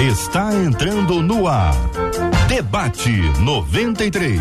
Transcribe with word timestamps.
está 0.00 0.54
entrando 0.54 1.22
no 1.22 1.46
ar. 1.46 1.74
Debate 2.48 3.10
93. 3.40 4.40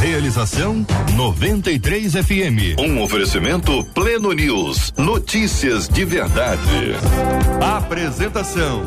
Realização 0.00 0.86
93 1.14 2.12
FM. 2.12 2.78
Um 2.78 3.02
oferecimento 3.02 3.84
Pleno 3.94 4.32
News. 4.32 4.92
Notícias 4.96 5.88
de 5.88 6.04
verdade. 6.04 6.94
Apresentação 7.60 8.84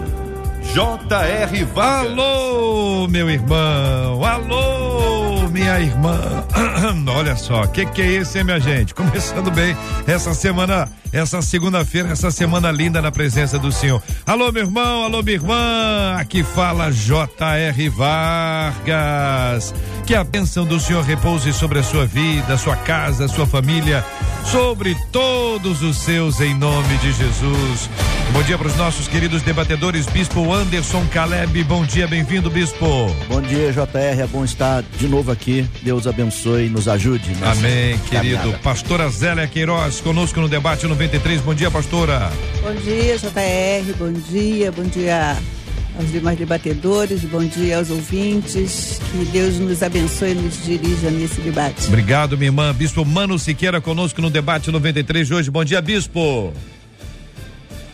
J.R. 0.74 1.64
Vargas. 1.66 2.12
Alô, 2.12 3.08
meu 3.08 3.30
irmão. 3.30 4.24
Alô, 4.24 5.48
minha 5.50 5.80
irmã. 5.80 6.46
Olha 7.16 7.36
só, 7.36 7.64
o 7.64 7.68
que, 7.68 7.86
que 7.88 8.02
é 8.02 8.06
isso, 8.22 8.38
hein, 8.38 8.44
minha 8.44 8.60
gente? 8.60 8.94
Começando 8.94 9.50
bem 9.52 9.76
essa 10.08 10.34
semana, 10.34 10.88
essa 11.12 11.42
segunda-feira, 11.42 12.10
essa 12.10 12.32
semana 12.32 12.72
linda 12.72 13.02
na 13.02 13.12
presença 13.12 13.58
do 13.58 13.72
Senhor. 13.72 14.02
Alô, 14.26 14.52
meu 14.52 14.64
irmão, 14.64 15.04
alô, 15.04 15.24
minha 15.24 15.36
irmã. 15.36 16.16
Aqui 16.18 16.44
fala 16.44 16.92
J.R. 16.92 17.90
Vargas. 17.90 19.74
Que 20.06 20.16
a 20.16 20.24
bênção 20.24 20.66
do 20.66 20.80
Senhor 20.80 21.04
repouse 21.04 21.52
sobre 21.54 21.80
a 21.80 21.84
sua 21.84 22.06
vida, 22.06 22.58
sua 22.58 22.76
casa, 22.76 23.28
sua 23.28 23.46
família, 23.46 24.04
sobre 24.46 24.96
todos 25.12 25.82
os 25.82 25.98
seus, 25.98 26.40
em 26.42 26.54
nome 26.56 26.98
de 26.98 27.12
Jesus. 27.12 27.90
Bom 28.32 28.44
dia 28.44 28.58
para 28.58 28.68
os 28.68 28.76
nossos 28.76 29.08
queridos 29.08 29.42
debatedores, 29.42 30.06
Bispo 30.06 30.54
Anderson 30.54 31.06
Caleb. 31.12 31.64
Bom 31.64 31.84
dia, 31.84 32.08
bem-vindo, 32.08 32.50
Bispo. 32.50 33.16
Bom 33.28 33.42
dia, 33.42 33.72
JR. 33.72 34.22
É 34.22 34.28
bom 34.28 34.46
estar 34.46 34.84
de 34.98 35.08
novo 35.08 35.32
aqui. 35.32 35.68
Deus 35.82 36.06
abençoe 36.06 36.68
e 36.68 36.70
nos 36.70 36.88
ajude. 36.88 37.36
Amém, 37.42 37.98
querido. 38.00 38.38
Caminhada. 38.38 38.60
Pastora 38.64 39.10
Zélia 39.10 39.48
Queiroz, 39.48 40.00
conosco 40.02 40.40
no 40.40 40.48
debate 40.48 40.86
93. 41.00 41.40
Bom 41.42 41.54
dia, 41.56 41.72
pastora. 41.72 42.30
Bom 42.62 42.74
dia, 42.74 43.18
JR. 43.18 43.94
Bom 43.98 44.12
dia, 44.12 44.70
bom 44.70 44.84
dia 44.84 45.38
aos 45.98 46.12
demais 46.12 46.38
debatedores, 46.38 47.22
bom 47.22 47.44
dia 47.44 47.78
aos 47.78 47.90
ouvintes, 47.90 49.00
que 49.12 49.26
Deus 49.32 49.60
nos 49.60 49.82
abençoe 49.82 50.32
e 50.32 50.36
nos 50.36 50.64
dirija 50.64 51.10
nesse 51.10 51.40
debate. 51.40 51.88
Obrigado, 51.88 52.38
minha 52.38 52.50
irmã. 52.50 52.74
Bispo 52.74 53.06
Mano 53.06 53.40
Siqueira 53.40 53.80
conosco 53.80 54.22
no 54.22 54.30
debate 54.30 54.72
93 54.72 55.28
de 55.28 55.34
hoje. 55.34 55.50
Bom 55.50 55.64
dia, 55.64 55.82
Bispo. 55.82 56.54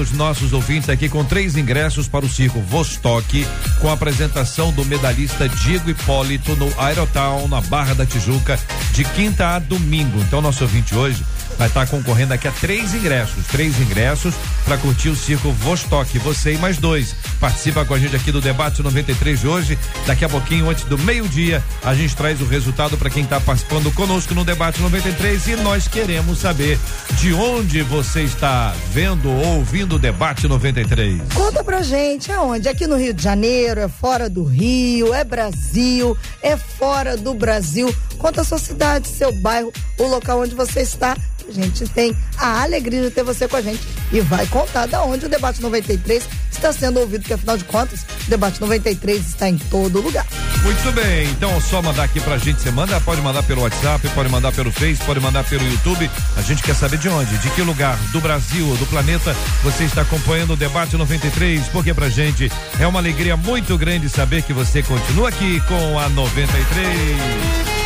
os 0.00 0.12
nossos 0.12 0.52
ouvintes 0.52 0.88
aqui 0.88 1.08
com 1.08 1.24
três 1.24 1.56
ingressos 1.56 2.08
para 2.08 2.24
o 2.24 2.28
circo 2.28 2.60
Vostok, 2.60 3.46
com 3.80 3.88
a 3.88 3.92
apresentação 3.92 4.72
do 4.72 4.84
medalhista 4.84 5.48
Diego 5.48 5.90
Hipólito 5.90 6.56
no 6.56 6.72
Aerotown, 6.78 7.48
na 7.48 7.60
Barra 7.60 7.94
da 7.94 8.06
Tijuca, 8.06 8.58
de 8.92 9.04
quinta 9.04 9.48
a 9.48 9.58
domingo. 9.58 10.18
Então, 10.20 10.40
nosso 10.40 10.64
ouvinte 10.64 10.91
hoje 10.96 11.24
vai 11.58 11.68
estar 11.68 11.86
concorrendo 11.86 12.34
aqui 12.34 12.48
a 12.48 12.52
três 12.52 12.94
ingressos, 12.94 13.46
três 13.46 13.80
ingressos 13.80 14.34
para 14.64 14.76
curtir 14.78 15.08
o 15.08 15.16
circo 15.16 15.50
Vostok. 15.52 16.18
Você 16.18 16.54
e 16.54 16.58
mais 16.58 16.78
dois. 16.78 17.14
Participa 17.40 17.84
com 17.84 17.94
a 17.94 17.98
gente 17.98 18.16
aqui 18.16 18.30
do 18.30 18.40
debate 18.40 18.82
93 18.82 19.40
de 19.40 19.48
hoje. 19.48 19.78
Daqui 20.06 20.24
a 20.24 20.28
pouquinho, 20.28 20.68
antes 20.68 20.84
do 20.84 20.98
meio-dia, 20.98 21.62
a 21.82 21.94
gente 21.94 22.14
traz 22.16 22.40
o 22.40 22.44
resultado 22.44 22.96
para 22.96 23.10
quem 23.10 23.24
está 23.24 23.40
participando 23.40 23.92
conosco 23.92 24.34
no 24.34 24.44
debate 24.44 24.80
93 24.80 25.46
e 25.48 25.56
nós 25.56 25.88
queremos 25.88 26.38
saber 26.38 26.78
de 27.18 27.32
onde 27.32 27.82
você 27.82 28.22
está 28.22 28.74
vendo 28.92 29.30
ou 29.30 29.56
ouvindo 29.56 29.96
o 29.96 29.98
debate 29.98 30.46
93. 30.46 31.20
Conta 31.34 31.64
pra 31.64 31.82
gente, 31.82 32.30
aonde? 32.32 32.68
Aqui 32.68 32.86
no 32.86 32.96
Rio 32.96 33.14
de 33.14 33.22
Janeiro, 33.22 33.80
é 33.80 33.88
fora 33.88 34.28
do 34.28 34.44
Rio, 34.44 35.14
é 35.14 35.24
Brasil, 35.24 36.16
é 36.42 36.56
fora 36.56 37.16
do 37.16 37.34
Brasil. 37.34 37.94
Conta 38.18 38.42
a 38.42 38.44
sua 38.44 38.58
cidade, 38.58 39.08
seu 39.08 39.32
bairro, 39.32 39.72
o 39.98 40.06
local 40.06 40.40
onde 40.40 40.54
você 40.54 40.80
está 40.80 41.16
a 41.48 41.52
gente 41.52 41.86
tem 41.88 42.16
a 42.38 42.62
alegria 42.62 43.02
de 43.02 43.10
ter 43.10 43.22
você 43.22 43.46
com 43.48 43.56
a 43.56 43.62
gente 43.62 43.80
e 44.12 44.20
vai 44.20 44.46
contar 44.46 44.86
da 44.86 45.02
onde 45.04 45.26
o 45.26 45.28
debate 45.28 45.60
93 45.60 46.28
está 46.50 46.72
sendo 46.72 47.00
ouvido, 47.00 47.22
porque 47.22 47.34
afinal 47.34 47.56
de 47.56 47.64
contas, 47.64 48.00
o 48.26 48.30
debate 48.30 48.60
93 48.60 49.26
está 49.26 49.48
em 49.48 49.58
todo 49.58 50.00
lugar. 50.00 50.26
Muito 50.62 50.92
bem, 50.92 51.28
então 51.30 51.60
só 51.60 51.82
mandar 51.82 52.04
aqui 52.04 52.20
pra 52.20 52.38
gente, 52.38 52.60
você 52.60 52.70
manda, 52.70 53.00
pode 53.00 53.20
mandar 53.20 53.42
pelo 53.42 53.62
WhatsApp, 53.62 54.08
pode 54.10 54.28
mandar 54.28 54.52
pelo 54.52 54.70
Face, 54.70 55.02
pode 55.02 55.18
mandar 55.18 55.44
pelo 55.44 55.64
YouTube. 55.64 56.08
A 56.36 56.42
gente 56.42 56.62
quer 56.62 56.74
saber 56.74 56.98
de 56.98 57.08
onde, 57.08 57.36
de 57.38 57.50
que 57.50 57.62
lugar 57.62 57.98
do 58.12 58.20
Brasil 58.20 58.68
ou 58.68 58.76
do 58.76 58.86
planeta 58.86 59.34
você 59.62 59.84
está 59.84 60.02
acompanhando 60.02 60.52
o 60.52 60.56
debate 60.56 60.96
93, 60.96 61.66
porque 61.68 61.92
pra 61.92 62.08
gente 62.08 62.50
é 62.78 62.86
uma 62.86 63.00
alegria 63.00 63.36
muito 63.36 63.76
grande 63.76 64.08
saber 64.08 64.42
que 64.42 64.52
você 64.52 64.82
continua 64.82 65.30
aqui 65.30 65.60
com 65.62 65.98
a 65.98 66.08
93. 66.08 67.81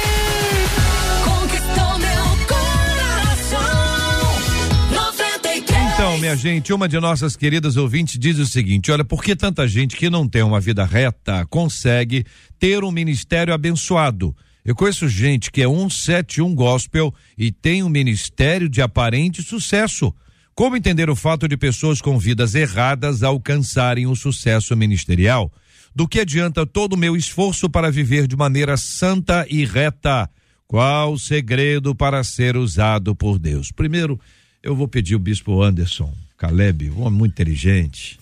Então, 5.98 6.18
minha 6.18 6.36
gente, 6.36 6.74
uma 6.74 6.86
de 6.86 7.00
nossas 7.00 7.36
queridas 7.36 7.78
ouvintes 7.78 8.18
diz 8.18 8.38
o 8.38 8.44
seguinte: 8.44 8.92
olha, 8.92 9.02
por 9.02 9.24
que 9.24 9.34
tanta 9.34 9.66
gente 9.66 9.96
que 9.96 10.10
não 10.10 10.28
tem 10.28 10.42
uma 10.42 10.60
vida 10.60 10.84
reta 10.84 11.46
consegue 11.46 12.26
ter 12.58 12.84
um 12.84 12.90
ministério 12.90 13.54
abençoado? 13.54 14.36
Eu 14.62 14.74
conheço 14.74 15.08
gente 15.08 15.50
que 15.50 15.62
é 15.62 15.66
171 15.66 16.54
gospel 16.54 17.14
e 17.38 17.50
tem 17.50 17.82
um 17.82 17.88
ministério 17.88 18.68
de 18.68 18.82
aparente 18.82 19.42
sucesso. 19.42 20.12
Como 20.54 20.76
entender 20.76 21.08
o 21.08 21.16
fato 21.16 21.48
de 21.48 21.56
pessoas 21.56 22.02
com 22.02 22.18
vidas 22.18 22.54
erradas 22.54 23.22
alcançarem 23.22 24.06
o 24.06 24.14
sucesso 24.14 24.76
ministerial? 24.76 25.50
Do 25.94 26.06
que 26.06 26.20
adianta 26.20 26.66
todo 26.66 26.92
o 26.92 26.98
meu 26.98 27.16
esforço 27.16 27.70
para 27.70 27.90
viver 27.90 28.26
de 28.26 28.36
maneira 28.36 28.76
santa 28.76 29.46
e 29.48 29.64
reta? 29.64 30.28
Qual 30.66 31.14
o 31.14 31.18
segredo 31.18 31.94
para 31.94 32.22
ser 32.22 32.54
usado 32.54 33.16
por 33.16 33.38
Deus? 33.38 33.72
Primeiro, 33.72 34.20
eu 34.66 34.74
vou 34.76 34.88
pedir 34.88 35.14
o 35.14 35.18
bispo 35.18 35.62
Anderson 35.62 36.12
Caleb, 36.36 36.90
um 36.90 37.02
homem 37.02 37.18
muito 37.18 37.32
inteligente, 37.32 38.18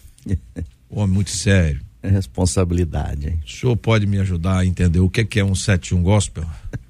um 0.91 1.01
homem 1.01 1.15
muito 1.15 1.31
sério. 1.31 1.81
É 2.03 2.09
responsabilidade, 2.11 3.29
hein? 3.29 3.41
O 3.47 3.51
senhor 3.51 3.77
pode 3.77 4.07
me 4.07 4.19
ajudar 4.19 4.59
a 4.59 4.67
entender 4.67 5.01
o 5.01 5.09
que, 5.09 5.25
que 5.25 5.41
é 5.41 5.45
um 5.45 5.55
71 5.55 6.03
gospel? 6.03 6.45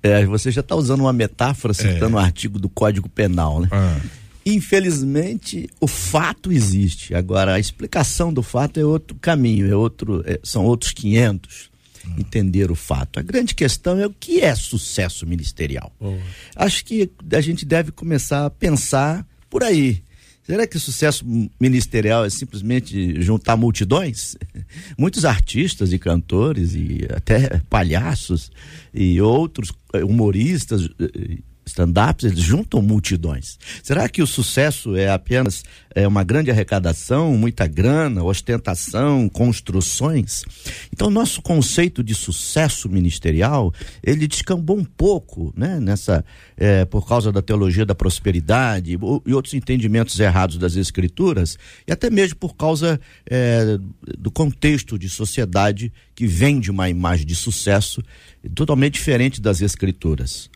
É, 0.00 0.24
você 0.24 0.52
já 0.52 0.60
está 0.60 0.76
usando 0.76 1.00
uma 1.00 1.12
metáfora 1.12 1.74
citando 1.74 2.16
É. 2.16 2.20
um 2.20 2.24
artigo 2.24 2.56
do 2.58 2.68
Código 2.68 3.08
Penal, 3.08 3.60
né? 3.60 3.68
Ah, 3.72 3.98
Infelizmente, 4.46 5.68
o 5.80 5.88
fato 5.88 6.52
existe. 6.52 7.14
Agora, 7.16 7.54
a 7.54 7.58
explicação 7.58 8.32
do 8.32 8.40
fato 8.42 8.78
é 8.78 8.84
outro 8.84 9.16
caminho, 9.20 9.68
é 9.68 9.74
outro, 9.74 10.22
é- 10.24 10.38
são 10.44 10.64
outros 10.64 10.92
500. 10.92 11.68
Entender 12.16 12.70
o 12.70 12.74
fato. 12.74 13.18
A 13.18 13.22
grande 13.22 13.54
questão 13.54 13.98
é 13.98 14.06
o 14.06 14.10
que 14.10 14.40
é 14.40 14.54
sucesso 14.54 15.26
ministerial. 15.26 15.92
Acho 16.54 16.84
que 16.84 17.10
a 17.32 17.40
gente 17.40 17.64
deve 17.64 17.90
começar 17.92 18.46
a 18.46 18.50
pensar 18.50 19.26
por 19.50 19.62
aí. 19.62 20.02
Será 20.48 20.66
que 20.66 20.78
sucesso 20.78 21.26
ministerial 21.60 22.24
é 22.24 22.30
simplesmente 22.30 23.20
juntar 23.20 23.54
multidões? 23.54 24.34
Muitos 24.96 25.26
artistas 25.26 25.92
e 25.92 25.98
cantores 25.98 26.74
e 26.74 27.06
até 27.14 27.60
palhaços 27.68 28.50
e 28.94 29.20
outros 29.20 29.70
humoristas, 30.06 30.88
eh, 30.98 31.38
stand-ups, 31.68 32.24
eles 32.24 32.40
juntam 32.40 32.82
multidões. 32.82 33.58
Será 33.82 34.08
que 34.08 34.22
o 34.22 34.26
sucesso 34.26 34.96
é 34.96 35.08
apenas 35.08 35.62
é, 35.94 36.06
uma 36.06 36.24
grande 36.24 36.50
arrecadação, 36.50 37.36
muita 37.36 37.66
grana, 37.66 38.22
ostentação, 38.22 39.28
construções? 39.28 40.44
Então, 40.92 41.10
nosso 41.10 41.40
conceito 41.40 42.02
de 42.02 42.14
sucesso 42.14 42.88
ministerial, 42.88 43.72
ele 44.02 44.26
descambou 44.26 44.76
um 44.76 44.84
pouco, 44.84 45.52
né, 45.56 45.78
nessa, 45.80 46.24
é, 46.56 46.84
por 46.84 47.06
causa 47.06 47.30
da 47.30 47.42
teologia 47.42 47.86
da 47.86 47.94
prosperidade 47.94 48.98
e 49.26 49.32
outros 49.32 49.54
entendimentos 49.54 50.18
errados 50.18 50.58
das 50.58 50.76
escrituras, 50.76 51.58
e 51.86 51.92
até 51.92 52.10
mesmo 52.10 52.36
por 52.36 52.56
causa 52.56 53.00
é, 53.28 53.78
do 54.18 54.30
contexto 54.30 54.98
de 54.98 55.08
sociedade 55.08 55.92
que 56.14 56.26
vende 56.26 56.70
uma 56.70 56.88
imagem 56.88 57.26
de 57.26 57.34
sucesso 57.34 58.02
totalmente 58.54 58.94
diferente 58.94 59.40
das 59.40 59.60
escrituras. 59.60 60.50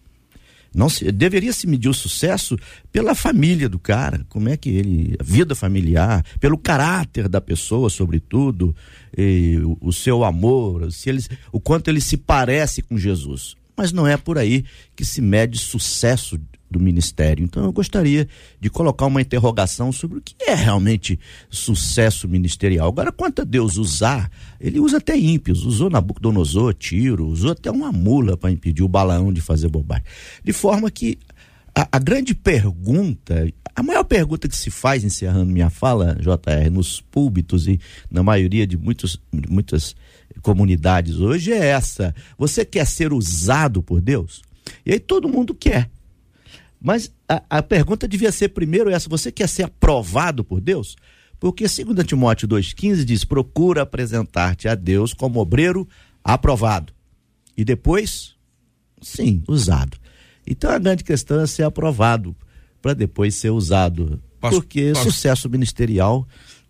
Não 0.74 0.88
se, 0.88 1.10
deveria 1.12 1.52
se 1.52 1.66
medir 1.66 1.88
o 1.88 1.94
sucesso 1.94 2.56
pela 2.90 3.14
família 3.14 3.68
do 3.68 3.78
cara, 3.78 4.24
como 4.28 4.48
é 4.48 4.56
que 4.56 4.70
ele, 4.70 5.16
a 5.18 5.22
vida 5.22 5.54
familiar, 5.54 6.24
pelo 6.40 6.56
caráter 6.56 7.28
da 7.28 7.40
pessoa, 7.40 7.90
sobretudo, 7.90 8.74
o, 9.64 9.88
o 9.88 9.92
seu 9.92 10.24
amor, 10.24 10.90
se 10.90 11.10
ele, 11.10 11.22
o 11.50 11.60
quanto 11.60 11.88
ele 11.88 12.00
se 12.00 12.16
parece 12.16 12.82
com 12.82 12.96
Jesus. 12.96 13.54
Mas 13.76 13.92
não 13.92 14.06
é 14.06 14.16
por 14.16 14.38
aí 14.38 14.64
que 14.94 15.04
se 15.04 15.20
mede 15.20 15.58
sucesso 15.58 16.38
do 16.72 16.80
ministério. 16.80 17.44
Então 17.44 17.64
eu 17.64 17.72
gostaria 17.72 18.26
de 18.60 18.68
colocar 18.68 19.06
uma 19.06 19.20
interrogação 19.20 19.92
sobre 19.92 20.18
o 20.18 20.20
que 20.20 20.34
é 20.40 20.54
realmente 20.54 21.18
sucesso 21.48 22.26
ministerial. 22.26 22.88
Agora, 22.88 23.12
quanto 23.12 23.42
a 23.42 23.44
Deus 23.44 23.76
usar, 23.76 24.30
ele 24.60 24.80
usa 24.80 24.96
até 24.96 25.16
ímpios, 25.16 25.64
usou 25.64 25.90
Nabucodonosor, 25.90 26.74
Tiro, 26.74 27.28
usou 27.28 27.52
até 27.52 27.70
uma 27.70 27.92
mula 27.92 28.36
para 28.36 28.50
impedir 28.50 28.82
o 28.82 28.88
Balaão 28.88 29.32
de 29.32 29.40
fazer 29.40 29.68
bobagem. 29.68 30.04
De 30.42 30.52
forma 30.52 30.90
que 30.90 31.18
a, 31.74 31.88
a 31.92 31.98
grande 31.98 32.34
pergunta, 32.34 33.48
a 33.74 33.82
maior 33.82 34.04
pergunta 34.04 34.48
que 34.48 34.56
se 34.56 34.70
faz, 34.70 35.04
encerrando 35.04 35.52
minha 35.52 35.70
fala, 35.70 36.16
JR, 36.20 36.70
nos 36.70 37.00
púlpitos 37.00 37.66
e 37.66 37.80
na 38.10 38.22
maioria 38.22 38.66
de 38.66 38.76
muitos, 38.76 39.20
muitas 39.48 39.94
comunidades 40.42 41.16
hoje 41.16 41.52
é 41.52 41.66
essa: 41.66 42.14
você 42.36 42.64
quer 42.64 42.86
ser 42.86 43.12
usado 43.12 43.82
por 43.82 44.00
Deus? 44.00 44.42
E 44.84 44.92
aí 44.92 45.00
todo 45.00 45.28
mundo 45.28 45.54
quer. 45.54 45.90
Mas 46.82 47.12
a, 47.28 47.42
a 47.58 47.62
pergunta 47.62 48.08
devia 48.08 48.32
ser 48.32 48.48
primeiro 48.48 48.90
essa: 48.90 49.08
você 49.08 49.30
quer 49.30 49.48
ser 49.48 49.62
aprovado 49.64 50.42
por 50.42 50.60
Deus? 50.60 50.96
Porque 51.38 51.64
2 51.64 52.06
Timóteo 52.06 52.48
2,15 52.48 53.04
diz: 53.04 53.24
procura 53.24 53.82
apresentar-te 53.82 54.68
a 54.68 54.74
Deus 54.74 55.12
como 55.14 55.40
obreiro 55.40 55.88
aprovado. 56.24 56.92
E 57.56 57.64
depois, 57.64 58.34
sim, 59.00 59.42
usado. 59.48 59.96
Então 60.46 60.70
a 60.70 60.78
grande 60.78 61.04
questão 61.04 61.40
é 61.40 61.46
ser 61.46 61.62
aprovado 61.62 62.34
para 62.80 62.94
depois 62.94 63.34
ser 63.34 63.50
usado. 63.50 64.20
Pas- 64.40 64.52
Porque 64.54 64.92
pas- 64.92 65.02
sucesso 65.04 65.48
ministerial 65.48 66.26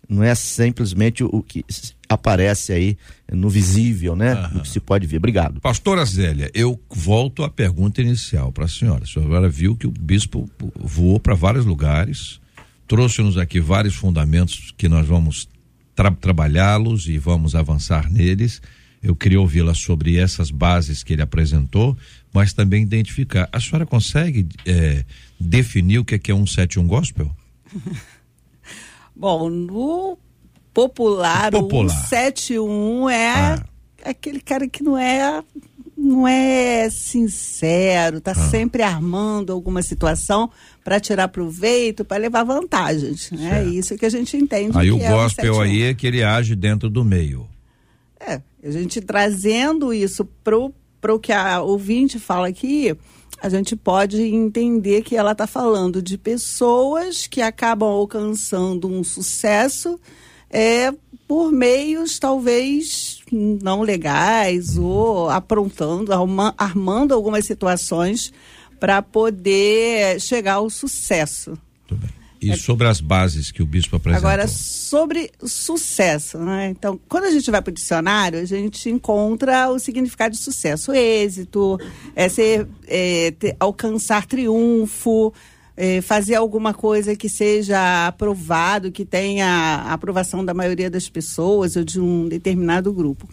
não 0.07 0.21
é 0.21 0.35
simplesmente 0.35 1.23
o, 1.23 1.41
que 1.41 1.65
aparece 2.13 2.71
aí 2.73 2.97
no 3.31 3.49
visível, 3.49 4.15
né? 4.15 4.33
No 4.53 4.61
que 4.61 4.69
se 4.69 4.79
pode 4.79 5.05
ver. 5.07 5.17
Obrigado. 5.17 5.59
Pastora 5.61 6.05
Zélia, 6.05 6.49
eu 6.53 6.79
volto 6.89 7.43
à 7.43 7.49
pergunta 7.49 8.01
inicial 8.01 8.51
para 8.51 8.65
a 8.65 8.67
senhora. 8.67 9.03
A 9.03 9.07
senhora 9.07 9.29
agora 9.31 9.49
viu 9.49 9.75
que 9.75 9.87
o 9.87 9.91
bispo 9.91 10.49
voou 10.75 11.19
para 11.19 11.33
vários 11.35 11.65
lugares, 11.65 12.39
trouxe-nos 12.87 13.37
aqui 13.37 13.59
vários 13.59 13.95
fundamentos 13.95 14.73
que 14.77 14.87
nós 14.87 15.07
vamos 15.07 15.47
tra- 15.95 16.11
trabalhá-los 16.11 17.07
e 17.07 17.17
vamos 17.17 17.55
avançar 17.55 18.09
neles. 18.11 18.61
Eu 19.01 19.15
queria 19.15 19.41
ouvi-la 19.41 19.73
sobre 19.73 20.17
essas 20.17 20.49
bases 20.49 21.03
que 21.03 21.11
ele 21.11 21.21
apresentou, 21.21 21.97
mas 22.33 22.53
também 22.53 22.83
identificar. 22.83 23.49
A 23.51 23.59
senhora 23.59 23.85
consegue 23.85 24.47
eh, 24.65 25.03
definir 25.37 25.99
o 25.99 26.05
que 26.05 26.15
é, 26.15 26.19
que 26.19 26.31
é 26.31 26.35
um 26.35 26.47
71 26.47 26.87
gospel? 26.87 27.29
Bom, 29.15 29.49
no 29.49 30.17
popular, 30.73 31.51
Popular. 31.51 31.85
o 31.95 32.07
71 32.07 33.09
é 33.09 33.29
Ah. 33.29 33.63
aquele 34.05 34.39
cara 34.39 34.67
que 34.67 34.83
não 34.83 34.97
é 34.97 35.43
não 35.95 36.27
é 36.27 36.89
sincero, 36.89 38.19
tá 38.19 38.31
Ah. 38.31 38.49
sempre 38.49 38.83
armando 38.83 39.53
alguma 39.53 39.81
situação 39.81 40.49
para 40.83 40.99
tirar 40.99 41.29
proveito, 41.29 42.03
para 42.03 42.17
levar 42.17 42.43
vantagens, 42.43 43.31
né? 43.31 43.49
Certo. 43.51 43.69
Isso 43.69 43.97
que 43.97 44.05
a 44.05 44.09
gente 44.09 44.35
entende 44.35 44.77
Aí 44.77 44.91
o 44.91 44.97
é 45.01 45.07
gospel 45.09 45.53
71. 45.55 45.61
aí 45.61 45.81
é 45.83 45.93
que 45.93 46.05
ele 46.05 46.21
age 46.21 46.55
dentro 46.55 46.89
do 46.89 47.05
meio. 47.05 47.47
É, 48.19 48.41
a 48.63 48.71
gente 48.71 48.99
trazendo 48.99 49.93
isso 49.93 50.25
pro, 50.43 50.73
pro 50.99 51.19
que 51.19 51.31
a 51.31 51.61
ouvinte 51.61 52.19
fala 52.19 52.47
aqui, 52.49 52.93
a 53.41 53.47
gente 53.47 53.73
pode 53.75 54.21
entender 54.21 55.03
que 55.03 55.15
ela 55.15 55.31
está 55.33 55.47
falando 55.47 56.01
de 56.01 56.17
pessoas 56.17 57.27
que 57.27 57.41
acabam 57.41 57.89
alcançando 57.89 58.89
um 58.89 59.03
sucesso 59.05 59.97
é, 60.53 60.93
por 61.27 61.51
meios 61.51 62.19
talvez 62.19 63.19
não 63.31 63.81
legais 63.81 64.77
ou 64.77 65.29
aprontando, 65.29 66.13
arma- 66.13 66.53
armando 66.57 67.13
algumas 67.13 67.45
situações 67.45 68.31
para 68.79 69.01
poder 69.01 70.21
chegar 70.21 70.55
ao 70.55 70.69
sucesso. 70.69 71.57
Muito 71.89 71.95
bem. 72.05 72.23
E 72.41 72.57
sobre 72.57 72.85
as 72.89 72.99
bases 72.99 73.51
que 73.51 73.63
o 73.63 73.65
bispo 73.65 73.95
apresentou? 73.95 74.27
Agora, 74.29 74.49
sobre 74.49 75.31
sucesso, 75.45 76.37
né? 76.39 76.67
Então, 76.71 76.99
quando 77.07 77.23
a 77.23 77.31
gente 77.31 77.49
vai 77.49 77.61
para 77.61 77.71
o 77.71 77.73
dicionário, 77.73 78.37
a 78.37 78.43
gente 78.43 78.89
encontra 78.89 79.69
o 79.69 79.79
significado 79.79 80.35
de 80.35 80.41
sucesso, 80.41 80.91
êxito, 80.91 81.79
é 82.13 82.27
ser, 82.27 82.67
é, 82.85 83.31
ter- 83.31 83.55
alcançar 83.57 84.25
triunfo, 84.25 85.33
é, 85.75 86.01
fazer 86.01 86.35
alguma 86.35 86.73
coisa 86.73 87.15
que 87.15 87.27
seja 87.27 88.07
aprovado, 88.07 88.91
que 88.91 89.05
tenha 89.05 89.47
a 89.47 89.93
aprovação 89.93 90.43
da 90.43 90.53
maioria 90.53 90.89
das 90.89 91.09
pessoas 91.09 91.75
ou 91.75 91.83
de 91.83 91.99
um 91.99 92.27
determinado 92.27 92.93
grupo. 92.93 93.27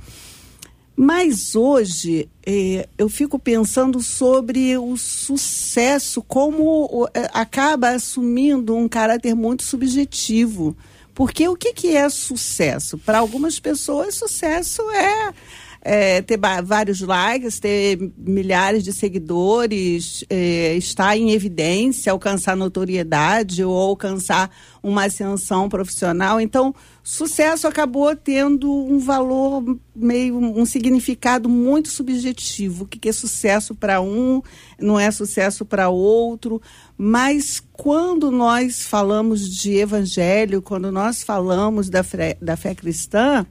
Mas 1.03 1.55
hoje 1.57 2.29
eh, 2.45 2.87
eu 2.99 3.09
fico 3.09 3.39
pensando 3.39 4.03
sobre 4.03 4.77
o 4.77 4.99
sucesso, 4.99 6.23
como 6.23 7.09
eh, 7.15 7.31
acaba 7.33 7.91
assumindo 7.93 8.77
um 8.77 8.87
caráter 8.87 9.35
muito 9.35 9.63
subjetivo. 9.63 10.77
Porque 11.15 11.49
o 11.49 11.57
que, 11.57 11.73
que 11.73 11.97
é 11.97 12.07
sucesso? 12.11 12.99
Para 12.99 13.19
algumas 13.19 13.59
pessoas, 13.59 14.15
sucesso 14.15 14.83
é, 14.91 15.33
é, 15.83 16.21
ter 16.21 16.39
vários 16.63 17.01
likes, 17.01 17.59
ter 17.59 17.99
milhares 18.17 18.85
de 18.85 18.93
seguidores, 18.93 20.23
eh, 20.29 20.77
estar 20.77 21.17
em 21.17 21.31
evidência, 21.31 22.13
alcançar 22.13 22.55
notoriedade 22.55 23.65
ou 23.65 23.75
alcançar 23.75 24.51
uma 24.83 25.05
ascensão 25.05 25.71
profissional. 25.71 26.39
Então, 26.39 26.75
sucesso 27.03 27.67
acabou 27.67 28.15
tendo 28.15 28.71
um 28.71 28.99
valor 28.99 29.79
meio 29.97 30.37
um 30.37 30.67
significado 30.67 31.49
muito 31.49 31.89
subjetivo. 31.89 32.85
O 32.85 32.87
que 32.87 32.99
que 32.99 33.09
é 33.09 33.13
sucesso 33.13 33.75
para 33.75 34.03
um 34.03 34.43
não 34.79 35.01
é 35.01 35.11
sucesso 35.11 35.65
para 35.65 35.89
outro. 35.89 36.61
Mas 36.97 37.63
quando 37.73 38.31
nós 38.31 38.83
falamos 38.83 39.49
de 39.49 39.77
evangelho, 39.77 40.61
quando 40.61 40.93
nós 40.93 41.23
falamos 41.23 41.89
da 41.89 42.03
fé, 42.03 42.37
da 42.41 42.55
fé 42.55 42.75
cristã, 42.75 43.47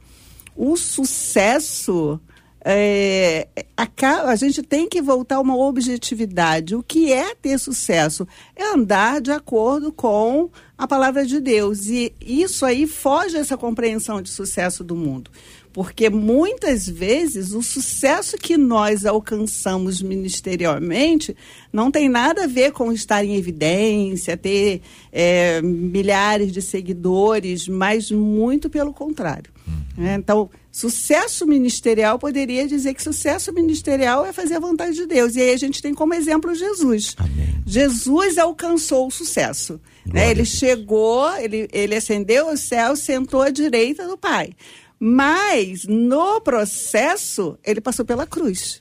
o 0.62 0.76
sucesso 0.76 2.20
é, 2.62 3.48
aca- 3.74 4.24
a 4.24 4.36
gente 4.36 4.62
tem 4.62 4.86
que 4.86 5.00
voltar 5.00 5.36
a 5.36 5.40
uma 5.40 5.56
objetividade. 5.56 6.76
O 6.76 6.82
que 6.82 7.10
é 7.10 7.34
ter 7.34 7.58
sucesso? 7.58 8.28
É 8.54 8.74
andar 8.74 9.22
de 9.22 9.30
acordo 9.30 9.90
com 9.90 10.50
a 10.76 10.86
palavra 10.86 11.24
de 11.24 11.40
Deus. 11.40 11.86
E 11.86 12.12
isso 12.20 12.66
aí 12.66 12.86
foge 12.86 13.36
dessa 13.38 13.56
compreensão 13.56 14.20
de 14.20 14.28
sucesso 14.28 14.84
do 14.84 14.94
mundo. 14.94 15.30
Porque 15.72 16.10
muitas 16.10 16.86
vezes 16.86 17.52
o 17.52 17.62
sucesso 17.62 18.36
que 18.36 18.58
nós 18.58 19.06
alcançamos 19.06 20.02
ministerialmente 20.02 21.34
não 21.72 21.90
tem 21.90 22.08
nada 22.08 22.44
a 22.44 22.46
ver 22.48 22.72
com 22.72 22.92
estar 22.92 23.24
em 23.24 23.36
evidência, 23.36 24.36
ter 24.36 24.82
é, 25.10 25.62
milhares 25.62 26.52
de 26.52 26.60
seguidores, 26.60 27.68
mas 27.68 28.10
muito 28.10 28.68
pelo 28.68 28.92
contrário. 28.92 29.50
Uhum. 29.66 29.79
É, 30.00 30.14
então, 30.14 30.48
sucesso 30.72 31.46
ministerial 31.46 32.18
poderia 32.18 32.66
dizer 32.66 32.94
que 32.94 33.02
sucesso 33.02 33.52
ministerial 33.52 34.24
é 34.24 34.32
fazer 34.32 34.54
a 34.54 34.60
vontade 34.60 34.94
de 34.94 35.06
Deus. 35.06 35.36
E 35.36 35.42
aí 35.42 35.52
a 35.52 35.58
gente 35.58 35.82
tem 35.82 35.92
como 35.92 36.14
exemplo 36.14 36.54
Jesus. 36.54 37.14
Amém. 37.18 37.62
Jesus 37.66 38.38
alcançou 38.38 39.06
o 39.06 39.10
sucesso. 39.10 39.78
Né? 40.06 40.30
Ele 40.30 40.46
chegou, 40.46 41.30
ele, 41.36 41.68
ele 41.70 41.94
ascendeu 41.94 42.48
ao 42.48 42.56
céu, 42.56 42.96
sentou 42.96 43.42
à 43.42 43.50
direita 43.50 44.08
do 44.08 44.16
Pai. 44.16 44.54
Mas, 44.98 45.84
no 45.84 46.40
processo, 46.40 47.58
ele 47.62 47.80
passou 47.80 48.04
pela 48.04 48.26
cruz. 48.26 48.80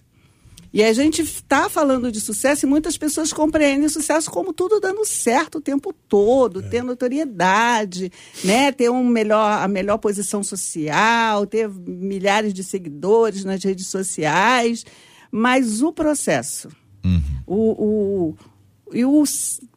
E 0.71 0.83
a 0.83 0.93
gente 0.93 1.21
está 1.21 1.67
falando 1.67 2.11
de 2.11 2.21
sucesso 2.21 2.65
e 2.65 2.69
muitas 2.69 2.97
pessoas 2.97 3.33
compreendem 3.33 3.89
sucesso 3.89 4.29
como 4.29 4.53
tudo 4.53 4.79
dando 4.79 5.03
certo 5.03 5.57
o 5.57 5.61
tempo 5.61 5.91
todo, 6.07 6.59
é. 6.59 6.63
ter 6.63 6.83
notoriedade, 6.83 8.11
né? 8.43 8.71
ter 8.71 8.89
um 8.89 9.03
melhor, 9.03 9.63
a 9.63 9.67
melhor 9.67 9.97
posição 9.97 10.43
social, 10.43 11.47
ter 11.47 11.67
milhares 11.69 12.53
de 12.53 12.63
seguidores 12.63 13.43
nas 13.43 13.63
redes 13.63 13.87
sociais. 13.87 14.85
Mas 15.31 15.81
o 15.81 15.91
processo, 15.91 16.69
uhum. 17.03 17.21
o, 17.45 17.85
o, 17.85 18.37
e 18.93 19.05
o 19.05 19.23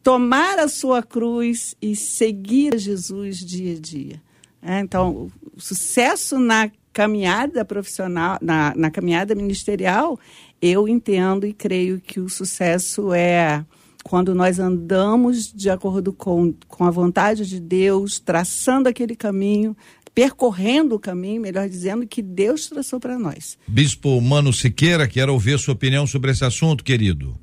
tomar 0.01 0.59
a 0.59 0.67
sua 0.67 1.01
cruz 1.01 1.75
e 1.81 1.95
seguir 1.95 2.77
Jesus 2.77 3.37
dia 3.37 3.75
a 3.75 3.79
dia. 3.79 4.21
É, 4.61 4.79
então, 4.79 5.29
o 5.55 5.59
sucesso 5.61 6.39
na 6.39 6.71
caminhada 6.93 7.65
profissional, 7.65 8.37
na, 8.41 8.73
na 8.75 8.91
caminhada 8.91 9.33
ministerial, 9.33 10.17
eu 10.63 10.87
entendo 10.87 11.45
e 11.45 11.51
creio 11.51 11.99
que 11.99 12.21
o 12.21 12.29
sucesso 12.29 13.13
é 13.13 13.65
quando 14.01 14.33
nós 14.33 14.59
andamos 14.59 15.51
de 15.51 15.69
acordo 15.69 16.13
com, 16.13 16.53
com 16.69 16.85
a 16.85 16.89
vontade 16.89 17.45
de 17.45 17.59
Deus, 17.59 18.17
traçando 18.17 18.87
aquele 18.87 19.13
caminho, 19.13 19.75
percorrendo 20.15 20.95
o 20.95 20.99
caminho, 20.99 21.41
melhor 21.41 21.67
dizendo, 21.67 22.07
que 22.07 22.21
Deus 22.21 22.67
traçou 22.67 22.97
para 22.97 23.19
nós. 23.19 23.57
Bispo 23.67 24.21
Mano 24.21 24.53
Siqueira, 24.53 25.05
quero 25.05 25.33
ouvir 25.33 25.59
sua 25.59 25.73
opinião 25.73 26.07
sobre 26.07 26.31
esse 26.31 26.45
assunto, 26.45 26.81
querido. 26.81 27.37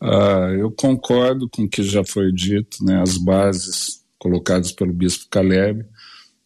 Ah, 0.00 0.50
eu 0.58 0.72
concordo 0.72 1.48
com 1.48 1.62
o 1.62 1.68
que 1.68 1.84
já 1.84 2.04
foi 2.04 2.32
dito, 2.32 2.84
né, 2.84 3.00
as 3.00 3.16
bases 3.16 4.02
colocadas 4.18 4.72
pelo 4.72 4.92
Bispo 4.92 5.26
Caleb 5.30 5.84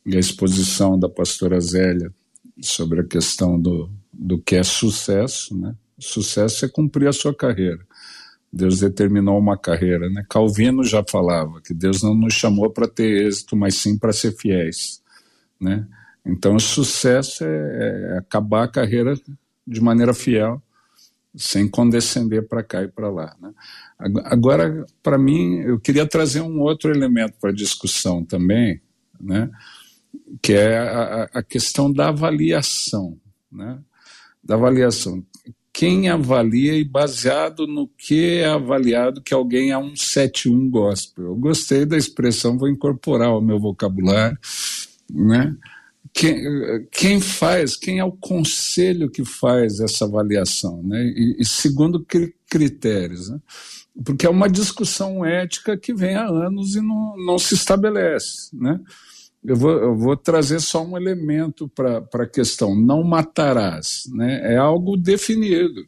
e 0.04 0.14
a 0.14 0.21
exposição 0.21 0.99
da 0.99 1.09
pastora 1.09 1.59
Zélia 1.59 2.12
sobre 2.61 3.00
a 3.00 3.04
questão 3.04 3.59
do, 3.59 3.90
do 4.12 4.38
que 4.38 4.57
é 4.57 4.62
sucesso, 4.62 5.57
né? 5.57 5.75
Sucesso 5.99 6.64
é 6.64 6.69
cumprir 6.69 7.09
a 7.09 7.12
sua 7.12 7.35
carreira. 7.35 7.81
Deus 8.52 8.81
determinou 8.81 9.38
uma 9.38 9.57
carreira, 9.57 10.11
né? 10.11 10.25
Calvino 10.28 10.85
já 10.85 11.02
falava 11.09 11.61
que 11.62 11.73
Deus 11.73 12.02
não 12.02 12.14
nos 12.14 12.35
chamou 12.35 12.69
para 12.71 12.87
ter 12.87 13.26
êxito, 13.26 13.57
mas 13.57 13.76
sim 13.76 13.97
para 13.97 14.12
ser 14.12 14.33
fiéis, 14.33 15.02
né? 15.61 15.87
Então, 16.25 16.59
sucesso 16.59 17.45
é, 17.45 18.14
é 18.14 18.19
acabar 18.19 18.64
a 18.64 18.69
carreira 18.69 19.14
de 19.66 19.81
maneira 19.81 20.14
fiel 20.14 20.62
sem 21.35 21.69
condescender 21.69 22.47
para 22.47 22.62
cá 22.62 22.83
e 22.83 22.88
para 22.88 23.11
lá. 23.11 23.35
Né? 23.40 23.52
Agora, 24.25 24.85
para 25.02 25.19
mim, 25.19 25.61
eu 25.61 25.81
queria 25.81 26.07
trazer 26.07 26.40
um 26.40 26.61
outro 26.61 26.90
elemento 26.90 27.35
para 27.40 27.50
a 27.50 27.54
discussão 27.54 28.25
também, 28.25 28.81
né? 29.21 29.50
que 30.42 30.52
é 30.52 30.78
a, 30.78 31.31
a, 31.35 31.42
questão 31.42 31.90
da 31.90 32.09
avaliação. 32.09 33.19
Né? 33.50 33.78
Da 34.42 34.54
avaliação. 34.54 35.25
Quem 35.72 36.08
avalia 36.08 36.75
e 36.75 36.84
baseado 36.84 37.66
no 37.66 37.88
que 37.88 38.37
é 38.37 38.46
avaliado 38.46 39.22
que 39.22 39.32
alguém 39.32 39.70
é 39.70 39.78
um 39.78 39.96
71 39.96 40.68
gospel. 40.68 41.25
Eu 41.25 41.37
gostei 41.37 41.87
da 41.87 41.96
expressão, 41.96 42.58
vou 42.58 42.68
incorporar 42.68 43.28
ao 43.28 43.40
meu 43.40 43.58
vocabulário. 43.58 44.38
Né? 45.11 45.56
quem, 46.14 46.42
quem, 46.90 47.20
faz, 47.20 47.76
quem 47.76 47.99
é 47.99 48.04
o 48.04 48.12
conselho 48.12 49.11
que 49.11 49.25
faz 49.25 49.80
essa 49.80 50.04
avaliação, 50.04 50.82
né? 50.82 51.02
E, 51.04 51.37
e 51.40 51.44
segundo 51.44 52.04
que 52.04 52.34
critérios, 52.50 53.30
né? 53.30 53.38
Porque 54.04 54.26
é 54.26 54.30
uma 54.30 54.49
discussão 54.49 55.25
ética 55.25 55.76
que 55.76 55.94
vem 55.94 56.14
há 56.14 56.26
anos 56.26 56.75
e 56.75 56.80
não, 56.80 57.14
não 57.16 57.38
se 57.38 57.54
estabelece, 57.54 58.54
né? 58.54 58.78
Eu 59.44 59.56
vou, 59.56 59.70
eu 59.72 59.96
vou 59.96 60.16
trazer 60.16 60.61
só 60.61 60.84
um 60.84 60.96
elemento 60.96 61.68
para 61.68 62.06
a 62.14 62.26
questão: 62.26 62.75
não 62.75 63.02
matarás, 63.02 64.04
né? 64.12 64.54
É 64.54 64.56
algo 64.56 64.96
definido. 64.96 65.87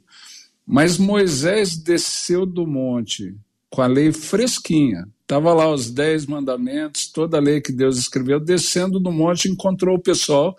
Mas 0.67 0.99
Moisés 0.99 1.77
desceu 1.77 2.47
do 2.47 2.67
monte 2.67 3.35
com 3.71 3.83
a 3.83 3.87
lei 3.87 4.13
fresquinha, 4.13 5.07
Estava 5.25 5.55
lá 5.55 5.73
os 5.73 5.91
dez 5.91 6.27
mandamentos, 6.27 7.07
toda 7.07 7.39
a 7.39 7.41
lei 7.41 7.59
que 7.59 7.73
Deus 7.73 7.97
escreveu, 7.97 8.39
descendo 8.39 9.01
do 9.01 9.11
monte, 9.11 9.49
encontrou 9.49 9.97
o 9.97 10.03
pessoal 10.03 10.55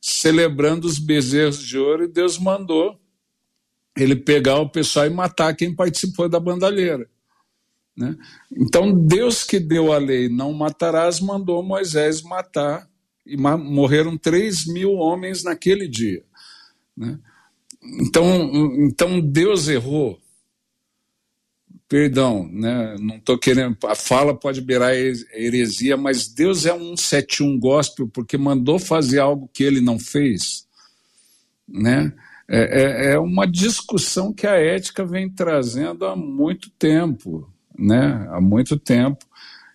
celebrando 0.00 0.86
os 0.86 1.00
bezerros 1.00 1.60
de 1.60 1.76
ouro 1.76 2.04
e 2.04 2.08
Deus 2.08 2.38
mandou 2.38 2.96
ele 3.96 4.14
pegar 4.14 4.60
o 4.60 4.68
pessoal 4.68 5.06
e 5.06 5.10
matar 5.10 5.56
quem 5.56 5.74
participou 5.74 6.28
da 6.28 6.38
bandalheira. 6.38 7.08
Né? 7.96 8.16
Então, 8.52 8.92
Deus 8.92 9.42
que 9.42 9.58
deu 9.58 9.92
a 9.92 9.98
lei, 9.98 10.28
não 10.28 10.52
matarás, 10.52 11.20
mandou 11.20 11.62
Moisés 11.62 12.22
matar, 12.22 12.88
e 13.24 13.36
morreram 13.36 14.16
três 14.16 14.66
mil 14.66 14.92
homens 14.92 15.42
naquele 15.42 15.88
dia. 15.88 16.22
Né? 16.96 17.18
Então, 18.00 18.52
então, 18.86 19.20
Deus 19.20 19.68
errou 19.68 20.20
perdão, 21.88 22.48
né? 22.52 22.96
Não 22.98 23.16
estou 23.16 23.38
querendo. 23.38 23.76
A 23.84 23.94
fala 23.94 24.34
pode 24.34 24.60
beirar 24.60 24.92
heresia, 24.94 25.96
mas 25.96 26.28
Deus 26.28 26.66
é 26.66 26.74
um 26.74 26.96
71 26.96 27.58
gospel 27.58 28.08
porque 28.08 28.36
mandou 28.36 28.78
fazer 28.78 29.20
algo 29.20 29.48
que 29.52 29.62
ele 29.62 29.80
não 29.80 29.98
fez, 29.98 30.66
né? 31.68 32.12
É, 32.48 33.10
é, 33.10 33.12
é 33.12 33.18
uma 33.18 33.46
discussão 33.46 34.32
que 34.32 34.46
a 34.46 34.54
ética 34.54 35.04
vem 35.04 35.28
trazendo 35.28 36.06
há 36.06 36.14
muito 36.14 36.70
tempo, 36.70 37.50
né? 37.78 38.26
Há 38.30 38.40
muito 38.40 38.78
tempo 38.78 39.24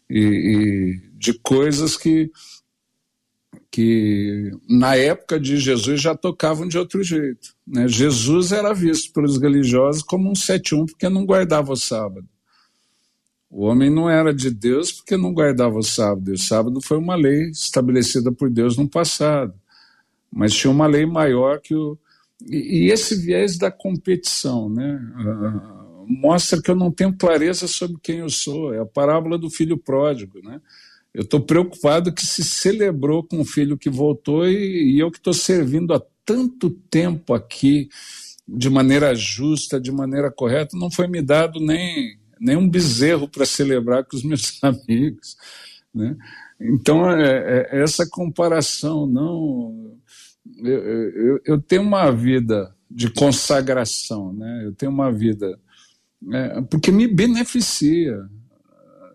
e, 0.10 0.20
e 0.20 1.18
de 1.18 1.34
coisas 1.34 1.96
que 1.96 2.32
que 3.70 4.52
na 4.70 4.98
época 4.98 5.40
de 5.40 5.58
Jesus 5.58 6.02
já 6.02 6.14
tocavam 6.14 6.68
de 6.68 6.78
outro 6.78 7.02
jeito. 7.02 7.56
Né? 7.66 7.88
Jesus 7.88 8.52
era 8.52 8.74
visto 8.74 9.14
pelos 9.14 9.40
religiosos 9.40 10.04
como 10.04 10.30
um 10.30 10.36
71 10.36 10.88
porque 10.88 11.08
não 11.08 11.26
guardava 11.26 11.72
o 11.72 11.78
sábado. 11.78 12.28
O 13.50 13.64
homem 13.64 13.90
não 13.90 14.10
era 14.10 14.34
de 14.34 14.50
Deus 14.50 14.92
porque 14.92 15.16
não 15.16 15.34
guardava 15.34 15.78
o 15.78 15.84
sábado. 15.84 16.32
E 16.32 16.34
o 16.34 16.38
sábado 16.38 16.82
foi 16.82 16.98
uma 16.98 17.16
lei 17.16 17.50
estabelecida 17.50 18.32
por 18.32 18.50
Deus 18.50 18.78
no 18.78 18.88
passado. 18.88 19.54
Mas 20.32 20.54
tinha 20.54 20.72
uma 20.72 20.88
lei 20.88 21.06
maior 21.06 21.60
que 21.60 21.76
o. 21.76 21.98
E, 22.48 22.86
e 22.86 22.92
esse 22.92 23.16
viés 23.16 23.58
da 23.58 23.70
competição, 23.70 24.70
né? 24.70 25.00
Uh, 25.18 25.81
mostra 26.12 26.62
que 26.62 26.70
eu 26.70 26.76
não 26.76 26.92
tenho 26.92 27.16
clareza 27.16 27.68
sobre 27.68 27.98
quem 28.02 28.20
eu 28.20 28.30
sou. 28.30 28.74
É 28.74 28.80
a 28.80 28.86
parábola 28.86 29.38
do 29.38 29.50
filho 29.50 29.78
pródigo, 29.78 30.40
né? 30.44 30.60
Eu 31.14 31.24
estou 31.24 31.42
preocupado 31.42 32.14
que 32.14 32.26
se 32.26 32.44
celebrou 32.44 33.24
com 33.24 33.42
o 33.42 33.46
filho 33.46 33.78
que 33.78 33.90
voltou 33.90 34.48
e, 34.48 34.96
e 34.96 35.00
eu 35.00 35.12
que 35.12 35.18
estou 35.18 35.34
servindo 35.34 35.94
há 35.94 36.02
tanto 36.26 36.70
tempo 36.70 37.34
aqui 37.34 37.90
de 38.48 38.70
maneira 38.70 39.14
justa, 39.16 39.80
de 39.80 39.92
maneira 39.92 40.32
correta, 40.32 40.78
não 40.78 40.92
foi 40.92 41.08
me 41.08 41.22
dado 41.22 41.60
nem, 41.60 42.18
nem 42.40 42.58
um 42.58 42.70
bezerro 42.70 43.28
para 43.28 43.46
celebrar 43.46 44.06
com 44.06 44.16
os 44.16 44.24
meus 44.24 44.60
amigos. 44.64 45.38
Né? 45.94 46.16
Então, 46.60 47.10
é, 47.10 47.68
é, 47.72 47.82
essa 47.82 48.08
comparação, 48.10 49.06
não. 49.06 49.98
Eu, 50.58 50.84
eu, 50.84 51.42
eu, 51.46 51.62
tenho 51.62 51.82
uma 51.82 52.12
vida 52.12 52.74
de 52.90 53.10
consagração, 53.10 54.34
né? 54.34 54.64
eu 54.66 54.74
tenho 54.74 54.92
uma 54.92 55.12
vida. 55.12 55.60
É, 56.32 56.62
porque 56.62 56.92
me 56.92 57.08
beneficia. 57.08 58.18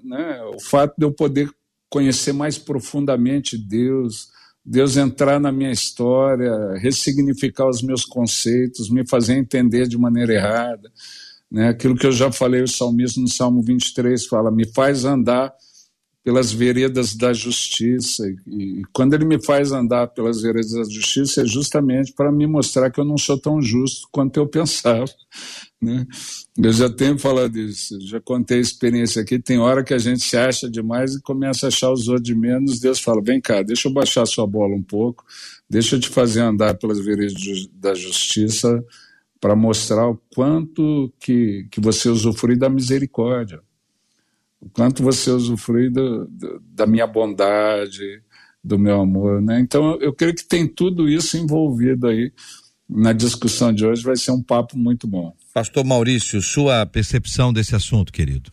Né? 0.03 0.41
O 0.55 0.61
fato 0.61 0.95
de 0.99 1.05
eu 1.05 1.13
poder 1.13 1.51
conhecer 1.91 2.33
mais 2.33 2.59
profundamente 2.59 3.57
Deus, 3.57 4.29
Deus 4.65 4.97
entrar 4.97 5.39
na 5.39 5.53
minha 5.53 5.71
história, 5.71 6.75
ressignificar 6.79 7.69
os 7.69 7.83
meus 7.83 8.05
conceitos, 8.05 8.91
me 8.91 9.07
fazer 9.07 9.35
entender 9.35 9.87
de 9.87 9.97
maneira 9.97 10.35
errada. 10.35 10.91
Né? 11.51 11.69
Aquilo 11.69 11.97
que 11.97 12.07
eu 12.07 12.13
já 12.13 12.33
falei, 12.33 12.63
o 12.63 12.69
salmista 12.69 13.21
no 13.21 13.29
Salmo 13.29 13.63
23 13.63 14.27
fala: 14.27 14.51
me 14.51 14.67
faz 14.67 15.05
andar 15.05 15.55
pelas 16.27 16.51
veredas 16.51 17.15
da 17.15 17.33
justiça. 17.33 18.29
E, 18.49 18.81
e, 18.81 18.83
quando 18.93 19.15
ele 19.15 19.25
me 19.25 19.41
faz 19.41 19.71
andar 19.71 20.09
pelas 20.09 20.43
veredas 20.43 20.73
da 20.73 20.83
justiça, 20.83 21.43
é 21.43 21.47
justamente 21.47 22.13
para 22.13 22.33
me 22.33 22.49
mostrar 22.49 22.91
que 22.91 22.99
eu 22.99 23.05
não 23.05 23.17
sou 23.17 23.39
tão 23.39 23.63
justo 23.63 24.09
quanto 24.11 24.37
eu 24.37 24.47
pensava. 24.51 25.07
Né? 25.81 26.07
Eu 26.57 26.73
já 26.73 26.89
tenho 26.89 27.19
falado 27.19 27.53
disso, 27.53 27.99
já 28.01 28.21
contei 28.21 28.59
a 28.59 28.63
experiência 28.63 29.23
aqui. 29.23 29.39
Tem 29.39 29.59
hora 29.59 29.85
que 29.85 29.93
a 29.93 29.99
gente 29.99 30.23
se 30.23 30.37
acha 30.37 30.71
demais 30.71 31.15
e 31.15 31.23
começa 31.23 31.67
a 31.67 31.69
achar 31.69 31.93
os 31.93 32.09
outros 32.09 32.27
de 32.27 32.35
menos. 32.35 32.81
Deus 32.81 33.01
fala: 33.01 33.23
vem 33.23 33.41
cá, 33.41 33.63
deixa 33.63 33.89
eu 33.89 33.93
baixar 33.93 34.27
sua 34.27 34.47
bola 34.47 34.75
um 34.75 34.83
pouco, 34.83 35.25
deixa 35.69 35.97
eu 35.97 36.01
te 36.01 36.09
fazer 36.09 36.41
andar 36.41 36.75
pelas 36.79 36.99
veredas 36.99 37.35
da 37.75 37.95
justiça 37.95 38.83
para 39.41 39.55
mostrar 39.55 40.09
o 40.09 40.19
quanto 40.35 41.13
que, 41.21 41.69
que 41.71 41.81
você 41.81 42.09
usufrui 42.09 42.57
da 42.57 42.71
misericórdia 42.71 43.61
o 44.61 44.69
quanto 44.71 45.03
você 45.03 45.31
usufrui 45.31 45.91
do, 45.91 46.27
do, 46.27 46.61
da 46.61 46.87
minha 46.87 47.07
bondade, 47.07 48.23
do 48.63 48.79
meu 48.79 49.01
amor, 49.01 49.41
né? 49.41 49.61
Então 49.61 49.97
eu 50.01 50.13
creio 50.13 50.35
que 50.35 50.45
tem 50.45 50.67
tudo 50.67 51.09
isso 51.09 51.37
envolvido 51.37 52.09
aí 52.09 52.33
na 52.89 53.13
discussão 53.13 53.73
de 53.73 53.85
hoje, 53.85 54.03
vai 54.03 54.17
ser 54.17 54.31
um 54.31 54.43
papo 54.43 54.79
muito 54.79 55.07
bom. 55.07 55.35
Pastor 55.53 55.85
Maurício, 55.85 56.41
sua 56.41 56.87
percepção 56.87 57.53
desse 57.53 57.75
assunto, 57.75 58.13
querido? 58.13 58.51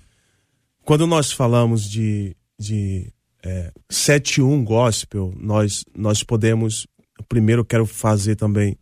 Quando 0.84 1.06
nós 1.06 1.32
falamos 1.32 1.90
de, 1.90 2.36
de 2.60 3.12
é, 3.44 3.72
7-1 3.92 4.64
gospel, 4.64 5.34
nós, 5.38 5.86
nós 5.96 6.24
podemos. 6.24 6.88
Primeiro, 7.30 7.64
quero 7.64 7.86
fazer 7.86 8.36
também 8.36 8.78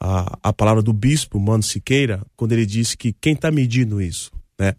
a, 0.00 0.38
a 0.42 0.52
palavra 0.52 0.82
do 0.82 0.92
bispo 0.92 1.40
Mano 1.40 1.62
Siqueira, 1.62 2.24
quando 2.36 2.52
ele 2.52 2.64
disse 2.64 2.96
que 2.96 3.12
quem 3.12 3.34
está 3.34 3.50
medindo 3.50 4.00
isso, 4.00 4.30
né? 4.58 4.74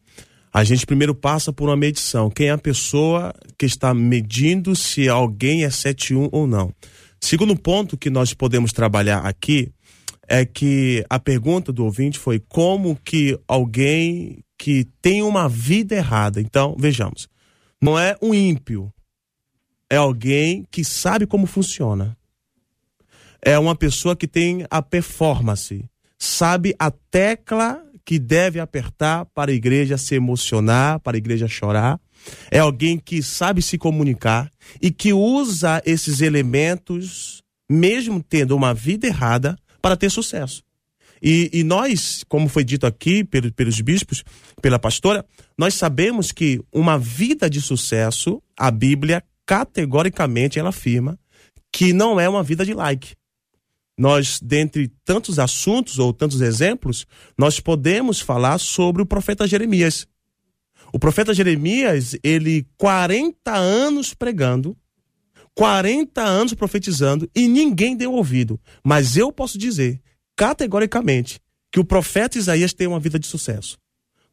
a 0.55 0.63
gente 0.63 0.85
primeiro 0.85 1.13
passa 1.13 1.51
por 1.51 1.67
uma 1.67 1.75
medição. 1.75 2.29
Quem 2.29 2.47
é 2.47 2.51
a 2.51 2.57
pessoa 2.57 3.33
que 3.57 3.65
está 3.65 3.93
medindo 3.93 4.73
se 4.73 5.09
alguém 5.09 5.65
é 5.65 5.69
71 5.69 6.29
ou 6.31 6.47
não? 6.47 6.73
Segundo 7.19 7.57
ponto 7.57 7.97
que 7.97 8.09
nós 8.09 8.33
podemos 8.33 8.71
trabalhar 8.71 9.19
aqui 9.19 9.73
é 10.27 10.45
que 10.45 11.05
a 11.09 11.19
pergunta 11.19 11.71
do 11.71 11.83
ouvinte 11.83 12.19
foi 12.19 12.39
como 12.39 12.95
que 13.03 13.39
alguém 13.47 14.43
que 14.57 14.85
tem 15.01 15.21
uma 15.21 15.47
vida 15.47 15.95
errada. 15.95 16.41
Então, 16.41 16.75
vejamos. 16.77 17.27
Não 17.81 17.99
é 17.99 18.15
um 18.21 18.33
ímpio. 18.33 18.91
É 19.89 19.97
alguém 19.97 20.65
que 20.71 20.83
sabe 20.83 21.27
como 21.27 21.45
funciona. 21.45 22.17
É 23.41 23.59
uma 23.59 23.75
pessoa 23.75 24.15
que 24.15 24.27
tem 24.27 24.65
a 24.71 24.81
performance, 24.81 25.85
sabe 26.17 26.75
a 26.79 26.89
tecla 26.89 27.79
que 28.03 28.17
deve 28.17 28.59
apertar 28.59 29.25
para 29.25 29.51
a 29.51 29.53
igreja 29.53 29.97
se 29.97 30.15
emocionar, 30.15 30.99
para 30.99 31.15
a 31.15 31.19
igreja 31.19 31.47
chorar. 31.47 31.99
É 32.49 32.59
alguém 32.59 32.97
que 32.97 33.21
sabe 33.21 33.61
se 33.61 33.77
comunicar 33.77 34.49
e 34.81 34.89
que 34.89 35.13
usa 35.13 35.81
esses 35.85 36.21
elementos, 36.21 37.43
mesmo 37.69 38.23
tendo 38.23 38.55
uma 38.55 38.73
vida 38.73 39.05
errada, 39.05 39.55
para 39.85 39.95
ter 39.95 40.09
sucesso. 40.09 40.63
E, 41.21 41.47
e 41.53 41.63
nós, 41.63 42.25
como 42.27 42.49
foi 42.49 42.63
dito 42.63 42.87
aqui 42.87 43.23
pelos, 43.23 43.51
pelos 43.51 43.79
bispos, 43.81 44.23
pela 44.59 44.79
pastora, 44.79 45.23
nós 45.55 45.75
sabemos 45.75 46.31
que 46.31 46.59
uma 46.73 46.97
vida 46.97 47.47
de 47.47 47.61
sucesso, 47.61 48.41
a 48.57 48.71
Bíblia 48.71 49.23
categoricamente 49.45 50.57
ela 50.57 50.69
afirma 50.69 51.19
que 51.71 51.93
não 51.93 52.19
é 52.19 52.27
uma 52.27 52.41
vida 52.41 52.65
de 52.65 52.73
like 52.73 53.13
nós, 53.95 54.39
dentre 54.41 54.87
tantos 55.05 55.37
assuntos 55.37 55.99
ou 55.99 56.11
tantos 56.11 56.41
exemplos, 56.41 57.05
nós 57.37 57.59
podemos 57.59 58.19
falar 58.19 58.57
sobre 58.57 59.03
o 59.03 59.05
profeta 59.05 59.47
Jeremias. 59.47 60.07
O 60.91 60.97
profeta 60.97 61.31
Jeremias, 61.31 62.17
ele 62.23 62.65
40 62.75 63.53
anos 63.53 64.15
pregando, 64.15 64.75
40 65.55 66.21
anos 66.21 66.53
profetizando 66.53 67.29
e 67.33 67.47
ninguém 67.47 67.95
deu 67.95 68.13
ouvido. 68.13 68.59
Mas 68.83 69.17
eu 69.17 69.31
posso 69.31 69.57
dizer, 69.57 70.01
categoricamente, 70.35 71.39
que 71.71 71.79
o 71.79 71.85
profeta 71.85 72.37
Isaías 72.37 72.73
tem 72.73 72.87
uma 72.87 72.99
vida 72.99 73.17
de 73.17 73.27
sucesso. 73.27 73.77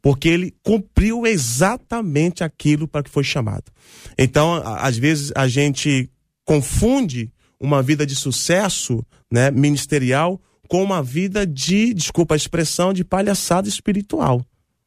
Porque 0.02 0.28
ele 0.28 0.52
cumpriu 0.64 1.26
exatamente 1.26 2.42
aquilo 2.42 2.88
para 2.88 3.04
que 3.04 3.10
foi 3.10 3.22
chamado. 3.22 3.70
Então, 4.18 4.60
às 4.64 4.96
vezes, 4.96 5.32
a 5.34 5.46
gente 5.46 6.10
confunde 6.44 7.32
uma 7.60 7.80
vida 7.80 8.04
de 8.04 8.16
sucesso 8.16 9.04
né, 9.30 9.50
ministerial 9.52 10.40
com 10.68 10.82
uma 10.82 11.02
vida 11.02 11.46
de, 11.46 11.94
desculpa 11.94 12.34
a 12.34 12.36
expressão, 12.36 12.92
de 12.92 13.04
palhaçada 13.04 13.68
espiritual. 13.68 14.44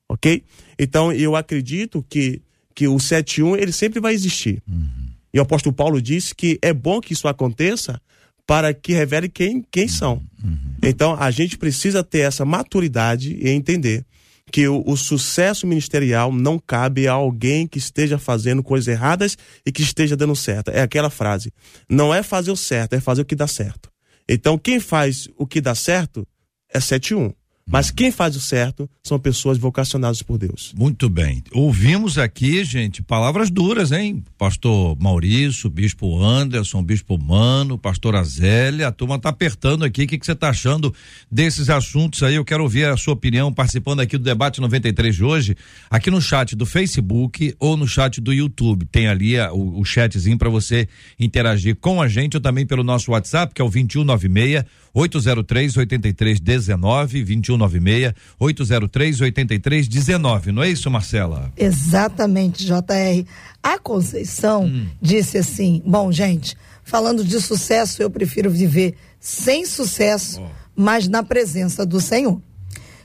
Ok? 0.09 0.43
Então 0.77 1.11
eu 1.11 1.35
acredito 1.35 2.03
que, 2.09 2.41
que 2.73 2.87
o 2.87 2.95
7.1 2.95 3.57
ele 3.59 3.71
sempre 3.71 3.99
vai 3.99 4.13
existir. 4.13 4.61
Uhum. 4.67 5.04
E 5.35 5.39
o 5.39 5.41
apóstolo 5.41 5.75
Paulo 5.75 6.01
disse 6.01 6.33
que 6.33 6.57
é 6.61 6.71
bom 6.71 7.01
que 7.01 7.11
isso 7.11 7.27
aconteça 7.27 8.01
para 8.47 8.73
que 8.73 8.93
revele 8.93 9.27
quem, 9.27 9.61
quem 9.69 9.85
são. 9.85 10.23
Uhum. 10.41 10.75
Então 10.81 11.13
a 11.19 11.29
gente 11.29 11.57
precisa 11.57 12.05
ter 12.05 12.19
essa 12.19 12.45
maturidade 12.45 13.35
e 13.35 13.49
entender 13.49 14.05
que 14.49 14.65
o, 14.65 14.81
o, 14.85 14.95
sucesso 14.95 15.67
ministerial 15.67 16.31
não 16.31 16.57
cabe 16.57 17.05
a 17.05 17.13
alguém 17.13 17.67
que 17.67 17.77
esteja 17.77 18.17
fazendo 18.17 18.63
coisas 18.63 18.87
erradas 18.87 19.37
e 19.65 19.73
que 19.73 19.81
esteja 19.81 20.15
dando 20.15 20.37
certo. 20.37 20.69
É 20.69 20.81
aquela 20.81 21.09
frase. 21.09 21.51
Não 21.89 22.13
é 22.13 22.23
fazer 22.23 22.51
o 22.51 22.55
certo, 22.55 22.93
é 22.93 23.01
fazer 23.01 23.23
o 23.23 23.25
que 23.25 23.35
dá 23.35 23.47
certo. 23.47 23.89
Então, 24.29 24.57
quem 24.57 24.79
faz 24.79 25.27
o 25.35 25.45
que 25.45 25.59
dá 25.59 25.75
certo 25.75 26.25
é 26.73 26.79
7-1. 26.79 27.33
Mas 27.67 27.89
quem 27.89 28.11
faz 28.11 28.35
o 28.35 28.39
certo 28.39 28.87
são 29.03 29.19
pessoas 29.19 29.57
vocacionadas 29.57 30.21
por 30.21 30.37
Deus. 30.37 30.71
Muito 30.77 31.09
bem. 31.09 31.43
Ouvimos 31.51 32.15
aqui, 32.15 32.63
gente, 32.63 33.01
palavras 33.01 33.49
duras, 33.49 33.91
hein? 33.91 34.23
Pastor 34.37 34.95
Maurício, 34.99 35.67
Bispo 35.67 36.23
Anderson, 36.23 36.83
Bispo 36.83 37.17
Mano, 37.17 37.75
Pastor 37.75 38.15
Azélia, 38.15 38.87
a 38.87 38.91
turma 38.91 39.17
tá 39.17 39.29
apertando 39.29 39.83
aqui. 39.83 40.03
O 40.03 40.07
que, 40.07 40.19
você 40.21 40.35
tá 40.35 40.49
achando 40.49 40.93
desses 41.29 41.67
assuntos 41.67 42.21
aí? 42.21 42.35
Eu 42.35 42.45
quero 42.45 42.61
ouvir 42.61 42.85
a 42.85 42.95
sua 42.95 43.15
opinião 43.15 43.51
participando 43.51 43.99
aqui 43.99 44.15
do 44.15 44.23
debate 44.23 44.61
93 44.61 45.15
de 45.15 45.23
hoje, 45.23 45.57
aqui 45.89 46.11
no 46.11 46.21
chat 46.21 46.55
do 46.55 46.67
Facebook 46.67 47.55
ou 47.59 47.75
no 47.75 47.87
chat 47.87 48.21
do 48.21 48.31
YouTube. 48.31 48.85
Tem 48.91 49.07
ali 49.07 49.39
a, 49.39 49.51
o, 49.51 49.79
o 49.79 49.83
chatzinho 49.83 50.37
para 50.37 50.49
você 50.49 50.87
interagir 51.19 51.75
com 51.77 51.99
a 51.99 52.07
gente 52.07 52.37
ou 52.37 52.41
também 52.41 52.63
pelo 52.63 52.83
nosso 52.83 53.09
WhatsApp, 53.09 53.55
que 53.55 53.61
é 53.61 53.65
o 53.65 53.69
2196 53.69 54.65
803 54.95 55.75
8319 55.75 57.23
2196 57.57 58.13
803 58.39 59.21
8319. 59.21 60.51
Não 60.51 60.63
é 60.63 60.69
isso, 60.69 60.89
Marcela? 60.89 61.51
Exatamente, 61.57 62.65
JR. 62.65 63.25
A 63.61 63.79
Conceição 63.79 64.65
hum. 64.65 64.87
disse 65.01 65.37
assim: 65.37 65.81
bom, 65.85 66.11
gente, 66.11 66.55
falando 66.83 67.23
de 67.23 67.41
sucesso, 67.41 68.01
eu 68.01 68.09
prefiro 68.09 68.49
viver 68.49 68.95
sem 69.19 69.65
sucesso, 69.65 70.41
oh. 70.41 70.49
mas 70.75 71.07
na 71.07 71.23
presença 71.23 71.85
do 71.85 71.99
Senhor. 71.99 72.39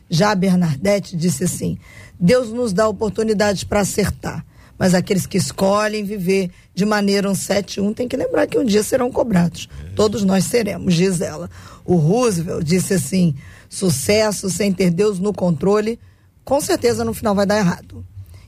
Já 0.08 0.32
a 0.32 0.34
Bernadette 0.34 1.16
disse 1.16 1.44
assim: 1.44 1.78
Deus 2.18 2.50
nos 2.50 2.72
dá 2.72 2.86
oportunidades 2.88 3.64
para 3.64 3.80
acertar, 3.80 4.44
mas 4.80 4.94
aqueles 4.94 5.26
que 5.26 5.36
escolhem 5.36 6.04
viver 6.04 6.50
de 6.74 6.86
maneira 6.86 7.28
um 7.28 7.34
7-1 7.34 7.94
tem 7.94 8.08
que 8.08 8.16
lembrar 8.16 8.46
que 8.46 8.58
um 8.58 8.64
dia 8.64 8.82
serão 8.82 9.12
cobrados. 9.12 9.68
É. 9.84 9.90
Todos 9.94 10.24
nós 10.24 10.46
seremos, 10.46 10.94
diz 10.94 11.20
ela. 11.20 11.50
O 11.84 11.96
Roosevelt 11.96 12.64
disse 12.64 12.94
assim: 12.94 13.34
sucesso 13.68 14.48
sem 14.48 14.72
ter 14.72 14.90
Deus 14.90 15.18
no 15.18 15.34
controle, 15.34 16.00
com 16.42 16.62
certeza 16.62 17.04
no 17.04 17.12
final 17.12 17.34
vai 17.34 17.44
dar 17.44 17.58
errado. 17.58 18.02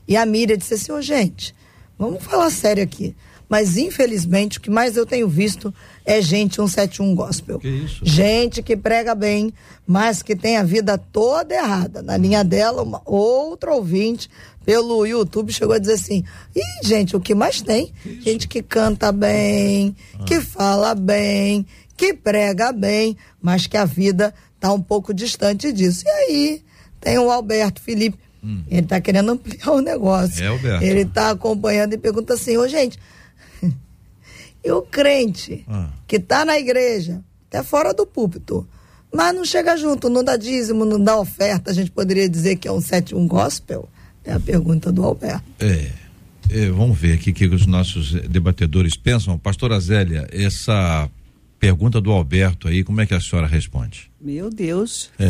E 0.07 0.17
a 0.17 0.25
Miriam 0.25 0.57
disse 0.57 0.73
assim: 0.73 0.91
oh, 0.91 1.03
gente, 1.03 1.53
vamos 1.99 2.23
falar 2.23 2.49
sério 2.49 2.81
aqui. 2.81 3.15
Mas 3.47 3.77
infelizmente 3.77 4.57
o 4.57 4.61
que 4.61 4.71
mais 4.71 4.97
eu 4.97 5.05
tenho 5.05 5.29
visto 5.29 5.71
é 6.03 6.19
gente 6.19 6.55
171 6.55 7.13
gospel. 7.13 7.59
Que 7.59 7.67
isso? 7.67 7.99
Gente 8.03 8.63
que 8.63 8.75
prega 8.75 9.13
bem, 9.13 9.53
mas 9.85 10.23
que 10.23 10.35
tem 10.35 10.57
a 10.57 10.63
vida 10.63 10.97
toda 10.97 11.53
errada. 11.53 12.01
Na 12.01 12.17
linha 12.17 12.43
dela, 12.43 12.81
uma 12.81 13.03
outra 13.05 13.75
ouvinte 13.75 14.27
pelo 14.65 15.05
YouTube 15.05 15.51
chegou 15.51 15.75
a 15.75 15.79
dizer 15.79 15.93
assim: 15.93 16.23
Ih, 16.55 16.87
gente, 16.87 17.15
o 17.15 17.19
que 17.19 17.35
mais 17.35 17.61
tem? 17.61 17.93
Que 18.01 18.21
gente 18.21 18.47
que 18.47 18.61
canta 18.61 19.11
bem, 19.11 19.95
ah. 20.19 20.23
que 20.23 20.39
fala 20.39 20.95
bem, 20.95 21.65
que 21.95 22.13
prega 22.13 22.71
bem, 22.71 23.17
mas 23.41 23.67
que 23.67 23.77
a 23.77 23.85
vida 23.85 24.33
está 24.55 24.71
um 24.71 24.81
pouco 24.81 25.13
distante 25.13 25.71
disso. 25.71 26.03
E 26.05 26.09
aí 26.09 26.63
tem 26.99 27.19
o 27.19 27.29
Alberto 27.29 27.81
Felipe, 27.81 28.17
hum. 28.43 28.63
ele 28.69 28.81
está 28.81 29.01
querendo 29.01 29.31
ampliar 29.31 29.71
o 29.71 29.81
negócio. 29.81 30.43
É, 30.43 30.47
Alberto. 30.47 30.83
Ele 30.83 31.01
está 31.01 31.31
acompanhando 31.31 31.93
e 31.93 31.97
pergunta 31.97 32.33
assim, 32.33 32.57
ô 32.57 32.67
gente, 32.67 32.97
e 34.63 34.71
o 34.71 34.81
crente 34.81 35.65
ah. 35.67 35.89
que 36.07 36.15
está 36.15 36.45
na 36.45 36.57
igreja, 36.57 37.21
até 37.49 37.61
fora 37.61 37.93
do 37.93 38.05
púlpito, 38.05 38.65
mas 39.13 39.35
não 39.35 39.45
chega 39.45 39.77
junto, 39.77 40.09
não 40.09 40.23
dá 40.23 40.35
dízimo, 40.35 40.85
não 40.85 40.99
dá 40.99 41.19
oferta, 41.19 41.69
a 41.69 41.73
gente 41.73 41.91
poderia 41.91 42.27
dizer 42.27 42.55
que 42.55 42.67
é 42.67 42.71
um 42.71 42.81
71 42.81 43.27
gospel? 43.27 43.87
É 44.23 44.33
a 44.33 44.39
pergunta 44.39 44.91
do 44.91 45.03
Alberto. 45.03 45.43
É. 45.59 45.91
é 46.49 46.69
vamos 46.69 46.97
ver 46.97 47.13
aqui 47.13 47.31
o 47.31 47.33
que 47.33 47.45
os 47.47 47.65
nossos 47.65 48.13
debatedores 48.13 48.95
pensam. 48.95 49.37
Pastora 49.37 49.79
Zélia, 49.79 50.27
essa 50.31 51.09
pergunta 51.59 52.01
do 52.01 52.11
Alberto 52.11 52.67
aí, 52.67 52.83
como 52.83 52.99
é 52.99 53.05
que 53.05 53.13
a 53.13 53.21
senhora 53.21 53.47
responde? 53.47 54.11
Meu 54.19 54.49
Deus. 54.49 55.09
É, 55.17 55.27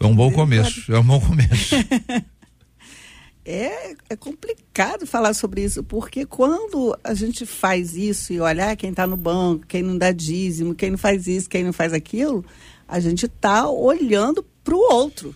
é 0.00 0.06
um 0.06 0.14
bom 0.14 0.32
começo, 0.32 0.92
é 0.92 0.98
um 0.98 1.04
bom 1.04 1.20
começo. 1.20 1.76
é, 3.44 3.94
é 4.10 4.16
complicado 4.16 5.06
falar 5.06 5.34
sobre 5.34 5.62
isso, 5.62 5.84
porque 5.84 6.26
quando 6.26 6.98
a 7.04 7.14
gente 7.14 7.46
faz 7.46 7.96
isso 7.96 8.32
e 8.32 8.40
olhar 8.40 8.76
quem 8.76 8.90
está 8.90 9.06
no 9.06 9.16
banco, 9.16 9.66
quem 9.68 9.82
não 9.82 9.96
dá 9.96 10.10
dízimo, 10.10 10.74
quem 10.74 10.90
não 10.90 10.98
faz 10.98 11.28
isso, 11.28 11.48
quem 11.48 11.62
não 11.62 11.72
faz 11.72 11.92
aquilo, 11.92 12.44
a 12.88 12.98
gente 12.98 13.26
está 13.26 13.68
olhando 13.70 14.44
para 14.64 14.74
o 14.74 14.78
outro. 14.78 15.34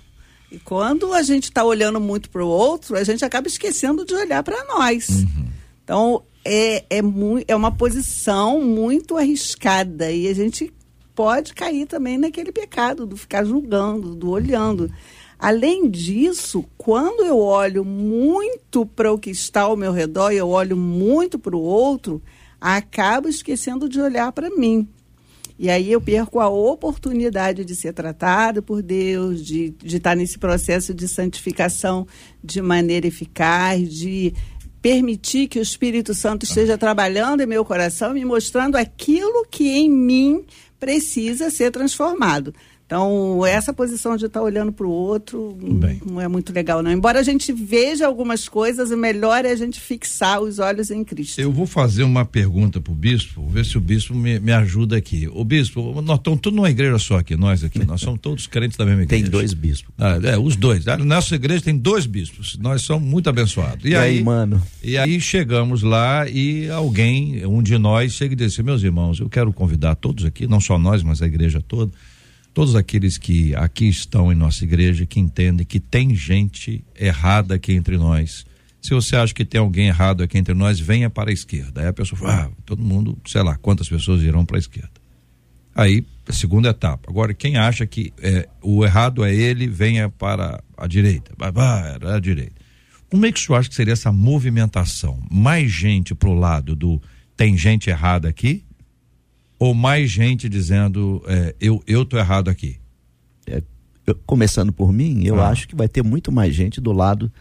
E 0.53 0.59
quando 0.59 1.15
a 1.15 1.23
gente 1.23 1.45
está 1.45 1.65
olhando 1.65 1.99
muito 1.99 2.29
para 2.29 2.45
o 2.45 2.47
outro, 2.47 2.95
a 2.95 3.03
gente 3.03 3.25
acaba 3.25 3.49
esquecendo 3.49 4.05
de 4.05 4.15
olhar 4.15 4.43
para 4.43 4.63
nós. 4.65 5.09
Uhum. 5.09 5.49
Então, 5.83 6.23
é, 6.45 6.85
é, 6.91 7.01
muito, 7.01 7.47
é 7.49 7.57
uma 7.57 7.73
posição 7.73 8.61
muito 8.61 9.17
arriscada 9.17 10.13
e 10.13 10.29
a 10.29 10.35
gente 10.35 10.71
pode 11.15 11.55
cair 11.55 11.87
também 11.87 12.19
naquele 12.19 12.53
pecado 12.53 13.07
do 13.07 13.17
ficar 13.17 13.45
julgando, 13.45 14.15
do 14.15 14.29
olhando. 14.29 14.93
Além 15.39 15.89
disso, 15.89 16.67
quando 16.77 17.25
eu 17.25 17.39
olho 17.39 17.83
muito 17.83 18.85
para 18.85 19.11
o 19.11 19.19
que 19.19 19.31
está 19.31 19.63
ao 19.63 19.77
meu 19.77 19.91
redor 19.91 20.33
e 20.33 20.37
eu 20.37 20.51
olho 20.51 20.77
muito 20.77 21.39
para 21.39 21.57
o 21.57 21.63
outro, 21.63 22.23
acabo 22.61 23.27
esquecendo 23.27 23.89
de 23.89 23.99
olhar 23.99 24.31
para 24.33 24.51
mim. 24.51 24.87
E 25.63 25.71
aí 25.71 25.93
eu 25.93 26.01
perco 26.01 26.41
a 26.41 26.49
oportunidade 26.49 27.65
de 27.65 27.77
ser 27.77 27.93
tratado 27.93 28.65
por 28.65 28.83
Deus, 28.83 29.47
de, 29.47 29.71
de 29.71 29.99
estar 29.99 30.17
nesse 30.17 30.37
processo 30.37 30.93
de 30.93 31.07
santificação 31.07 32.05
de 32.43 32.61
maneira 32.61 33.07
eficaz, 33.07 33.89
de 33.89 34.35
permitir 34.83 35.47
que 35.47 35.61
o 35.61 35.63
Espírito 35.63 36.15
Santo 36.15 36.43
esteja 36.43 36.77
trabalhando 36.77 37.43
em 37.43 37.47
meu 37.47 37.65
coração, 37.65 38.13
me 38.13 38.25
mostrando 38.25 38.75
aquilo 38.75 39.47
que 39.49 39.69
em 39.69 39.89
mim 39.89 40.45
precisa 40.81 41.49
ser 41.49 41.71
transformado. 41.71 42.53
Então, 42.93 43.47
essa 43.47 43.73
posição 43.73 44.19
de 44.19 44.27
estar 44.27 44.41
tá 44.41 44.45
olhando 44.45 44.71
para 44.71 44.87
o 44.87 44.91
outro 44.91 45.57
Bem. 45.81 45.99
não 46.05 46.21
é 46.21 46.29
muito 46.29 46.53
legal, 46.53 46.83
não. 46.83 46.93
Embora 46.93 47.21
a 47.21 47.23
gente 47.23 47.51
veja 47.51 48.07
algumas 48.07 48.51
coisas, 48.51 48.91
o 48.91 48.97
melhor 48.99 49.47
é 49.47 49.51
a 49.51 49.57
gente 49.57 49.81
fixar 49.81 50.43
os 50.43 50.59
olhos 50.59 50.91
em 50.91 51.03
Cristo. 51.03 51.41
Eu 51.41 51.51
vou 51.51 51.65
fazer 51.65 52.03
uma 52.03 52.27
pergunta 52.27 52.83
para 52.83 52.93
o 52.93 52.95
bispo, 52.95 53.49
ver 53.49 53.65
se 53.65 53.79
o 53.79 53.81
bispo 53.81 54.15
me, 54.15 54.39
me 54.39 54.53
ajuda 54.53 54.95
aqui. 54.95 55.27
O 55.33 55.43
bispo, 55.43 56.03
nós 56.03 56.19
estamos 56.19 56.41
todos 56.41 56.55
numa 56.55 56.69
igreja 56.69 56.99
só 56.99 57.17
aqui, 57.17 57.35
nós 57.35 57.65
aqui, 57.65 57.83
nós 57.83 58.03
somos 58.03 58.21
todos 58.21 58.47
crentes 58.47 58.77
da 58.77 58.85
mesma 58.85 59.05
igreja. 59.05 59.23
Tem 59.23 59.31
dois 59.31 59.55
bispos. 59.55 59.95
Ah, 59.97 60.21
é, 60.23 60.37
os 60.39 60.55
dois. 60.55 60.85
Na 60.85 60.99
nossa 60.99 61.35
igreja 61.35 61.65
tem 61.65 61.79
dois 61.79 62.05
bispos. 62.05 62.59
Nós 62.61 62.83
somos 62.83 63.09
muito 63.09 63.31
abençoados. 63.31 63.87
E, 63.87 63.93
e 63.93 63.97
aí, 63.97 64.19
aí, 64.19 64.23
mano? 64.23 64.63
E 64.83 64.99
aí 64.99 65.19
chegamos 65.19 65.83
lá 65.83 66.29
e 66.29 66.69
alguém, 66.69 67.47
um 67.47 67.63
de 67.63 67.79
nós, 67.79 68.13
chega 68.13 68.35
e 68.35 68.37
diz 68.37 68.53
assim, 68.53 68.63
meus 68.63 68.83
irmãos, 68.83 69.19
eu 69.19 69.31
quero 69.31 69.51
convidar 69.51 69.95
todos 69.95 70.27
aqui, 70.27 70.47
não 70.47 70.61
só 70.61 70.79
nós, 70.79 71.03
mas 71.03 71.23
a 71.23 71.27
igreja 71.27 71.63
toda 71.67 71.91
todos 72.55 72.77
aqueles 72.77 73.19
que 73.19 73.55
aqui 73.55 73.89
estão 73.89 74.33
em 74.33 74.35
nossa 74.35 74.65
igreja 74.65 75.07
que 75.07 75.19
entendem 75.19 75.67
que 75.67 75.81
tem 75.81 76.15
gente 76.15 76.85
errada 76.99 77.55
aqui 77.55 77.73
entre 77.73 77.97
nós. 77.97 78.45
Se 78.81 78.91
você 78.95 79.17
acha 79.17 79.33
que 79.33 79.45
tem 79.45 79.61
alguém 79.61 79.89
errado 79.89 80.23
aqui 80.23 80.37
entre 80.37 80.55
nós, 80.55 80.79
venha 80.79 81.09
para 81.09 81.31
a 81.31 81.33
esquerda. 81.33 81.81
Aí 81.81 81.87
a 81.87 81.93
pessoa 81.93 82.19
fala, 82.19 82.45
ah, 82.45 82.51
todo 82.67 82.83
mundo, 82.83 83.17
sei 83.27 83.43
lá, 83.43 83.57
quantas 83.57 83.89
pessoas 83.89 84.23
irão 84.23 84.45
para 84.45 84.57
a 84.57 84.59
esquerda. 84.59 84.91
Aí, 85.75 86.05
segunda 86.31 86.71
etapa. 86.71 87.11
Agora, 87.11 87.33
quem 87.33 87.57
acha 87.57 87.87
que 87.87 88.13
é, 88.21 88.49
o 88.61 88.85
errado 88.85 89.25
é 89.25 89.35
ele, 89.35 89.67
venha 89.67 90.09
para 90.09 90.63
a 90.77 90.87
direita. 90.87 91.33
Vai, 91.39 91.97
a 92.15 92.21
direita. 92.21 92.61
Como 93.09 93.25
é 93.25 93.33
que 93.33 93.39
o 93.39 93.43
senhor 93.43 93.59
acha 93.59 93.69
que 93.69 93.75
seria 93.75 93.93
essa 93.93 94.13
movimentação? 94.13 95.23
Mais 95.31 95.71
gente 95.71 96.15
pro 96.15 96.35
lado 96.35 96.75
do 96.75 97.01
tem 97.37 97.57
gente 97.57 97.89
errada 97.89 98.29
aqui 98.29 98.65
ou 99.63 99.75
mais 99.75 100.11
gente 100.11 100.49
dizendo 100.49 101.23
é, 101.25 101.55
eu 101.61 101.81
eu 101.87 102.05
tô 102.05 102.19
errado 102.19 102.51
aqui? 102.51 102.79
É, 103.47 103.63
eu, 104.05 104.17
começando 104.27 104.73
por 104.73 104.93
mim, 104.93 105.25
eu 105.25 105.41
ah. 105.41 105.51
acho 105.51 105.69
que 105.69 105.77
vai 105.77 105.89
ter 105.89 106.03
muito 106.03 106.33
mais 106.33 106.53
gente 106.53 106.81
do 106.81 106.91
lado 106.91 107.33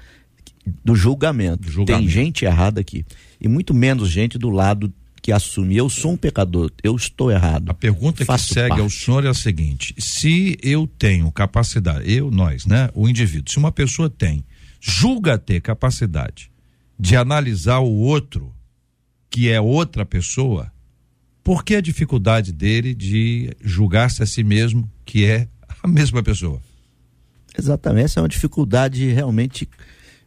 do 0.86 0.96
julgamento. 0.96 1.68
julgamento. 1.68 2.04
Tem 2.04 2.08
gente 2.08 2.46
errada 2.46 2.80
aqui 2.80 3.04
e 3.40 3.48
muito 3.48 3.74
menos 3.74 4.08
gente 4.12 4.38
do 4.38 4.52
lado 4.52 4.94
que 5.20 5.32
assume 5.32 5.76
eu 5.76 5.90
sou 5.90 6.12
um 6.12 6.18
pecador, 6.18 6.72
eu 6.84 6.96
estou 6.96 7.32
errado. 7.32 7.70
A 7.70 7.74
pergunta 7.74 8.24
que 8.24 8.38
segue 8.38 8.70
parte. 8.70 8.82
ao 8.82 8.90
senhor 8.92 9.26
é 9.26 9.30
a 9.30 9.34
seguinte: 9.34 9.96
se 9.98 10.60
eu 10.62 10.86
tenho 10.86 11.32
capacidade, 11.32 12.12
eu, 12.12 12.30
nós, 12.30 12.68
né, 12.68 12.92
o 12.94 13.10
indivíduo, 13.10 13.52
se 13.52 13.58
uma 13.58 13.72
pessoa 13.72 14.12
tem, 14.12 14.46
julga 14.80 15.40
ter 15.40 15.60
capacidade 15.60 16.52
de 17.00 17.16
analisar 17.16 17.80
o 17.80 17.92
outro, 17.92 18.54
que 19.28 19.50
é 19.50 19.60
outra 19.60 20.06
pessoa, 20.06 20.71
por 21.44 21.64
que 21.64 21.76
a 21.76 21.82
dificuldade 21.82 22.52
dele 22.52 22.94
de 22.94 23.56
julgar-se 23.62 24.22
a 24.22 24.26
si 24.26 24.44
mesmo, 24.44 24.90
que 25.06 25.26
é 25.26 25.48
a 25.84 25.88
mesma 25.88 26.22
pessoa? 26.22 26.62
Exatamente, 27.58 28.06
essa 28.06 28.20
é 28.20 28.24
uma 28.24 28.30
dificuldade 28.30 29.06
realmente 29.12 29.68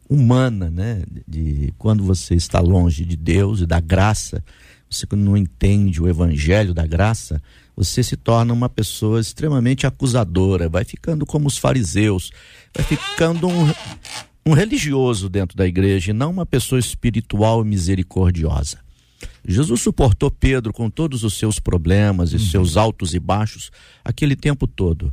humana, 0.08 0.70
né? 0.70 1.02
De 1.26 1.72
quando 1.78 2.04
você 2.04 2.34
está 2.34 2.60
longe 2.60 3.04
de 3.04 3.16
Deus 3.16 3.60
e 3.60 3.66
da 3.66 3.80
graça, 3.80 4.44
você 4.90 5.06
não 5.12 5.36
entende 5.36 6.00
o 6.02 6.08
evangelho 6.08 6.74
da 6.74 6.86
graça, 6.86 7.42
você 7.76 8.02
se 8.02 8.16
torna 8.16 8.52
uma 8.52 8.68
pessoa 8.68 9.20
extremamente 9.20 9.86
acusadora, 9.86 10.68
vai 10.68 10.84
ficando 10.84 11.26
como 11.26 11.48
os 11.48 11.58
fariseus, 11.58 12.30
vai 12.74 12.84
ficando 12.84 13.48
um, 13.48 13.72
um 14.46 14.52
religioso 14.52 15.28
dentro 15.28 15.56
da 15.56 15.66
igreja 15.66 16.10
e 16.10 16.14
não 16.14 16.30
uma 16.30 16.46
pessoa 16.46 16.78
espiritual 16.78 17.64
e 17.64 17.68
misericordiosa. 17.68 18.83
Jesus 19.46 19.80
suportou 19.80 20.30
Pedro 20.30 20.72
com 20.72 20.88
todos 20.88 21.24
os 21.24 21.34
seus 21.34 21.58
problemas 21.58 22.32
e 22.32 22.36
uhum. 22.36 22.42
seus 22.42 22.76
altos 22.76 23.14
e 23.14 23.18
baixos 23.18 23.70
aquele 24.04 24.36
tempo 24.36 24.66
todo. 24.66 25.12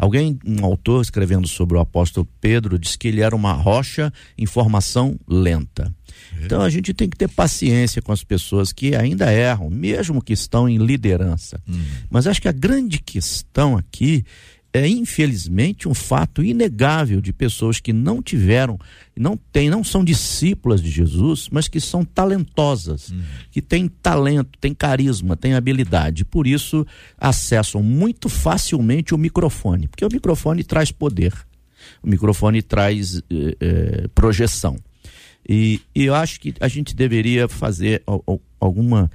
Alguém, 0.00 0.38
um 0.46 0.64
autor 0.64 1.02
escrevendo 1.02 1.46
sobre 1.46 1.76
o 1.76 1.80
apóstolo 1.80 2.26
Pedro, 2.40 2.78
diz 2.78 2.96
que 2.96 3.06
ele 3.06 3.20
era 3.20 3.36
uma 3.36 3.52
rocha 3.52 4.10
em 4.38 4.46
formação 4.46 5.20
lenta. 5.28 5.94
É. 6.40 6.46
Então 6.46 6.62
a 6.62 6.70
gente 6.70 6.94
tem 6.94 7.06
que 7.06 7.18
ter 7.18 7.28
paciência 7.28 8.00
com 8.00 8.10
as 8.10 8.24
pessoas 8.24 8.72
que 8.72 8.94
ainda 8.96 9.30
erram, 9.30 9.68
mesmo 9.68 10.22
que 10.22 10.32
estão 10.32 10.66
em 10.66 10.78
liderança. 10.78 11.60
Uhum. 11.68 11.84
Mas 12.08 12.26
acho 12.26 12.40
que 12.40 12.48
a 12.48 12.52
grande 12.52 12.98
questão 12.98 13.76
aqui 13.76 14.24
é 14.72 14.86
infelizmente 14.86 15.88
um 15.88 15.94
fato 15.94 16.42
inegável 16.42 17.20
de 17.20 17.32
pessoas 17.32 17.80
que 17.80 17.92
não 17.92 18.22
tiveram, 18.22 18.78
não 19.16 19.36
têm, 19.36 19.68
não 19.68 19.82
são 19.82 20.04
discípulas 20.04 20.80
de 20.80 20.90
Jesus, 20.90 21.48
mas 21.50 21.66
que 21.66 21.80
são 21.80 22.04
talentosas, 22.04 23.10
uhum. 23.10 23.22
que 23.50 23.60
têm 23.60 23.88
talento, 23.88 24.50
têm 24.60 24.72
carisma, 24.72 25.36
têm 25.36 25.54
habilidade, 25.54 26.24
por 26.24 26.46
isso 26.46 26.86
acessam 27.18 27.82
muito 27.82 28.28
facilmente 28.28 29.14
o 29.14 29.18
microfone, 29.18 29.88
porque 29.88 30.04
o 30.04 30.12
microfone 30.12 30.62
traz 30.62 30.92
poder, 30.92 31.34
o 32.02 32.08
microfone 32.08 32.62
traz 32.62 33.16
eh, 33.30 33.56
eh, 33.60 34.08
projeção. 34.14 34.76
E, 35.48 35.80
e, 35.94 36.04
eu 36.04 36.14
acho 36.14 36.38
que 36.38 36.54
a 36.60 36.68
gente 36.68 36.94
deveria 36.94 37.48
fazer 37.48 38.02
alguma 38.60 39.10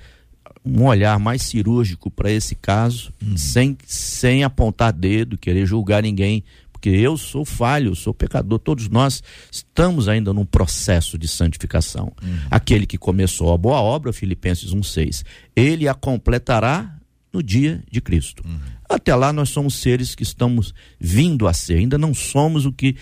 um 0.66 0.86
olhar 0.86 1.20
mais 1.20 1.44
cirúrgico 1.44 2.10
para 2.10 2.32
esse 2.32 2.56
caso, 2.56 3.14
uhum. 3.22 3.38
sem, 3.38 3.78
sem 3.86 4.44
apontar 4.44 4.92
dedo, 4.92 5.38
querer 5.38 5.66
julgar 5.66 6.02
ninguém, 6.02 6.44
porque 6.72 6.90
eu 6.90 7.18
sou 7.18 7.46
falho, 7.46 7.96
sou 7.96 8.14
pecador, 8.14 8.60
todos 8.60 8.90
nós 8.90 9.24
estamos 9.52 10.08
ainda 10.08 10.34
num 10.34 10.46
processo 10.46 11.18
de 11.18 11.28
santificação. 11.28 12.12
Uhum. 12.22 12.38
Aquele 12.50 12.86
que 12.86 12.98
começou 12.98 13.54
a 13.54 13.58
boa 13.58 13.82
obra, 13.82 14.12
Filipenses 14.12 14.74
1,6, 14.74 15.24
ele 15.56 15.88
a 15.88 15.94
completará 15.94 16.96
no 17.32 17.44
dia 17.44 17.84
de 17.92 18.02
Cristo. 18.02 18.44
Uhum. 18.46 18.60
Até 18.88 19.14
lá 19.16 19.34
nós 19.34 19.50
somos 19.50 19.76
seres 19.76 20.16
que 20.16 20.24
estamos 20.24 20.74
vindo 21.00 21.48
a 21.48 21.54
ser, 21.54 21.78
ainda 21.78 21.98
não 21.98 22.14
somos 22.14 22.66
o 22.66 22.72
que 22.72 22.96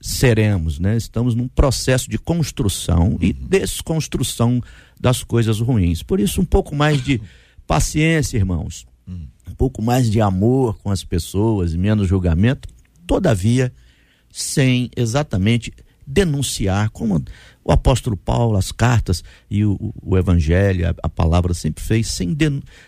seremos, 0.00 0.78
né? 0.78 0.96
Estamos 0.96 1.34
num 1.34 1.48
processo 1.48 2.08
de 2.08 2.18
construção 2.18 3.18
e 3.20 3.30
uhum. 3.30 3.48
desconstrução 3.48 4.62
das 4.98 5.22
coisas 5.22 5.60
ruins. 5.60 6.02
Por 6.02 6.18
isso, 6.18 6.40
um 6.40 6.44
pouco 6.44 6.74
mais 6.74 7.02
de 7.02 7.20
paciência, 7.66 8.38
irmãos, 8.38 8.86
um 9.50 9.54
pouco 9.56 9.82
mais 9.82 10.10
de 10.10 10.20
amor 10.20 10.78
com 10.78 10.90
as 10.90 11.04
pessoas, 11.04 11.74
menos 11.74 12.08
julgamento, 12.08 12.68
todavia, 13.06 13.72
sem 14.30 14.90
exatamente 14.96 15.72
denunciar, 16.06 16.90
como 16.90 17.22
o 17.64 17.72
apóstolo 17.72 18.16
Paulo, 18.16 18.56
as 18.56 18.72
cartas 18.72 19.22
e 19.50 19.64
o, 19.64 19.92
o 20.02 20.16
evangelho, 20.16 20.88
a, 20.88 20.94
a, 21.02 21.08
palavra 21.08 21.52
sempre 21.54 21.82
fez, 21.82 22.08
sem, 22.08 22.36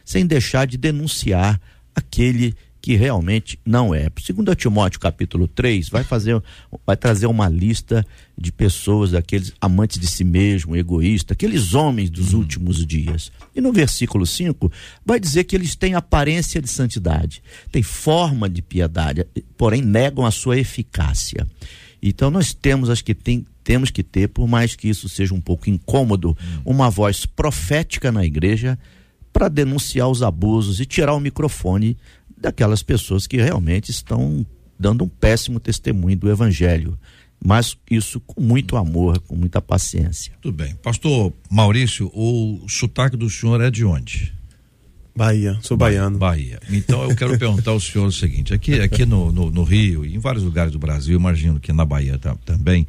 sem 0.05 0.27
deixar 0.27 0.67
de 0.67 0.77
denunciar 0.77 1.61
aquele 1.95 2.55
que 2.83 2.97
realmente 2.97 3.61
não 3.65 3.95
é. 3.95 4.09
Segundo 4.21 4.53
Timóteo 4.57 4.99
capítulo 4.99 5.47
3, 5.47 5.89
vai 5.89 6.03
fazer 6.03 6.43
vai 6.85 6.97
trazer 6.97 7.27
uma 7.27 7.49
lista 7.49 8.05
de 8.37 8.51
pessoas, 8.51 9.15
aqueles 9.15 9.53
amantes 9.61 10.01
de 10.01 10.07
si 10.09 10.25
mesmo, 10.25 10.77
egoísta, 10.77 11.33
aqueles 11.33 11.75
homens 11.75 12.11
dos 12.11 12.33
uhum. 12.33 12.41
últimos 12.41 12.85
dias. 12.85 13.31
E 13.55 13.61
no 13.61 13.73
versículo 13.73 14.27
5 14.27 14.71
vai 15.07 15.21
dizer 15.21 15.45
que 15.45 15.55
eles 15.55 15.77
têm 15.77 15.95
aparência 15.95 16.61
de 16.61 16.69
santidade, 16.69 17.41
têm 17.71 17.85
forma 17.85 18.51
de 18.51 18.61
piedade, 18.61 19.25
porém 19.57 19.81
negam 19.81 20.27
a 20.27 20.33
sua 20.33 20.59
eficácia. 20.59 21.47
Então 22.03 22.33
nós 22.33 22.53
temos 22.53 22.91
acho 22.91 23.05
que 23.05 23.15
tem, 23.15 23.47
temos 23.63 23.91
que 23.93 24.03
ter, 24.03 24.29
por 24.29 24.49
mais 24.49 24.75
que 24.75 24.89
isso 24.89 25.09
seja 25.09 25.33
um 25.33 25.41
pouco 25.41 25.71
incômodo, 25.71 26.31
uhum. 26.31 26.73
uma 26.73 26.91
voz 26.91 27.27
profética 27.27 28.11
na 28.11 28.25
igreja 28.25 28.77
para 29.33 29.49
denunciar 29.49 30.09
os 30.09 30.23
abusos 30.23 30.79
e 30.79 30.85
tirar 30.85 31.15
o 31.15 31.21
microfone 31.21 31.97
daquelas 32.43 32.83
pessoas 32.83 33.27
que 33.27 33.37
realmente 33.39 33.91
estão 33.91 34.45
dando 34.79 35.05
um 35.05 35.09
péssimo 35.09 35.59
testemunho 35.59 36.17
do 36.17 36.31
evangelho. 36.31 36.99
mas 37.45 37.77
isso 37.91 38.21
com 38.21 38.41
muito 38.41 38.77
amor, 38.77 39.19
com 39.21 39.35
muita 39.35 39.61
paciência. 39.61 40.33
Tudo 40.41 40.57
bem. 40.57 40.77
Pastor 40.77 41.33
Maurício, 41.51 42.11
o 42.15 42.65
sotaque 42.69 43.17
do 43.17 43.29
senhor 43.29 43.61
é 43.61 43.71
de 43.71 43.85
onde? 43.85 44.33
Bahia, 45.15 45.59
sou 45.61 45.77
baiano. 45.77 46.19
Bahia. 46.19 46.61
Então 46.71 47.03
eu 47.03 47.15
quero 47.15 47.37
perguntar 47.39 47.73
ao 47.73 47.81
senhor 47.81 48.07
o 48.07 48.13
seguinte: 48.13 48.55
aqui, 48.55 48.81
aqui 48.81 49.05
no, 49.05 49.31
no, 49.31 49.51
no 49.51 49.65
Rio 49.65 50.07
e 50.07 50.15
em 50.15 50.19
vários 50.19 50.45
lugares 50.45 50.73
do 50.73 50.79
Brasil, 50.79 51.19
imagino 51.19 51.61
que 51.61 51.73
na 51.73 51.85
Bahia 51.85 52.19
também, 52.45 52.87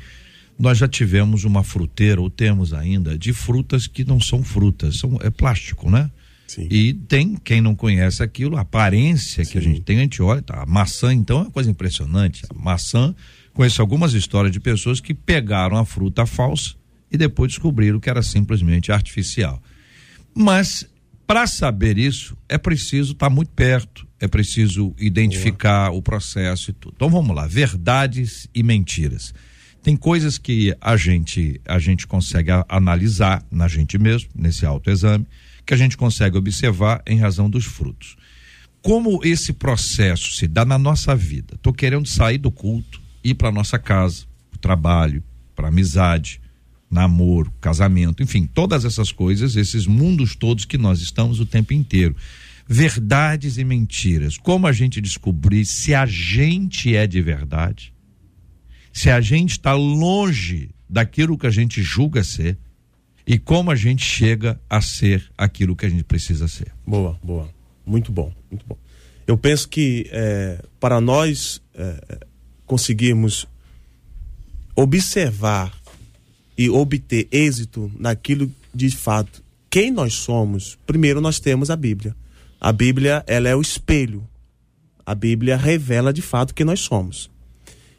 nós 0.57 0.77
já 0.77 0.87
tivemos 0.87 1.43
uma 1.43 1.63
fruteira, 1.63 2.21
ou 2.21 2.29
temos 2.29 2.73
ainda, 2.73 3.17
de 3.17 3.33
frutas 3.33 3.87
que 3.87 4.05
não 4.05 4.21
são 4.21 4.41
frutas, 4.43 4.99
são, 4.99 5.17
é 5.21 5.29
plástico, 5.29 5.89
né? 5.89 6.09
Sim. 6.47 6.67
E 6.69 6.93
tem 6.93 7.35
quem 7.35 7.61
não 7.61 7.75
conhece 7.75 8.21
aquilo, 8.21 8.57
a 8.57 8.61
aparência 8.61 9.45
que 9.45 9.57
a 9.57 9.61
gente 9.61 9.81
tem, 9.81 9.97
a 9.97 10.01
gente 10.01 10.21
olha, 10.21 10.41
tá, 10.41 10.61
a 10.61 10.65
maçã 10.65 11.13
então 11.13 11.39
é 11.39 11.41
uma 11.43 11.51
coisa 11.51 11.71
impressionante. 11.71 12.43
A 12.49 12.53
maçã, 12.53 13.15
conheço 13.53 13.81
algumas 13.81 14.13
histórias 14.13 14.51
de 14.51 14.59
pessoas 14.59 14.99
que 14.99 15.13
pegaram 15.13 15.77
a 15.77 15.85
fruta 15.85 16.25
falsa 16.25 16.75
e 17.11 17.17
depois 17.17 17.51
descobriram 17.51 17.99
que 17.99 18.09
era 18.09 18.21
simplesmente 18.21 18.91
artificial. 18.91 19.61
Mas 20.35 20.87
para 21.25 21.47
saber 21.47 21.97
isso, 21.97 22.37
é 22.49 22.57
preciso 22.57 23.13
estar 23.13 23.27
tá 23.27 23.29
muito 23.29 23.51
perto, 23.51 24.07
é 24.19 24.27
preciso 24.27 24.93
identificar 24.99 25.87
Boa. 25.89 25.99
o 25.99 26.01
processo 26.01 26.69
e 26.69 26.73
tudo. 26.73 26.93
Então 26.95 27.09
vamos 27.09 27.35
lá, 27.35 27.47
verdades 27.47 28.47
e 28.53 28.61
mentiras. 28.61 29.33
Tem 29.81 29.97
coisas 29.97 30.37
que 30.37 30.75
a 30.79 30.95
gente 30.95 31.59
a 31.65 31.79
gente 31.79 32.05
consegue 32.07 32.51
a, 32.51 32.65
analisar 32.69 33.45
na 33.51 33.67
gente 33.67 33.97
mesmo, 33.97 34.29
nesse 34.35 34.65
autoexame, 34.65 35.25
que 35.65 35.73
a 35.73 35.77
gente 35.77 35.97
consegue 35.97 36.37
observar 36.37 37.01
em 37.05 37.19
razão 37.19 37.49
dos 37.49 37.65
frutos. 37.65 38.15
Como 38.81 39.23
esse 39.23 39.53
processo 39.53 40.33
se 40.33 40.47
dá 40.47 40.65
na 40.65 40.77
nossa 40.77 41.15
vida? 41.15 41.55
Estou 41.55 41.73
querendo 41.73 42.07
sair 42.07 42.37
do 42.37 42.51
culto, 42.51 43.01
ir 43.23 43.35
para 43.35 43.51
nossa 43.51 43.79
casa, 43.79 44.25
para 44.51 44.57
o 44.57 44.59
trabalho, 44.59 45.23
para 45.55 45.69
amizade, 45.69 46.41
namoro, 46.91 47.51
casamento, 47.59 48.21
enfim, 48.21 48.45
todas 48.45 48.85
essas 48.85 49.11
coisas, 49.11 49.55
esses 49.55 49.87
mundos 49.87 50.35
todos 50.35 50.65
que 50.65 50.77
nós 50.77 51.01
estamos 51.01 51.39
o 51.39 51.45
tempo 51.45 51.73
inteiro. 51.73 52.15
Verdades 52.67 53.57
e 53.57 53.63
mentiras. 53.63 54.37
Como 54.37 54.67
a 54.67 54.71
gente 54.71 55.01
descobrir 55.01 55.65
se 55.65 55.93
a 55.93 56.05
gente 56.05 56.95
é 56.95 57.07
de 57.07 57.21
verdade? 57.21 57.93
Se 58.91 59.09
a 59.09 59.19
gente 59.19 59.51
está 59.51 59.73
longe 59.73 60.69
daquilo 60.89 61.37
que 61.37 61.47
a 61.47 61.51
gente 61.51 61.81
julga 61.81 62.23
ser 62.23 62.57
e 63.25 63.39
como 63.39 63.71
a 63.71 63.75
gente 63.75 64.03
chega 64.03 64.59
a 64.69 64.81
ser 64.81 65.29
aquilo 65.37 65.75
que 65.75 65.85
a 65.85 65.89
gente 65.89 66.03
precisa 66.03 66.47
ser. 66.47 66.71
Boa, 66.85 67.17
boa. 67.23 67.49
Muito 67.85 68.11
bom, 68.11 68.33
muito 68.49 68.65
bom. 68.67 68.77
Eu 69.25 69.37
penso 69.37 69.69
que 69.69 70.09
é, 70.11 70.63
para 70.79 70.99
nós 70.99 71.61
é, 71.73 72.25
conseguirmos 72.65 73.47
observar 74.75 75.73
e 76.57 76.69
obter 76.69 77.27
êxito 77.31 77.91
naquilo 77.97 78.51
de 78.73 78.89
fato 78.89 79.43
quem 79.69 79.89
nós 79.89 80.13
somos, 80.13 80.77
primeiro 80.85 81.19
nós 81.19 81.39
temos 81.39 81.71
a 81.71 81.75
Bíblia. 81.75 82.15
A 82.61 82.71
Bíblia, 82.71 83.23
ela 83.25 83.49
é 83.49 83.55
o 83.55 83.61
espelho. 83.61 84.23
A 85.03 85.15
Bíblia 85.15 85.57
revela 85.57 86.13
de 86.13 86.21
fato 86.21 86.53
quem 86.53 86.65
nós 86.65 86.79
somos. 86.79 87.29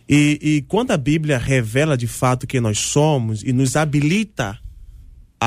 E, 0.09 0.39
e 0.41 0.63
quando 0.69 0.93
a 0.93 0.97
Bíblia 0.97 1.37
revela 1.37 1.97
de 1.97 2.07
fato 2.07 2.47
quem 2.47 2.61
nós 2.61 2.79
somos 2.79 3.43
e 3.43 3.53
nos 3.53 3.75
habilita 3.75 4.59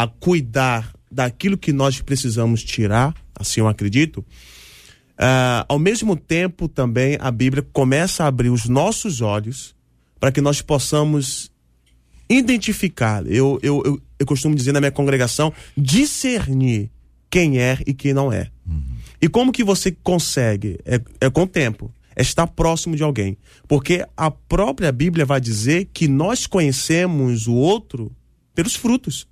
a 0.04 0.08
cuidar 0.08 0.94
daquilo 1.12 1.58
que 1.58 1.74
nós 1.74 2.02
precisamos 2.02 2.64
tirar, 2.64 3.16
assim 3.36 3.62
eu 3.62 3.68
acredito, 3.68 4.18
uh, 4.18 5.66
ao 5.68 5.80
mesmo 5.80 6.16
tempo 6.16 6.68
também 6.68 7.18
a 7.20 7.32
Bíblia 7.32 7.66
começa 7.74 8.24
a 8.24 8.28
abrir 8.28 8.50
os 8.50 8.70
nossos 8.70 9.22
olhos 9.22 9.76
para 10.20 10.32
que 10.32 10.40
nós 10.40 10.62
possamos 10.62 11.52
identificar, 12.30 13.26
eu, 13.26 13.58
eu, 13.64 13.82
eu, 13.86 14.02
eu, 14.20 14.26
costumo 14.26 14.54
dizer 14.54 14.72
na 14.72 14.80
minha 14.80 14.92
congregação, 14.92 15.52
discernir 15.76 16.92
quem 17.30 17.58
é 17.58 17.80
e 17.88 17.94
quem 17.94 18.14
não 18.14 18.32
é. 18.32 18.52
Uhum. 18.68 18.98
E 19.20 19.28
como 19.28 19.52
que 19.52 19.64
você 19.64 19.92
consegue? 20.04 20.78
É, 20.86 21.02
é 21.22 21.30
com 21.30 21.44
o 21.44 21.48
tempo. 21.48 21.92
É 22.16 22.22
estar 22.22 22.48
próximo 22.48 22.96
de 22.96 23.04
alguém. 23.04 23.38
Porque 23.68 24.06
a 24.16 24.30
própria 24.30 24.92
Bíblia 24.92 25.26
vai 25.26 25.40
dizer 25.40 25.90
que 25.94 26.08
nós 26.08 26.46
conhecemos 26.46 27.48
o 27.48 27.54
outro 27.54 28.12
pelos 28.54 28.76
frutos. 28.76 29.28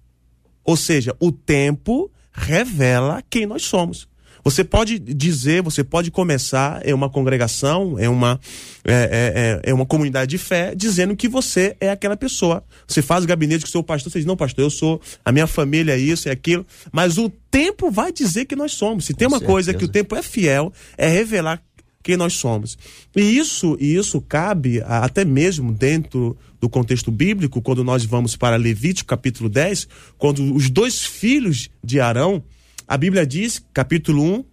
Ou 0.66 0.76
seja, 0.76 1.16
o 1.20 1.32
tempo 1.32 2.12
revela 2.34 3.24
quem 3.30 3.46
nós 3.46 3.64
somos. 3.64 4.08
Você 4.46 4.64
pode 4.64 5.00
dizer, 5.00 5.64
você 5.64 5.84
pode 5.84 6.12
começar 6.12 6.88
em 6.88 6.94
uma 6.94 7.10
congregação, 7.10 8.00
em 8.00 8.08
uma, 8.08 8.40
é, 8.84 8.94
é, 8.94 9.70
é, 9.70 9.72
é 9.72 9.74
uma 9.74 9.88
comunidade 9.88 10.30
de 10.30 10.38
fé, 10.38 10.76
dizendo 10.76 11.16
que 11.16 11.28
você 11.28 11.76
é 11.80 11.90
aquela 11.90 12.16
pessoa. 12.16 12.64
Você 12.88 13.02
faz 13.02 13.24
o 13.24 13.28
gabinete 13.28 13.62
com 13.62 13.68
o 13.68 13.72
seu 13.72 13.82
pastor, 13.82 14.12
você 14.12 14.20
diz, 14.20 14.26
não, 14.28 14.38
pastor, 14.38 14.64
eu 14.64 14.70
sou, 14.70 15.02
a 15.24 15.32
minha 15.32 15.48
família 15.48 15.94
é 15.94 15.98
isso, 15.98 16.30
é 16.30 16.32
aquilo. 16.32 16.64
Mas 16.92 17.18
o 17.18 17.28
tempo 17.50 17.90
vai 17.90 18.12
dizer 18.12 18.46
que 18.46 18.56
nós 18.56 18.74
somos. 18.74 19.06
Se 19.06 19.14
com 19.14 19.18
tem 19.18 19.28
uma 19.28 19.40
certeza. 19.40 19.52
coisa 19.52 19.74
que 19.74 19.86
o 19.86 19.88
tempo 19.88 20.16
é 20.16 20.22
fiel, 20.22 20.72
é 20.96 21.08
revelar 21.08 21.60
quem 22.04 22.16
nós 22.16 22.34
somos. 22.34 22.78
E 23.16 23.22
isso, 23.22 23.76
e 23.80 23.96
isso 23.96 24.22
cabe 24.22 24.80
até 24.86 25.26
mesmo 25.26 25.72
dentro 25.72 26.38
do 26.66 26.70
contexto 26.70 27.12
bíblico, 27.12 27.62
quando 27.62 27.84
nós 27.84 28.04
vamos 28.04 28.36
para 28.36 28.56
Levítico 28.56 29.08
capítulo 29.08 29.48
10, 29.48 29.88
quando 30.18 30.56
os 30.56 30.68
dois 30.68 31.06
filhos 31.06 31.70
de 31.84 32.00
Arão, 32.00 32.44
a 32.88 32.98
Bíblia 32.98 33.26
diz, 33.26 33.64
capítulo 33.72 34.24
1, 34.24 34.46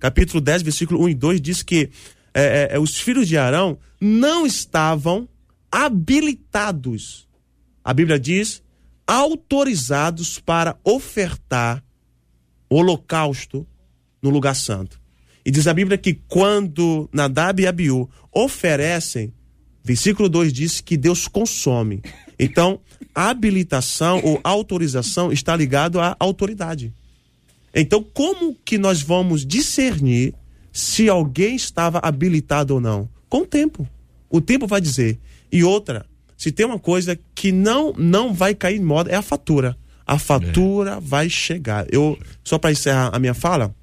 capítulo 0.00 0.40
10, 0.40 0.62
versículo 0.62 1.04
1 1.04 1.10
e 1.10 1.14
2, 1.14 1.40
diz 1.40 1.62
que 1.62 1.88
é, 2.34 2.42
é, 2.42 2.68
é, 2.72 2.78
os 2.80 2.98
filhos 2.98 3.28
de 3.28 3.38
Arão 3.38 3.78
não 4.00 4.44
estavam 4.44 5.28
habilitados. 5.70 7.28
A 7.84 7.94
Bíblia 7.94 8.18
diz 8.18 8.60
autorizados 9.06 10.40
para 10.40 10.76
ofertar 10.82 11.82
holocausto 12.68 13.64
no 14.20 14.30
lugar 14.30 14.56
santo. 14.56 15.00
E 15.44 15.50
diz 15.52 15.68
a 15.68 15.74
Bíblia 15.74 15.96
que 15.96 16.14
quando 16.26 17.08
Nadab 17.12 17.62
e 17.62 17.68
Abiú 17.68 18.10
oferecem, 18.32 19.32
versículo 19.84 20.28
2 20.28 20.52
diz 20.52 20.80
que 20.80 20.96
Deus 20.96 21.26
consome. 21.28 22.02
Então, 22.38 22.80
habilitação 23.14 24.20
ou 24.24 24.40
autorização 24.42 25.32
está 25.32 25.54
ligado 25.54 26.00
à 26.00 26.16
autoridade. 26.18 26.92
Então, 27.74 28.02
como 28.02 28.54
que 28.64 28.76
nós 28.78 29.00
vamos 29.00 29.46
discernir 29.46 30.34
se 30.72 31.08
alguém 31.08 31.56
estava 31.56 32.00
habilitado 32.02 32.74
ou 32.74 32.80
não? 32.80 33.08
Com 33.28 33.42
o 33.42 33.46
tempo. 33.46 33.88
O 34.28 34.40
tempo 34.40 34.66
vai 34.66 34.80
dizer. 34.80 35.18
E 35.50 35.62
outra, 35.64 36.06
se 36.36 36.50
tem 36.50 36.66
uma 36.66 36.78
coisa 36.78 37.18
que 37.34 37.52
não 37.52 37.92
não 37.92 38.32
vai 38.32 38.54
cair 38.54 38.76
em 38.76 38.84
moda 38.84 39.10
é 39.10 39.14
a 39.14 39.22
fatura. 39.22 39.76
A 40.06 40.18
fatura 40.18 40.92
é. 40.92 41.00
vai 41.00 41.30
chegar. 41.30 41.86
Eu 41.90 42.18
só 42.42 42.58
para 42.58 42.72
encerrar 42.72 43.10
a 43.12 43.18
minha 43.18 43.34
fala, 43.34 43.74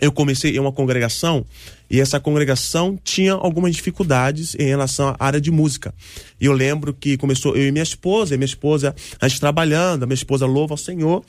eu 0.00 0.12
comecei 0.12 0.56
em 0.56 0.58
uma 0.58 0.72
congregação 0.72 1.44
e 1.88 2.00
essa 2.00 2.18
congregação 2.18 2.98
tinha 3.02 3.32
algumas 3.32 3.74
dificuldades 3.74 4.54
em 4.56 4.64
relação 4.64 5.08
à 5.08 5.16
área 5.18 5.40
de 5.40 5.50
música. 5.50 5.94
E 6.40 6.46
eu 6.46 6.52
lembro 6.52 6.92
que 6.92 7.16
começou 7.16 7.56
eu 7.56 7.66
e 7.66 7.72
minha 7.72 7.82
esposa, 7.82 8.34
e 8.34 8.38
minha 8.38 8.46
esposa, 8.46 8.94
a 9.20 9.28
gente 9.28 9.40
trabalhando, 9.40 10.02
a 10.02 10.06
minha 10.06 10.14
esposa 10.14 10.46
louva 10.46 10.74
ao 10.74 10.78
Senhor. 10.78 11.24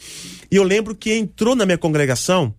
E 0.52 0.56
eu 0.56 0.64
lembro 0.64 0.96
que 0.96 1.14
entrou 1.14 1.56
na 1.56 1.66
minha 1.66 1.78
congregação 1.78 2.54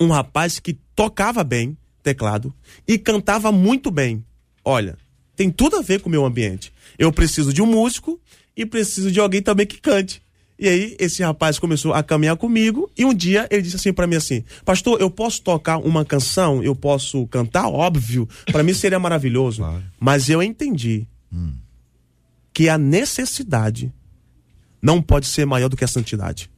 um 0.00 0.08
rapaz 0.08 0.58
que 0.58 0.78
tocava 0.94 1.44
bem 1.44 1.76
teclado 2.02 2.54
e 2.86 2.98
cantava 2.98 3.50
muito 3.50 3.90
bem. 3.90 4.24
Olha, 4.64 4.96
tem 5.36 5.50
tudo 5.50 5.76
a 5.76 5.82
ver 5.82 6.00
com 6.00 6.08
o 6.08 6.12
meu 6.12 6.24
ambiente. 6.24 6.72
Eu 6.98 7.12
preciso 7.12 7.52
de 7.52 7.60
um 7.60 7.66
músico 7.66 8.20
e 8.56 8.64
preciso 8.64 9.10
de 9.10 9.18
alguém 9.18 9.42
também 9.42 9.66
que 9.66 9.80
cante. 9.80 10.22
E 10.58 10.68
aí 10.68 10.96
esse 11.00 11.22
rapaz 11.22 11.58
começou 11.58 11.92
a 11.92 12.02
caminhar 12.02 12.36
comigo 12.36 12.88
e 12.96 13.04
um 13.04 13.12
dia 13.12 13.48
ele 13.50 13.62
disse 13.62 13.76
assim 13.76 13.92
para 13.92 14.06
mim 14.06 14.16
assim: 14.16 14.44
"Pastor, 14.64 15.00
eu 15.00 15.10
posso 15.10 15.42
tocar 15.42 15.78
uma 15.78 16.04
canção? 16.04 16.62
Eu 16.62 16.76
posso 16.76 17.26
cantar? 17.26 17.68
Óbvio, 17.68 18.28
para 18.46 18.62
mim 18.62 18.72
seria 18.72 18.98
maravilhoso". 18.98 19.62
Claro. 19.62 19.82
Mas 19.98 20.28
eu 20.28 20.42
entendi 20.42 21.06
hum. 21.32 21.54
que 22.52 22.68
a 22.68 22.78
necessidade 22.78 23.92
não 24.80 25.02
pode 25.02 25.26
ser 25.26 25.44
maior 25.44 25.68
do 25.68 25.76
que 25.76 25.84
a 25.84 25.88
santidade. 25.88 26.50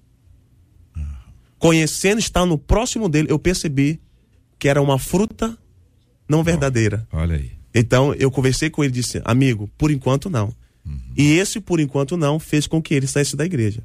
Conhecendo, 1.58 2.18
estar 2.18 2.44
no 2.44 2.58
próximo 2.58 3.08
dele, 3.08 3.28
eu 3.30 3.38
percebi 3.38 3.98
que 4.58 4.68
era 4.68 4.82
uma 4.82 4.98
fruta 4.98 5.56
não 6.28 6.44
verdadeira. 6.44 7.08
Olha 7.10 7.36
aí. 7.36 7.52
Então 7.74 8.12
eu 8.14 8.30
conversei 8.30 8.68
com 8.68 8.84
ele 8.84 8.92
e 8.92 8.94
disse: 8.94 9.22
"Amigo, 9.24 9.70
por 9.78 9.90
enquanto 9.90 10.28
não". 10.28 10.54
Uhum. 10.86 10.98
E 11.16 11.38
esse, 11.38 11.60
por 11.60 11.80
enquanto, 11.80 12.16
não 12.16 12.38
fez 12.38 12.66
com 12.66 12.80
que 12.80 12.94
ele 12.94 13.06
saísse 13.06 13.36
da 13.36 13.44
igreja. 13.44 13.82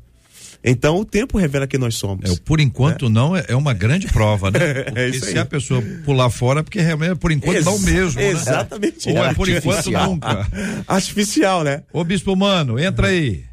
Então 0.63 0.97
o 0.97 1.05
tempo 1.05 1.37
revela 1.37 1.65
quem 1.65 1.79
nós 1.79 1.95
somos. 1.95 2.29
É, 2.29 2.35
por 2.45 2.59
enquanto 2.59 3.09
né? 3.09 3.15
não 3.15 3.35
é, 3.35 3.45
é, 3.47 3.55
uma 3.55 3.73
grande 3.73 4.07
prova, 4.07 4.51
né? 4.51 4.59
É 4.93 5.09
Porque 5.09 5.19
se 5.19 5.37
a 5.37 5.45
pessoa 5.45 5.81
pular 6.05 6.29
fora, 6.29 6.63
porque 6.63 6.79
realmente 6.79 7.15
por 7.15 7.31
enquanto 7.31 7.55
Ex 7.55 7.65
não 7.65 7.79
mesmo. 7.79 8.21
Né? 8.21 8.29
Exatamente. 8.29 9.09
Ou 9.09 9.17
é 9.17 9.33
por 9.33 9.49
enquanto 9.49 9.89
nunca. 9.89 10.47
Artificial, 10.87 11.63
né? 11.63 11.83
Ô 11.91 12.03
Bispo 12.03 12.35
Mano, 12.35 12.77
entra 12.77 13.07
aí. 13.07 13.43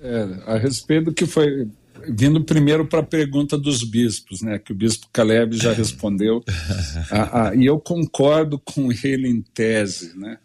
É, 0.00 0.26
a 0.46 0.58
respeito 0.58 1.06
do 1.06 1.14
que 1.14 1.26
foi 1.26 1.68
vindo 2.08 2.42
primeiro 2.42 2.86
para 2.86 3.00
a 3.00 3.04
pergunta 3.04 3.56
dos 3.56 3.84
bispos, 3.84 4.42
né, 4.42 4.58
que 4.58 4.72
o 4.72 4.74
bispo 4.74 5.06
Caleb 5.12 5.56
já 5.56 5.72
respondeu, 5.74 6.42
a, 7.10 7.48
a, 7.48 7.54
e 7.54 7.66
eu 7.66 7.78
concordo 7.78 8.58
com 8.58 8.90
ele 9.04 9.28
em 9.28 9.40
tese, 9.40 10.16
né, 10.18 10.38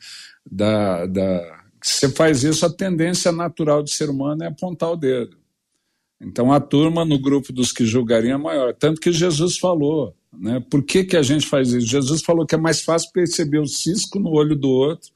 da, 0.50 1.06
da, 1.06 1.60
você 1.84 2.10
faz 2.10 2.44
isso, 2.44 2.66
a 2.66 2.70
tendência 2.70 3.32
natural 3.32 3.84
do 3.84 3.90
ser 3.90 4.10
humano 4.10 4.44
é 4.44 4.48
apontar 4.48 4.92
o 4.92 4.98
dedo. 4.98 5.38
Então 6.20 6.52
a 6.52 6.60
turma 6.60 7.06
no 7.06 7.20
grupo 7.20 7.54
dos 7.54 7.72
que 7.72 7.86
julgariam 7.86 8.40
é 8.40 8.42
maior, 8.42 8.74
tanto 8.74 9.00
que 9.00 9.12
Jesus 9.12 9.58
falou, 9.58 10.16
né, 10.34 10.64
por 10.70 10.84
que, 10.84 11.04
que 11.04 11.16
a 11.16 11.22
gente 11.22 11.48
faz 11.48 11.72
isso? 11.72 11.88
Jesus 11.88 12.22
falou 12.22 12.46
que 12.46 12.56
é 12.56 12.58
mais 12.58 12.82
fácil 12.82 13.12
perceber 13.12 13.60
o 13.60 13.68
cisco 13.68 14.20
no 14.20 14.32
olho 14.32 14.56
do 14.56 14.70
outro 14.70 15.10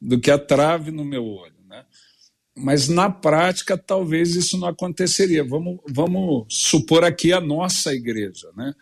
do 0.00 0.18
que 0.18 0.30
a 0.30 0.38
trave 0.38 0.90
no 0.90 1.04
meu 1.04 1.24
olho. 1.24 1.54
Né? 1.68 1.84
Mas 2.56 2.88
na 2.88 3.08
prática, 3.08 3.78
talvez 3.78 4.34
isso 4.34 4.58
não 4.58 4.68
aconteceria. 4.68 5.44
Vamos, 5.44 5.78
vamos 5.88 6.46
supor 6.48 7.04
aqui 7.04 7.32
a 7.32 7.40
nossa 7.40 7.94
igreja. 7.94 8.50
Né? 8.56 8.74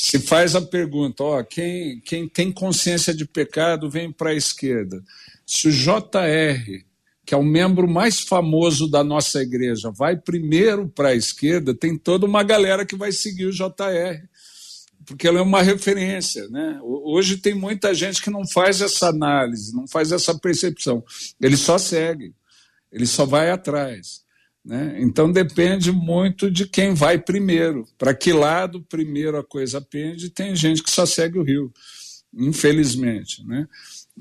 Se 0.00 0.20
faz 0.20 0.54
a 0.54 0.62
pergunta: 0.62 1.24
ó, 1.24 1.42
quem, 1.42 2.00
quem 2.00 2.28
tem 2.28 2.52
consciência 2.52 3.12
de 3.12 3.24
pecado 3.24 3.90
vem 3.90 4.12
para 4.12 4.30
a 4.30 4.34
esquerda. 4.34 5.02
Se 5.44 5.66
o 5.66 5.72
JR, 5.72 6.84
que 7.26 7.34
é 7.34 7.36
o 7.36 7.42
membro 7.42 7.88
mais 7.88 8.20
famoso 8.20 8.88
da 8.88 9.02
nossa 9.02 9.42
igreja, 9.42 9.90
vai 9.90 10.16
primeiro 10.16 10.88
para 10.88 11.08
a 11.08 11.14
esquerda, 11.16 11.74
tem 11.74 11.98
toda 11.98 12.26
uma 12.26 12.44
galera 12.44 12.86
que 12.86 12.94
vai 12.94 13.10
seguir 13.10 13.46
o 13.46 13.52
JR 13.52 14.22
porque 15.08 15.26
ela 15.26 15.38
é 15.38 15.42
uma 15.42 15.62
referência. 15.62 16.46
Né? 16.48 16.78
Hoje 16.82 17.38
tem 17.38 17.54
muita 17.54 17.94
gente 17.94 18.20
que 18.20 18.28
não 18.28 18.46
faz 18.46 18.82
essa 18.82 19.08
análise, 19.08 19.74
não 19.74 19.88
faz 19.88 20.12
essa 20.12 20.38
percepção. 20.38 21.02
Ele 21.40 21.56
só 21.56 21.78
segue, 21.78 22.34
ele 22.92 23.06
só 23.06 23.24
vai 23.24 23.50
atrás. 23.50 24.22
Né? 24.68 24.98
Então 25.00 25.32
depende 25.32 25.90
muito 25.90 26.50
de 26.50 26.68
quem 26.68 26.92
vai 26.92 27.18
primeiro. 27.18 27.86
Para 27.96 28.12
que 28.12 28.34
lado 28.34 28.82
primeiro 28.82 29.38
a 29.38 29.42
coisa 29.42 29.80
pende, 29.80 30.28
tem 30.28 30.54
gente 30.54 30.82
que 30.82 30.90
só 30.90 31.06
segue 31.06 31.38
o 31.38 31.42
rio, 31.42 31.72
infelizmente. 32.34 33.42
Né? 33.46 33.66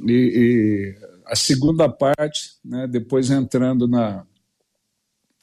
E, 0.07 0.13
e 0.13 0.95
a 1.25 1.35
segunda 1.35 1.89
parte, 1.89 2.51
né, 2.63 2.87
depois 2.87 3.29
entrando 3.29 3.89
na, 3.89 4.25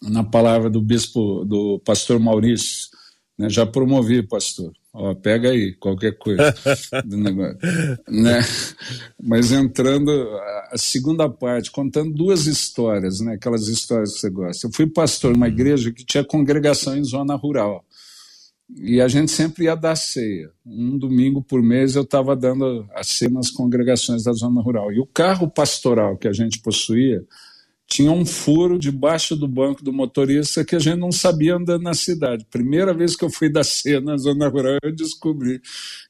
na 0.01 0.25
palavra 0.25 0.71
do 0.71 0.81
bispo, 0.81 1.45
do 1.45 1.79
pastor 1.81 2.19
Maurício, 2.19 2.89
né, 3.37 3.51
já 3.51 3.67
promovi, 3.67 4.23
pastor 4.23 4.73
Ó, 4.97 5.13
pega 5.13 5.51
aí, 5.51 5.75
qualquer 5.75 6.17
coisa 6.17 6.55
do 7.05 7.17
negócio. 7.17 7.59
né? 8.09 8.41
Mas 9.21 9.51
entrando, 9.51 10.11
a 10.71 10.79
segunda 10.79 11.29
parte, 11.29 11.69
contando 11.73 12.15
duas 12.15 12.47
histórias, 12.47 13.19
né? 13.19 13.35
aquelas 13.35 13.67
histórias 13.67 14.15
que 14.15 14.21
você 14.21 14.31
gosta. 14.31 14.69
Eu 14.69 14.73
fui 14.73 14.87
pastor 14.87 15.33
numa 15.33 15.49
igreja 15.49 15.91
que 15.91 16.05
tinha 16.05 16.23
congregação 16.23 16.97
em 16.97 17.03
zona 17.03 17.35
rural. 17.35 17.85
E 18.77 19.01
a 19.01 19.09
gente 19.09 19.33
sempre 19.33 19.65
ia 19.65 19.75
dar 19.75 19.97
ceia. 19.97 20.49
Um 20.65 20.97
domingo 20.97 21.43
por 21.43 21.61
mês 21.61 21.97
eu 21.97 22.03
estava 22.03 22.37
dando 22.37 22.87
a 22.95 23.03
ceia 23.03 23.31
nas 23.31 23.51
congregações 23.51 24.23
da 24.23 24.33
zona 24.33 24.63
rural. 24.63 24.93
E 24.93 25.01
o 25.01 25.07
carro 25.07 25.51
pastoral 25.51 26.17
que 26.17 26.29
a 26.29 26.33
gente 26.33 26.61
possuía 26.61 27.25
tinha 27.87 28.11
um 28.11 28.25
furo 28.25 28.79
debaixo 28.79 29.37
do 29.37 29.47
banco 29.47 29.85
do 29.85 29.93
motorista 29.93 30.65
que 30.65 30.75
a 30.75 30.79
gente 30.79 30.99
não 30.99 31.13
sabia 31.13 31.57
andando 31.57 31.83
na 31.83 31.95
cidade. 31.95 32.47
Primeira 32.51 32.95
vez 32.95 33.15
que 33.15 33.25
eu 33.25 33.31
fui 33.31 33.49
da 33.49 33.63
ceia 33.63 34.01
na 34.01 34.17
zona 34.17 34.49
rural, 34.49 34.79
eu 34.83 34.95
descobri 34.95 35.61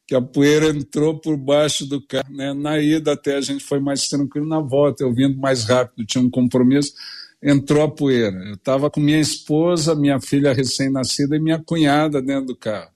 que 0.06 0.14
a 0.14 0.20
poeira 0.20 0.68
entrou 0.68 1.18
por 1.18 1.36
baixo 1.36 1.86
do 1.86 2.00
carro. 2.00 2.32
Né? 2.32 2.52
Na 2.54 2.78
ida 2.78 3.12
até 3.12 3.36
a 3.36 3.40
gente 3.40 3.64
foi 3.64 3.80
mais 3.80 4.08
tranquilo, 4.08 4.46
na 4.46 4.60
volta 4.60 5.02
eu 5.02 5.12
vindo 5.12 5.36
mais 5.38 5.64
rápido, 5.64 6.06
tinha 6.06 6.22
um 6.22 6.30
compromisso, 6.30 6.92
entrou 7.42 7.82
a 7.82 7.90
poeira. 7.90 8.36
Eu 8.46 8.54
estava 8.54 8.88
com 8.88 9.00
minha 9.00 9.20
esposa, 9.20 9.94
minha 9.94 10.20
filha 10.20 10.52
recém-nascida 10.52 11.36
e 11.36 11.40
minha 11.40 11.62
cunhada 11.62 12.22
dentro 12.22 12.46
do 12.46 12.56
carro. 12.56 12.93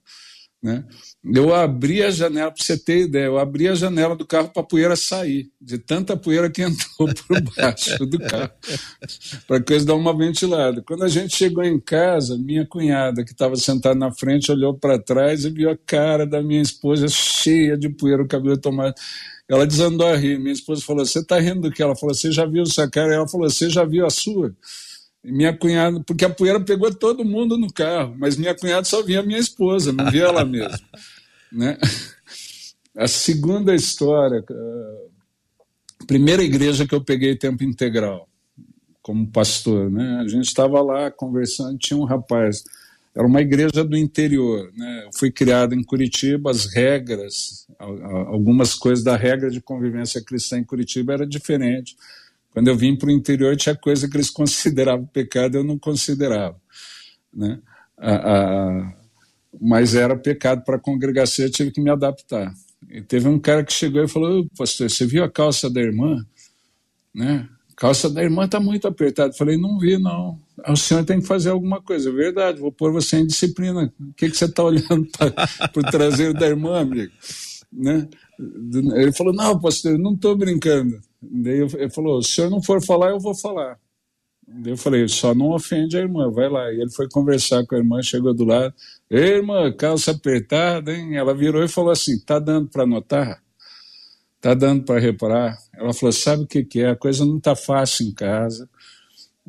Né? 0.61 0.85
Eu 1.25 1.55
abri 1.55 2.03
a 2.03 2.11
janela, 2.11 2.51
para 2.51 2.65
você 2.65 2.77
ter 2.77 3.03
ideia, 3.03 3.27
eu 3.27 3.39
abri 3.39 3.69
a 3.69 3.77
janela 3.77 4.17
do 4.17 4.27
carro 4.27 4.49
para 4.49 4.61
a 4.61 4.67
poeira 4.67 4.97
sair, 4.97 5.53
de 5.61 5.79
tanta 5.79 6.17
poeira 6.17 6.51
que 6.51 6.63
entrou 6.63 7.09
por 7.29 7.41
baixo 7.57 8.05
do 8.05 8.19
carro, 8.19 8.51
para 9.47 9.59
a 9.59 9.63
coisa 9.63 9.87
dar 9.87 9.95
uma 9.95 10.17
ventilada. 10.17 10.83
Quando 10.83 11.05
a 11.05 11.09
gente 11.09 11.37
chegou 11.37 11.63
em 11.63 11.79
casa, 11.79 12.37
minha 12.37 12.67
cunhada, 12.67 13.25
que 13.25 13.31
estava 13.31 13.55
sentada 13.55 13.95
na 13.95 14.11
frente, 14.11 14.51
olhou 14.51 14.75
para 14.75 14.99
trás 14.99 15.45
e 15.45 15.51
viu 15.51 15.71
a 15.71 15.77
cara 15.77 16.27
da 16.27 16.43
minha 16.43 16.63
esposa 16.63 17.07
cheia 17.07 17.79
de 17.79 17.89
poeira, 17.89 18.23
o 18.23 18.29
cabelo 18.29 18.59
tomado. 18.59 18.95
Ela 19.49 19.67
desandou 19.67 20.09
a 20.09 20.17
rir. 20.17 20.39
Minha 20.39 20.53
esposa 20.53 20.83
falou: 20.85 21.07
Você 21.07 21.21
está 21.21 21.39
rindo 21.39 21.63
do 21.63 21.71
que? 21.71 21.83
Ela 21.83 21.97
falou: 21.97 22.15
Você 22.15 22.31
já 22.31 22.45
viu 22.45 22.65
essa 22.65 22.89
cara? 22.91 23.15
Ela 23.15 23.27
falou: 23.29 23.49
Você 23.49 23.71
já 23.71 23.85
viu 23.85 24.05
a 24.05 24.11
sua? 24.11 24.55
Minha 25.25 25.57
cunhada, 25.57 26.01
porque 26.01 26.25
a 26.25 26.31
poeira 26.31 26.61
pegou 26.61 26.93
todo 26.95 27.25
mundo 27.25 27.59
no 27.59 27.73
carro, 27.73 28.15
mas 28.19 28.37
minha 28.37 28.55
cunhada 28.55 28.85
só 28.85 29.03
via 29.03 29.23
minha 29.23 29.39
esposa, 29.39 29.93
não 29.93 30.11
via 30.11 30.25
ela 30.25 30.45
mesma. 30.45 30.79
né? 31.53 31.79
A 32.97 33.07
segunda 33.07 33.75
história, 33.75 34.45
a 36.01 36.05
primeira 36.07 36.43
igreja 36.43 36.87
que 36.87 36.95
eu 36.95 37.05
peguei 37.05 37.37
tempo 37.37 37.65
integral 37.65 38.29
como 39.03 39.27
pastor, 39.27 39.91
né? 39.91 40.21
A 40.23 40.29
gente 40.29 40.47
estava 40.49 40.83
lá 40.83 41.11
conversando, 41.11 41.79
tinha 41.79 41.99
um 41.99 42.05
rapaz, 42.05 42.63
era 43.15 43.27
uma 43.27 43.41
igreja 43.41 43.83
do 43.83 43.97
interior, 43.97 44.71
né? 44.77 45.05
Eu 45.07 45.11
fui 45.19 45.31
criado 45.31 45.75
em 45.75 45.83
Curitiba, 45.83 46.51
as 46.51 46.67
regras, 46.67 47.67
algumas 47.79 48.75
coisas 48.75 49.03
da 49.03 49.17
regra 49.17 49.51
de 49.51 49.63
convivência 49.63 50.23
cristã 50.23 50.59
em 50.59 50.65
Curitiba 50.65 51.15
era 51.15 51.27
diferente 51.27 51.97
quando 52.59 52.67
eu 52.67 52.77
vim 52.77 52.97
para 52.97 53.07
o 53.07 53.13
interior, 53.13 53.57
tinha 53.57 53.77
coisa 53.77 54.09
que 54.09 54.17
eles 54.17 54.31
consideravam 54.31 55.07
pecado, 55.07 55.59
eu 55.59 55.63
não 55.63 55.79
considerava. 55.79 56.61
Né? 57.33 57.61
A, 57.97 58.15
a, 58.15 58.95
mas 59.61 59.95
era 59.95 60.17
pecado 60.17 60.65
para 60.65 60.75
a 60.75 60.81
congregação, 60.81 61.45
eu 61.45 61.53
tive 61.53 61.71
que 61.71 61.81
me 61.81 61.89
adaptar. 61.89 62.53
E 62.91 63.01
teve 63.01 63.29
um 63.29 63.39
cara 63.39 63.63
que 63.63 63.73
chegou 63.73 64.03
e 64.03 64.09
falou: 64.09 64.45
Pastor, 64.59 64.91
você 64.91 65.07
viu 65.07 65.23
a 65.23 65.31
calça 65.31 65.71
da 65.71 65.81
irmã? 65.81 66.27
Né? 67.15 67.49
A 67.71 67.75
calça 67.77 68.11
da 68.11 68.25
irmã 68.25 68.45
está 68.45 68.59
muito 68.59 68.89
apertada. 68.89 69.31
Eu 69.31 69.37
falei: 69.37 69.57
Não 69.57 69.79
vi, 69.79 69.97
não. 69.97 70.37
O 70.67 70.75
senhor 70.75 71.05
tem 71.05 71.21
que 71.21 71.29
fazer 71.29 71.51
alguma 71.51 71.81
coisa. 71.81 72.11
Verdade, 72.11 72.59
vou 72.59 72.73
pôr 72.73 72.91
você 72.91 73.19
em 73.19 73.27
disciplina. 73.29 73.93
O 74.01 74.13
que, 74.15 74.29
que 74.29 74.37
você 74.37 74.47
está 74.47 74.65
olhando 74.65 75.07
para 75.17 75.71
o 75.77 75.91
traseiro 75.93 76.35
da 76.35 76.49
irmã, 76.49 76.81
amigo? 76.81 77.13
Né? 77.73 78.09
Ele 78.97 79.13
falou: 79.13 79.33
Não, 79.33 79.61
pastor, 79.61 79.97
não 79.97 80.15
estou 80.15 80.37
brincando. 80.37 81.01
Daí 81.21 81.61
ele 81.61 81.91
falou: 81.91 82.23
se 82.23 82.35
senhor 82.35 82.51
não 82.51 82.63
for 82.63 82.83
falar, 82.85 83.11
eu 83.11 83.19
vou 83.19 83.35
falar. 83.35 83.79
Daí 84.47 84.73
eu 84.73 84.77
falei: 84.77 85.07
só 85.09 85.35
não 85.35 85.51
ofende 85.51 85.97
a 85.97 86.01
irmã, 86.01 86.31
vai 86.31 86.49
lá. 86.49 86.73
E 86.73 86.81
ele 86.81 86.91
foi 86.91 87.09
conversar 87.09 87.67
com 87.67 87.75
a 87.75 87.79
irmã, 87.79 88.01
chegou 88.03 88.33
do 88.33 88.45
lado: 88.45 88.73
Ei, 89.11 89.37
irmã, 89.37 89.73
calça 89.73 90.13
apertada, 90.13 90.95
hein? 90.95 91.17
Ela 91.17 91.35
virou 91.35 91.63
e 91.63 91.69
falou 91.69 91.91
assim: 91.91 92.19
tá 92.21 92.39
dando 92.39 92.69
para 92.69 92.87
notar? 92.87 93.43
Tá 94.41 94.55
dando 94.55 94.85
para 94.85 95.01
reparar? 95.01 95.59
Ela 95.75 95.93
falou: 95.93 96.13
sabe 96.13 96.45
o 96.45 96.47
que, 96.47 96.65
que 96.65 96.81
é? 96.81 96.91
A 96.91 96.97
coisa 96.97 97.25
não 97.25 97.41
tá 97.41 97.57
fácil 97.57 98.07
em 98.07 98.15
casa, 98.15 98.69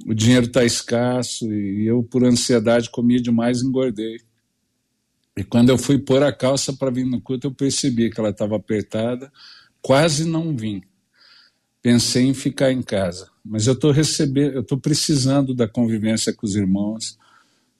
o 0.05 0.13
dinheiro 0.13 0.47
está 0.47 0.65
escasso 0.65 1.51
e 1.53 1.85
eu, 1.85 2.03
por 2.03 2.23
ansiedade, 2.23 2.89
comi 2.89 3.21
demais 3.21 3.61
e 3.61 3.67
engordei. 3.67 4.19
E 5.37 5.43
quando 5.43 5.69
eu 5.69 5.77
fui 5.77 5.99
pôr 5.99 6.23
a 6.23 6.33
calça 6.33 6.73
para 6.73 6.91
vir 6.91 7.05
no 7.05 7.21
culto, 7.21 7.47
eu 7.47 7.53
percebi 7.53 8.09
que 8.09 8.19
ela 8.19 8.31
estava 8.31 8.57
apertada, 8.57 9.31
quase 9.81 10.25
não 10.25 10.55
vim 10.57 10.81
pensei 11.81 12.25
em 12.25 12.33
ficar 12.33 12.71
em 12.71 12.81
casa, 12.81 13.29
mas 13.43 13.67
eu 13.67 13.73
estou 13.73 13.91
recebendo, 13.91 14.53
eu 14.53 14.61
estou 14.61 14.77
precisando 14.77 15.53
da 15.53 15.67
convivência 15.67 16.33
com 16.33 16.45
os 16.45 16.55
irmãos, 16.55 17.17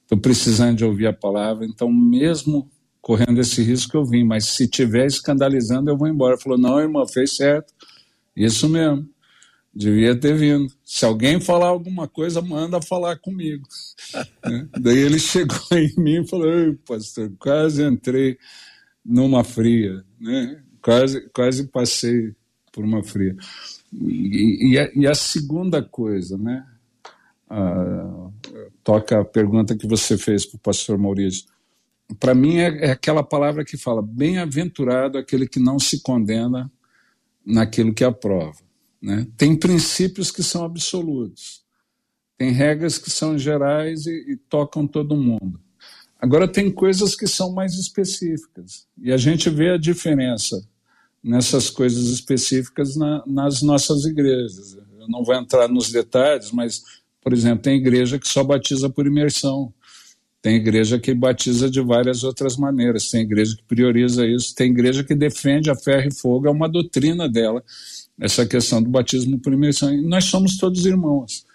estou 0.03 0.17
precisando 0.17 0.77
de 0.77 0.85
ouvir 0.85 1.07
a 1.07 1.13
palavra, 1.13 1.65
então 1.65 1.91
mesmo 1.91 2.69
correndo 3.01 3.39
esse 3.39 3.61
risco 3.61 3.97
eu 3.97 4.05
vim, 4.05 4.23
mas 4.23 4.45
se 4.45 4.67
tiver 4.67 5.05
escandalizando 5.05 5.89
eu 5.89 5.97
vou 5.97 6.07
embora. 6.07 6.37
Falou, 6.37 6.57
não, 6.57 6.79
irmão, 6.79 7.07
fez 7.07 7.35
certo, 7.35 7.73
isso 8.35 8.69
mesmo, 8.69 9.07
devia 9.73 10.15
ter 10.15 10.35
vindo. 10.35 10.71
Se 10.83 11.05
alguém 11.05 11.39
falar 11.39 11.67
alguma 11.67 12.07
coisa, 12.07 12.41
manda 12.41 12.81
falar 12.81 13.17
comigo. 13.17 13.67
né? 14.45 14.67
Daí 14.79 14.97
ele 14.97 15.19
chegou 15.19 15.59
em 15.71 15.93
mim 15.97 16.21
e 16.21 16.27
falou, 16.27 16.75
pastor, 16.87 17.31
quase 17.39 17.83
entrei 17.83 18.37
numa 19.05 19.43
fria, 19.43 20.03
né? 20.19 20.61
quase, 20.81 21.29
quase 21.29 21.67
passei 21.67 22.33
por 22.71 22.83
uma 22.83 23.03
fria. 23.03 23.35
E, 23.93 24.73
e, 24.73 24.79
a, 24.79 24.91
e 24.95 25.07
a, 25.07 25.15
segunda 25.15 25.81
coisa, 25.81 26.37
né? 26.37 26.65
Ah, 27.49 28.29
toca 28.83 29.21
a 29.21 29.25
pergunta 29.25 29.75
que 29.75 29.87
você 29.87 30.17
fez 30.17 30.45
para 30.45 30.57
o 30.57 30.59
pastor 30.59 30.97
Maurício. 30.97 31.47
Para 32.19 32.35
mim 32.35 32.57
é, 32.57 32.85
é, 32.85 32.91
aquela 32.91 33.23
palavra 33.23 33.65
que 33.65 33.77
fala: 33.77 34.01
bem-aventurado 34.01 35.17
aquele 35.17 35.47
que 35.47 35.59
não 35.59 35.79
se 35.79 36.01
condena 36.01 36.71
naquilo 37.45 37.93
que 37.93 38.03
aprova. 38.03 38.59
Né? 39.01 39.27
Tem 39.37 39.55
princípios 39.55 40.29
que 40.29 40.43
são 40.43 40.63
absolutos, 40.63 41.63
tem 42.37 42.51
regras 42.51 42.97
que 42.97 43.09
são 43.09 43.37
gerais 43.37 44.05
e, 44.05 44.33
e 44.33 44.35
tocam 44.35 44.85
todo 44.85 45.15
mundo. 45.15 45.59
Agora, 46.21 46.47
tem 46.47 46.69
coisas 46.69 47.15
que 47.15 47.25
são 47.25 47.53
mais 47.53 47.75
específicas, 47.75 48.85
e 48.97 49.11
a 49.11 49.17
gente 49.17 49.49
vê 49.49 49.69
a 49.69 49.77
diferença 49.77 50.67
nessas 51.23 51.69
coisas 51.69 52.07
específicas 52.07 52.95
na, 52.95 53.23
nas 53.25 53.61
nossas 53.61 54.05
igrejas. 54.05 54.77
Eu 54.99 55.07
não 55.07 55.23
vou 55.23 55.35
entrar 55.35 55.67
nos 55.67 55.91
detalhes, 55.91 56.51
mas, 56.51 56.83
por 57.21 57.33
exemplo, 57.33 57.63
tem 57.63 57.77
igreja 57.77 58.17
que 58.17 58.27
só 58.27 58.43
batiza 58.43 58.89
por 58.89 59.05
imersão. 59.05 59.73
Tem 60.41 60.55
igreja 60.55 60.97
que 60.97 61.13
batiza 61.13 61.69
de 61.69 61.81
várias 61.81 62.23
outras 62.23 62.55
maneiras, 62.55 63.09
tem 63.09 63.21
igreja 63.21 63.57
que 63.57 63.63
prioriza 63.63 64.25
isso, 64.25 64.55
tem 64.55 64.71
igreja 64.71 65.03
que 65.03 65.13
defende 65.13 65.69
a 65.69 65.75
ferro 65.75 66.07
e 66.07 66.15
fogo, 66.15 66.47
é 66.47 66.49
uma 66.49 66.69
doutrina 66.69 67.27
dela, 67.27 67.61
essa 68.17 68.45
questão 68.45 68.81
do 68.81 68.89
batismo 68.89 69.37
por 69.37 69.51
imersão. 69.51 69.93
E 69.93 70.01
nós 70.01 70.25
somos 70.25 70.57
todos 70.57 70.85
irmãos. 70.85 71.45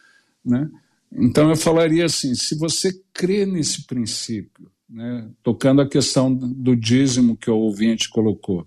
Né? 0.45 0.69
Então 1.11 1.49
eu 1.49 1.57
falaria 1.57 2.05
assim: 2.05 2.35
se 2.35 2.59
você 2.59 2.93
crê 3.12 3.47
nesse 3.47 3.87
princípio, 3.87 4.71
né, 4.89 5.29
tocando 5.43 5.81
a 5.81 5.89
questão 5.89 6.33
do 6.33 6.77
dízimo 6.77 7.37
que 7.37 7.51
o 7.51 7.57
ouvinte 7.57 8.11
colocou, 8.11 8.67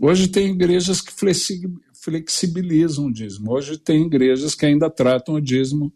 hoje 0.00 0.28
tem 0.28 0.50
igrejas 0.50 1.00
que 1.00 1.12
flexibilizam 1.94 3.06
o 3.06 3.12
dízimo, 3.12 3.52
hoje 3.52 3.78
tem 3.78 4.06
igrejas 4.06 4.54
que 4.54 4.66
ainda 4.66 4.90
tratam 4.90 5.34
o 5.34 5.40
dízimo 5.40 5.92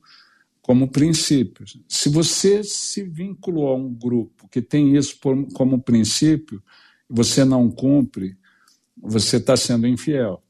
como 0.62 0.90
princípio. 0.90 1.64
Se 1.88 2.09
você 2.09 2.64
se 2.64 3.05
vinculou 3.05 3.68
a 3.68 3.76
um 3.76 3.92
grupo 3.92 4.49
que 4.49 4.61
tem 4.61 4.97
isso 4.97 5.16
como 5.55 5.80
princípio, 5.80 6.61
você 7.09 7.44
não 7.44 7.70
cumpre, 7.70 8.36
você 9.01 9.36
está 9.36 9.57
sendo 9.57 9.86
infiel. 9.86 10.42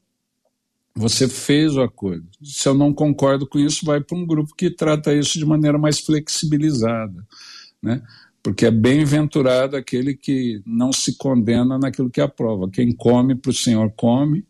Você 0.95 1.27
fez 1.27 1.75
o 1.75 1.81
acordo. 1.81 2.27
Se 2.41 2.67
eu 2.67 2.73
não 2.73 2.91
concordo 2.91 3.47
com 3.47 3.59
isso, 3.59 3.85
vai 3.85 4.01
para 4.01 4.17
um 4.17 4.25
grupo 4.25 4.55
que 4.55 4.71
trata 4.71 5.13
isso 5.13 5.37
de 5.37 5.45
maneira 5.45 5.77
mais 5.77 5.99
flexibilizada, 5.99 7.23
né? 7.79 8.01
Porque 8.47 8.65
é 8.65 8.71
bem-aventurado 8.71 9.75
aquele 9.75 10.15
que 10.15 10.61
não 10.65 10.93
se 10.93 11.17
condena 11.17 11.77
naquilo 11.77 12.09
que 12.09 12.21
aprova. 12.21 12.69
Quem 12.69 12.93
come 12.93 13.35
para 13.35 13.49
o 13.49 13.53
Senhor 13.53 13.91
come, 13.91 14.45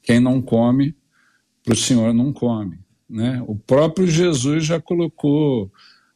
quem 0.00 0.20
não 0.20 0.40
come 0.40 0.94
para 1.64 1.74
o 1.74 1.76
Senhor 1.76 2.14
não 2.14 2.32
come. 2.32 2.78
Né? 3.10 3.42
O 3.48 3.56
próprio 3.56 4.06
Jesus 4.06 4.64
já 4.64 4.80
colocou 4.80 5.72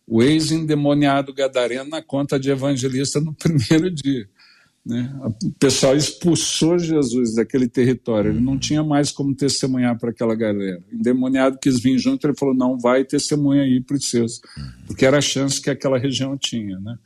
o 0.07 0.23
ex-endemoniado 0.23 1.35
gadareno 1.35 1.91
na 1.91 2.01
conta 2.01 2.39
de 2.39 2.49
evangelista 2.49 3.21
no 3.21 3.35
primeiro 3.35 3.91
dia. 3.91 4.29
Né? 4.87 5.13
O 5.21 5.51
pessoal 5.59 5.97
expulsou 5.97 6.79
Jesus 6.79 7.35
daquele 7.35 7.69
território, 7.69 8.31
ele 8.31 8.41
não 8.41 8.57
tinha 8.57 8.85
mais 8.85 9.11
como 9.11 9.35
testemunhar 9.35 9.99
para 9.99 10.11
aquela 10.11 10.37
galera. 10.37 10.81
O 10.93 10.95
endemoniado 10.95 11.59
quis 11.61 11.81
vir 11.81 11.99
junto, 11.99 12.25
ele 12.25 12.37
falou: 12.39 12.55
não, 12.55 12.79
vai 12.79 13.05
testemunha 13.05 13.63
aí 13.63 13.81
para 13.81 13.97
os 13.97 14.09
seus, 14.09 14.41
porque 14.87 15.05
era 15.05 15.19
a 15.19 15.21
chance 15.21 15.61
que 15.61 15.69
aquela 15.69 15.99
região 15.99 16.39
tinha. 16.39 16.79
Né? 16.79 16.97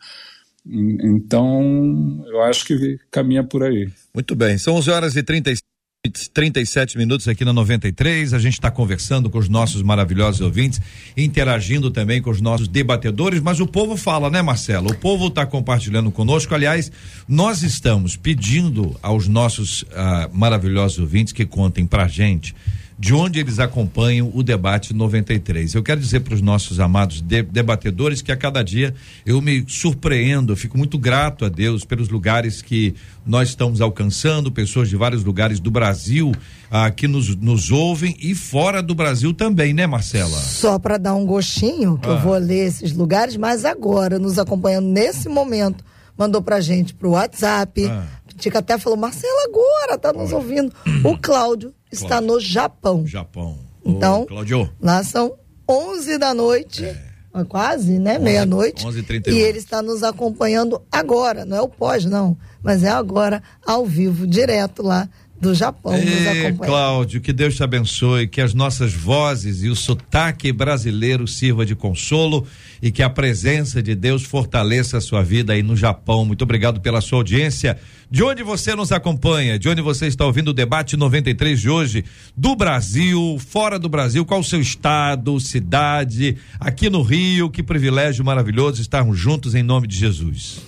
Então, 0.67 2.23
eu 2.29 2.43
acho 2.43 2.67
que 2.67 2.99
caminha 3.11 3.43
por 3.43 3.63
aí. 3.63 3.91
Muito 4.13 4.35
bem, 4.35 4.59
são 4.59 4.75
11 4.75 4.91
horas 4.91 5.17
e 5.17 5.23
36. 5.23 5.70
37 6.09 6.97
minutos 6.97 7.29
aqui 7.29 7.45
na 7.45 7.53
93. 7.53 8.33
A 8.33 8.39
gente 8.39 8.55
está 8.55 8.71
conversando 8.71 9.29
com 9.29 9.37
os 9.37 9.51
nossos 9.51 9.83
maravilhosos 9.83 10.41
ouvintes, 10.41 10.81
interagindo 11.15 11.91
também 11.91 12.23
com 12.23 12.31
os 12.31 12.41
nossos 12.41 12.67
debatedores, 12.67 13.43
mas 13.43 13.61
o 13.61 13.67
povo 13.67 13.99
fala, 13.99 14.31
né, 14.31 14.41
Marcelo? 14.41 14.93
O 14.93 14.97
povo 14.97 15.27
está 15.27 15.45
compartilhando 15.45 16.11
conosco. 16.11 16.55
Aliás, 16.55 16.91
nós 17.29 17.63
estamos 17.63 18.17
pedindo 18.17 18.99
aos 19.03 19.29
nossos 19.29 19.85
ah, 19.93 20.31
maravilhosos 20.33 20.99
ouvintes 20.99 21.35
que 21.35 21.45
contem 21.45 21.87
pra 21.87 22.09
gente 22.09 22.55
de 23.01 23.15
onde 23.15 23.41
eles 23.41 23.59
acompanham 23.59 24.31
o 24.35 24.43
debate 24.43 24.93
93. 24.93 25.73
Eu 25.73 25.83
quero 25.83 25.99
dizer 25.99 26.21
para 26.21 26.35
os 26.35 26.43
nossos 26.43 26.79
amados 26.79 27.23
de, 27.23 27.43
debatedores 27.43 28.21
que 28.21 28.31
a 28.31 28.37
cada 28.37 28.63
dia 28.63 28.95
eu 29.25 29.41
me 29.41 29.65
surpreendo, 29.67 30.55
fico 30.55 30.77
muito 30.77 30.99
grato 30.99 31.47
a 31.47 31.49
Deus 31.49 31.83
pelos 31.83 32.11
lugares 32.11 32.61
que 32.61 32.95
nós 33.25 33.49
estamos 33.49 33.81
alcançando, 33.81 34.53
pessoas 34.53 34.91
de 34.91 34.97
vários 34.97 35.25
lugares 35.25 35.61
do 35.61 35.71
Brasil 35.71 36.31
ah, 36.71 36.91
que 36.91 37.09
nos, 37.09 37.35
nos 37.37 37.71
ouvem 37.71 38.15
e 38.21 38.35
fora 38.35 38.83
do 38.83 38.95
Brasil 38.95 39.33
também, 39.33 39.73
né, 39.73 39.87
Marcela? 39.87 40.37
Só 40.37 40.79
para 40.79 40.99
dar 40.99 41.15
um 41.15 41.25
gostinho, 41.25 41.97
que 41.97 42.07
ah. 42.07 42.13
eu 42.13 42.21
vou 42.21 42.37
ler 42.37 42.67
esses 42.67 42.93
lugares, 42.93 43.35
mas 43.35 43.65
agora, 43.65 44.19
nos 44.19 44.39
acompanhando 44.39 44.89
nesse 44.89 45.27
momento, 45.27 45.83
mandou 46.19 46.43
pra 46.43 46.61
gente 46.61 46.93
pro 46.93 47.13
WhatsApp. 47.13 47.87
Ah. 47.87 48.05
Tica 48.37 48.59
até 48.59 48.77
falou, 48.79 48.99
Marcela 48.99 49.45
agora 49.49 49.99
tá 49.99 50.13
nos 50.13 50.35
Olha. 50.35 50.37
ouvindo. 50.37 50.73
O 51.03 51.17
Cláudio 51.17 51.73
está 51.91 52.09
Cláudio. 52.09 52.29
no 52.29 52.41
Japão. 52.41 53.07
Japão. 53.07 53.59
Então, 53.85 54.23
Ô, 54.23 54.27
Cláudio. 54.27 54.71
lá 54.81 55.03
são 55.03 55.35
11 55.69 56.19
da 56.19 56.35
noite. 56.35 56.85
É. 56.85 57.11
Quase, 57.49 57.99
né? 58.01 58.19
Meia-noite. 58.19 58.85
E 59.29 59.39
ele 59.39 59.59
está 59.59 59.81
nos 59.81 60.03
acompanhando 60.03 60.83
agora, 60.91 61.45
não 61.45 61.57
é 61.57 61.61
o 61.63 61.69
pós, 61.69 62.05
não, 62.05 62.37
mas 62.61 62.83
é 62.83 62.89
agora, 62.91 63.41
ao 63.65 63.87
vivo, 63.87 64.27
direto 64.27 64.83
lá 64.83 65.09
do 65.41 65.55
Japão 65.55 65.93
nos 65.93 66.27
acompanha. 66.27 66.55
Cláudio, 66.55 67.21
que 67.21 67.33
Deus 67.33 67.57
te 67.57 67.63
abençoe, 67.63 68.29
que 68.29 68.41
as 68.41 68.53
nossas 68.53 68.93
vozes 68.93 69.63
e 69.63 69.69
o 69.69 69.75
sotaque 69.75 70.53
brasileiro 70.53 71.27
sirva 71.27 71.65
de 71.65 71.75
consolo 71.75 72.47
e 72.83 72.93
que 72.93 73.03
a 73.03 73.09
presença 73.09 73.83
de 73.83 73.95
Deus 73.95 74.23
fortaleça 74.23 74.99
a 74.99 75.01
sua 75.01 75.23
vida 75.23 75.55
aí 75.55 75.63
no 75.63 75.75
Japão. 75.75 76.25
Muito 76.27 76.43
obrigado 76.43 76.81
pela 76.81 77.01
sua 77.01 77.19
audiência. 77.19 77.79
De 78.11 78.23
onde 78.23 78.43
você 78.43 78.75
nos 78.75 78.93
acompanha? 78.93 79.59
De 79.59 79.69
onde 79.69 79.81
você 79.81 80.07
está 80.07 80.27
ouvindo 80.27 80.49
o 80.49 80.55
debate 80.55 80.97
93 80.97 81.59
de 81.59 81.71
hoje? 81.71 82.05
Do 82.37 82.55
Brasil, 82.55 83.39
fora 83.39 83.79
do 83.79 83.89
Brasil, 83.89 84.27
qual 84.27 84.41
o 84.41 84.45
seu 84.45 84.61
estado, 84.61 85.41
cidade? 85.41 86.37
Aqui 86.59 86.91
no 86.91 87.03
Rio, 87.03 87.49
que 87.49 87.63
privilégio 87.63 88.25
maravilhoso 88.25 88.83
estarmos 88.83 89.19
juntos 89.19 89.55
em 89.55 89.63
nome 89.63 89.87
de 89.87 89.97
Jesus. 89.97 90.61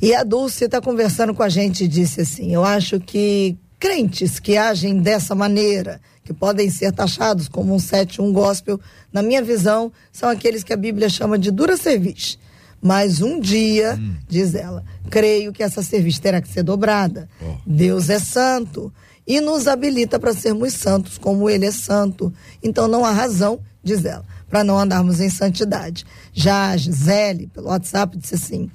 E 0.00 0.14
a 0.14 0.22
Dulce 0.22 0.66
está 0.66 0.80
conversando 0.80 1.32
com 1.34 1.42
a 1.42 1.48
gente 1.48 1.84
e 1.84 1.88
disse 1.88 2.20
assim: 2.20 2.52
Eu 2.52 2.64
acho 2.64 3.00
que 3.00 3.56
crentes 3.78 4.38
que 4.40 4.56
agem 4.56 4.98
dessa 4.98 5.34
maneira, 5.34 6.00
que 6.24 6.32
podem 6.32 6.68
ser 6.70 6.92
taxados 6.92 7.48
como 7.48 7.74
um 7.74 7.78
um 8.20 8.32
gospel, 8.32 8.80
na 9.12 9.22
minha 9.22 9.42
visão, 9.42 9.92
são 10.12 10.28
aqueles 10.28 10.64
que 10.64 10.72
a 10.72 10.76
Bíblia 10.76 11.08
chama 11.08 11.38
de 11.38 11.50
dura 11.50 11.76
serviço. 11.76 12.38
Mas 12.82 13.20
um 13.20 13.40
dia, 13.40 13.96
hum. 13.98 14.14
diz 14.28 14.54
ela, 14.54 14.84
creio 15.10 15.52
que 15.52 15.62
essa 15.62 15.82
serviço 15.82 16.20
terá 16.20 16.40
que 16.40 16.48
ser 16.48 16.62
dobrada. 16.62 17.28
Oh. 17.40 17.54
Deus 17.66 18.10
é 18.10 18.18
santo 18.18 18.92
e 19.26 19.40
nos 19.40 19.66
habilita 19.66 20.18
para 20.18 20.32
sermos 20.32 20.74
santos 20.74 21.18
como 21.18 21.50
ele 21.50 21.66
é 21.66 21.70
santo. 21.70 22.32
Então 22.62 22.86
não 22.86 23.04
há 23.04 23.10
razão, 23.10 23.58
diz 23.82 24.04
ela, 24.04 24.24
para 24.48 24.62
não 24.62 24.78
andarmos 24.78 25.20
em 25.20 25.30
santidade. 25.30 26.04
Já 26.32 26.70
a 26.70 26.76
Gisele, 26.76 27.48
pelo 27.48 27.68
WhatsApp, 27.68 28.16
disse 28.16 28.34
assim: 28.34 28.70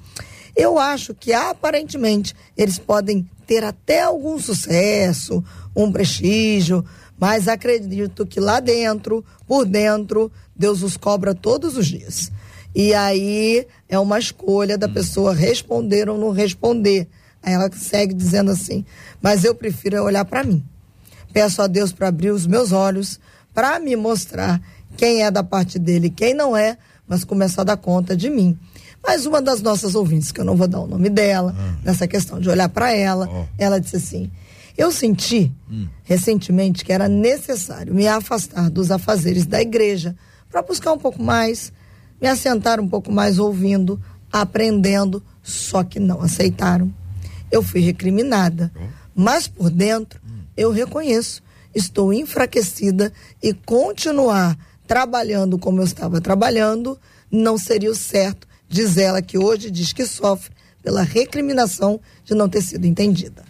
Eu 0.54 0.78
acho 0.78 1.14
que 1.14 1.32
aparentemente 1.32 2.34
eles 2.56 2.78
podem 2.78 3.26
ter 3.52 3.64
até 3.64 4.00
algum 4.00 4.38
sucesso, 4.38 5.44
um 5.76 5.92
prestígio, 5.92 6.82
mas 7.20 7.48
acredito 7.48 8.24
que 8.24 8.40
lá 8.40 8.60
dentro, 8.60 9.22
por 9.46 9.66
dentro, 9.66 10.32
Deus 10.56 10.82
os 10.82 10.96
cobra 10.96 11.34
todos 11.34 11.76
os 11.76 11.86
dias. 11.86 12.32
E 12.74 12.94
aí 12.94 13.66
é 13.90 13.98
uma 13.98 14.18
escolha 14.18 14.78
da 14.78 14.88
pessoa 14.88 15.34
responder 15.34 16.08
ou 16.08 16.16
não 16.16 16.30
responder. 16.30 17.06
Aí 17.42 17.52
ela 17.52 17.70
segue 17.70 18.14
dizendo 18.14 18.50
assim: 18.50 18.86
Mas 19.20 19.44
eu 19.44 19.54
prefiro 19.54 20.02
olhar 20.02 20.24
para 20.24 20.42
mim. 20.42 20.64
Peço 21.30 21.60
a 21.60 21.66
Deus 21.66 21.92
para 21.92 22.08
abrir 22.08 22.30
os 22.30 22.46
meus 22.46 22.72
olhos, 22.72 23.20
para 23.52 23.78
me 23.78 23.94
mostrar 23.96 24.62
quem 24.96 25.24
é 25.24 25.30
da 25.30 25.42
parte 25.42 25.78
dele 25.78 26.06
e 26.06 26.10
quem 26.10 26.32
não 26.32 26.56
é, 26.56 26.78
mas 27.06 27.22
começar 27.22 27.60
a 27.60 27.66
dar 27.66 27.76
conta 27.76 28.16
de 28.16 28.30
mim. 28.30 28.58
Mas 29.04 29.26
uma 29.26 29.42
das 29.42 29.60
nossas 29.60 29.94
ouvintes, 29.94 30.30
que 30.30 30.40
eu 30.40 30.44
não 30.44 30.54
vou 30.54 30.68
dar 30.68 30.80
o 30.80 30.86
nome 30.86 31.10
dela, 31.10 31.54
ah. 31.58 31.74
nessa 31.84 32.06
questão 32.06 32.38
de 32.38 32.48
olhar 32.48 32.68
para 32.68 32.92
ela, 32.92 33.28
oh. 33.28 33.44
ela 33.58 33.80
disse 33.80 33.96
assim: 33.96 34.30
Eu 34.78 34.92
senti 34.92 35.52
hum. 35.70 35.88
recentemente 36.04 36.84
que 36.84 36.92
era 36.92 37.08
necessário 37.08 37.92
me 37.92 38.06
afastar 38.06 38.70
dos 38.70 38.90
afazeres 38.90 39.44
da 39.44 39.60
igreja 39.60 40.14
para 40.48 40.62
buscar 40.62 40.92
um 40.92 40.98
pouco 40.98 41.20
mais, 41.20 41.72
me 42.20 42.28
assentar 42.28 42.80
um 42.80 42.88
pouco 42.88 43.10
mais 43.10 43.38
ouvindo, 43.38 44.00
aprendendo, 44.32 45.22
só 45.42 45.82
que 45.82 45.98
não 45.98 46.22
aceitaram. 46.22 46.92
Eu 47.50 47.62
fui 47.62 47.80
recriminada, 47.80 48.70
oh. 48.76 48.86
mas 49.16 49.48
por 49.48 49.68
dentro 49.68 50.20
hum. 50.24 50.42
eu 50.56 50.70
reconheço, 50.70 51.42
estou 51.74 52.12
enfraquecida 52.12 53.12
e 53.42 53.52
continuar 53.52 54.56
trabalhando 54.86 55.58
como 55.58 55.80
eu 55.80 55.84
estava 55.84 56.20
trabalhando 56.20 56.98
não 57.30 57.56
seria 57.56 57.90
o 57.90 57.94
certo 57.94 58.46
Diz 58.72 58.96
ela 58.96 59.20
que 59.20 59.36
hoje 59.36 59.70
diz 59.70 59.92
que 59.92 60.06
sofre 60.06 60.50
pela 60.82 61.02
recriminação 61.02 62.00
de 62.24 62.34
não 62.34 62.48
ter 62.48 62.62
sido 62.62 62.86
entendida. 62.86 63.44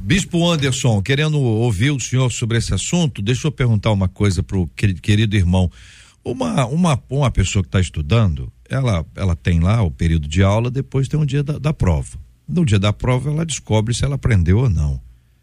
Bispo 0.00 0.50
Anderson, 0.50 1.02
querendo 1.02 1.38
ouvir 1.38 1.90
o 1.90 2.00
senhor 2.00 2.32
sobre 2.32 2.56
esse 2.56 2.72
assunto, 2.72 3.20
deixa 3.20 3.46
eu 3.46 3.52
perguntar 3.52 3.92
uma 3.92 4.08
coisa 4.08 4.42
para 4.42 4.56
o 4.56 4.66
querido 4.66 5.36
irmão. 5.36 5.70
Uma, 6.24 6.64
uma, 6.64 7.02
uma 7.10 7.30
pessoa 7.30 7.62
que 7.62 7.68
está 7.68 7.80
estudando, 7.80 8.50
ela, 8.66 9.04
ela 9.14 9.36
tem 9.36 9.60
lá 9.60 9.82
o 9.82 9.90
período 9.90 10.26
de 10.26 10.42
aula, 10.42 10.70
depois 10.70 11.06
tem 11.06 11.20
um 11.20 11.26
dia 11.26 11.42
da, 11.42 11.58
da 11.58 11.74
prova. 11.74 12.18
No 12.48 12.64
dia 12.64 12.78
da 12.78 12.94
prova, 12.94 13.30
ela 13.30 13.44
descobre 13.44 13.92
se 13.92 14.06
ela 14.06 14.14
aprendeu 14.14 14.60
ou 14.60 14.70
não. 14.70 14.98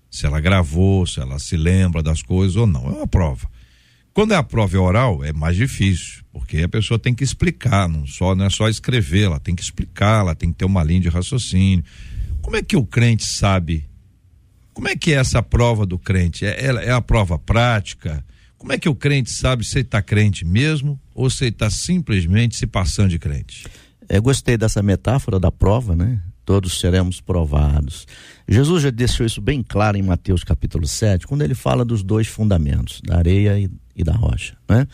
Se 0.10 0.26
ela 0.26 0.42
gravou, 0.42 1.06
se 1.06 1.20
ela 1.20 1.38
se 1.38 1.56
lembra 1.56 2.02
das 2.02 2.24
coisas 2.24 2.56
ou 2.56 2.66
não. 2.66 2.88
É 2.88 2.94
uma 2.94 3.08
prova. 3.08 3.48
Quando 4.20 4.34
é 4.34 4.36
a 4.36 4.44
prova 4.44 4.78
oral, 4.78 5.24
é 5.24 5.32
mais 5.32 5.56
difícil, 5.56 6.26
porque 6.34 6.58
a 6.58 6.68
pessoa 6.68 7.00
tem 7.00 7.16
que 7.16 7.24
explicar, 7.24 7.88
não, 7.88 8.06
só, 8.06 8.36
não 8.36 8.44
é 8.44 8.50
só 8.50 8.68
escrever, 8.68 9.28
ela 9.28 9.40
tem 9.40 9.56
que 9.56 9.62
explicar, 9.62 10.20
ela 10.20 10.36
tem 10.36 10.52
que 10.52 10.58
ter 10.58 10.66
uma 10.66 10.84
linha 10.84 11.00
de 11.00 11.08
raciocínio. 11.08 11.86
Como 12.42 12.58
é 12.58 12.62
que 12.62 12.76
o 12.76 12.86
crente 12.86 13.26
sabe? 13.26 13.88
Como 14.74 14.90
é 14.90 14.96
que 14.98 15.14
é 15.14 15.16
essa 15.16 15.42
prova 15.42 15.86
do 15.86 15.98
crente? 15.98 16.46
É, 16.46 16.50
é, 16.50 16.88
é 16.88 16.92
a 16.92 17.00
prova 17.00 17.40
prática? 17.40 18.22
Como 18.58 18.74
é 18.74 18.78
que 18.78 18.90
o 18.90 18.94
crente 18.94 19.32
sabe 19.32 19.64
se 19.64 19.80
está 19.80 20.02
crente 20.02 20.44
mesmo 20.44 21.00
ou 21.16 21.30
se 21.30 21.46
está 21.46 21.70
simplesmente 21.70 22.58
se 22.58 22.68
passando 22.68 23.12
de 23.12 23.20
crente? 23.20 23.68
Eu 24.10 24.22
gostei 24.22 24.58
dessa 24.58 24.84
metáfora 24.84 25.40
da 25.40 25.50
prova, 25.50 25.96
né? 25.96 26.22
Todos 26.44 26.78
seremos 26.78 27.22
provados. 27.22 28.06
Jesus 28.50 28.82
já 28.82 28.90
deixou 28.90 29.26
isso 29.26 29.40
bem 29.40 29.62
claro 29.62 29.96
em 29.96 30.02
Mateus 30.02 30.44
capítulo 30.44 30.88
7, 30.88 31.28
quando 31.28 31.44
ele 31.44 31.54
fala 31.54 31.86
dos 31.86 32.02
dois 32.02 32.28
fundamentos, 32.28 33.00
da 33.06 33.18
areia 33.18 33.60
e, 33.60 33.70
e 33.96 34.04
da 34.04 34.14
rocha, 34.14 34.58
né? 34.68 34.88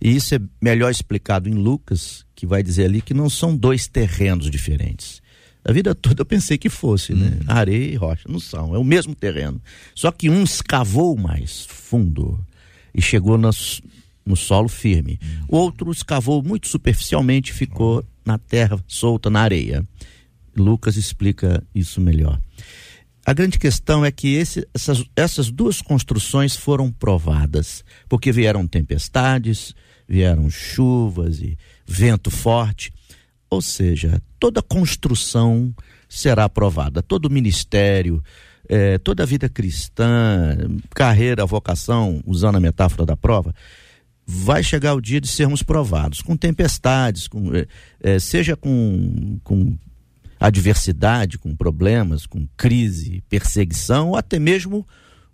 E 0.00 0.14
isso 0.14 0.34
é 0.34 0.40
melhor 0.60 0.90
explicado 0.90 1.48
em 1.48 1.54
Lucas, 1.54 2.26
que 2.34 2.44
vai 2.46 2.64
dizer 2.64 2.86
ali 2.86 3.00
que 3.00 3.14
não 3.14 3.30
são 3.30 3.56
dois 3.56 3.86
terrenos 3.86 4.50
diferentes. 4.50 5.22
A 5.64 5.72
vida 5.72 5.94
toda 5.94 6.22
eu 6.22 6.26
pensei 6.26 6.58
que 6.58 6.68
fosse, 6.68 7.14
né? 7.14 7.38
Uhum. 7.40 7.44
Areia 7.46 7.92
e 7.92 7.96
rocha. 7.96 8.28
Não 8.28 8.40
são, 8.40 8.74
é 8.74 8.78
o 8.78 8.84
mesmo 8.84 9.14
terreno. 9.14 9.60
Só 9.94 10.10
que 10.10 10.28
um 10.28 10.42
escavou 10.42 11.16
mais 11.16 11.64
fundo 11.66 12.44
e 12.94 13.00
chegou 13.00 13.38
nas, 13.38 13.80
no 14.24 14.36
solo 14.36 14.68
firme. 14.68 15.18
O 15.48 15.56
outro 15.56 15.90
escavou 15.92 16.42
muito 16.42 16.68
superficialmente 16.68 17.52
e 17.52 17.54
ficou 17.54 18.04
na 18.24 18.36
terra 18.36 18.78
solta, 18.86 19.30
na 19.30 19.40
areia. 19.40 19.84
Lucas 20.56 20.96
explica 20.96 21.62
isso 21.74 22.00
melhor. 22.00 22.40
A 23.26 23.32
grande 23.32 23.58
questão 23.58 24.04
é 24.04 24.12
que 24.12 24.34
esse, 24.34 24.68
essas, 24.72 25.04
essas 25.16 25.50
duas 25.50 25.82
construções 25.82 26.54
foram 26.54 26.92
provadas, 26.92 27.84
porque 28.08 28.30
vieram 28.30 28.68
tempestades, 28.68 29.74
vieram 30.08 30.48
chuvas 30.48 31.40
e 31.40 31.58
vento 31.84 32.30
forte. 32.30 32.92
Ou 33.50 33.60
seja, 33.60 34.22
toda 34.38 34.62
construção 34.62 35.74
será 36.08 36.44
aprovada, 36.44 37.02
todo 37.02 37.28
ministério, 37.28 38.22
eh, 38.68 38.96
toda 38.98 39.24
a 39.24 39.26
vida 39.26 39.48
cristã, 39.48 40.56
carreira, 40.94 41.44
vocação, 41.44 42.22
usando 42.24 42.56
a 42.58 42.60
metáfora 42.60 43.04
da 43.04 43.16
prova, 43.16 43.52
vai 44.24 44.62
chegar 44.62 44.94
o 44.94 45.00
dia 45.00 45.20
de 45.20 45.26
sermos 45.26 45.64
provados, 45.64 46.22
com 46.22 46.36
tempestades, 46.36 47.26
com, 47.26 47.52
eh, 47.52 47.66
eh, 48.00 48.20
seja 48.20 48.56
com, 48.56 49.40
com 49.42 49.76
adversidade, 50.38 51.38
com 51.38 51.56
problemas, 51.56 52.26
com 52.26 52.46
crise, 52.56 53.22
perseguição, 53.28 54.10
ou 54.10 54.16
até 54.16 54.38
mesmo 54.38 54.86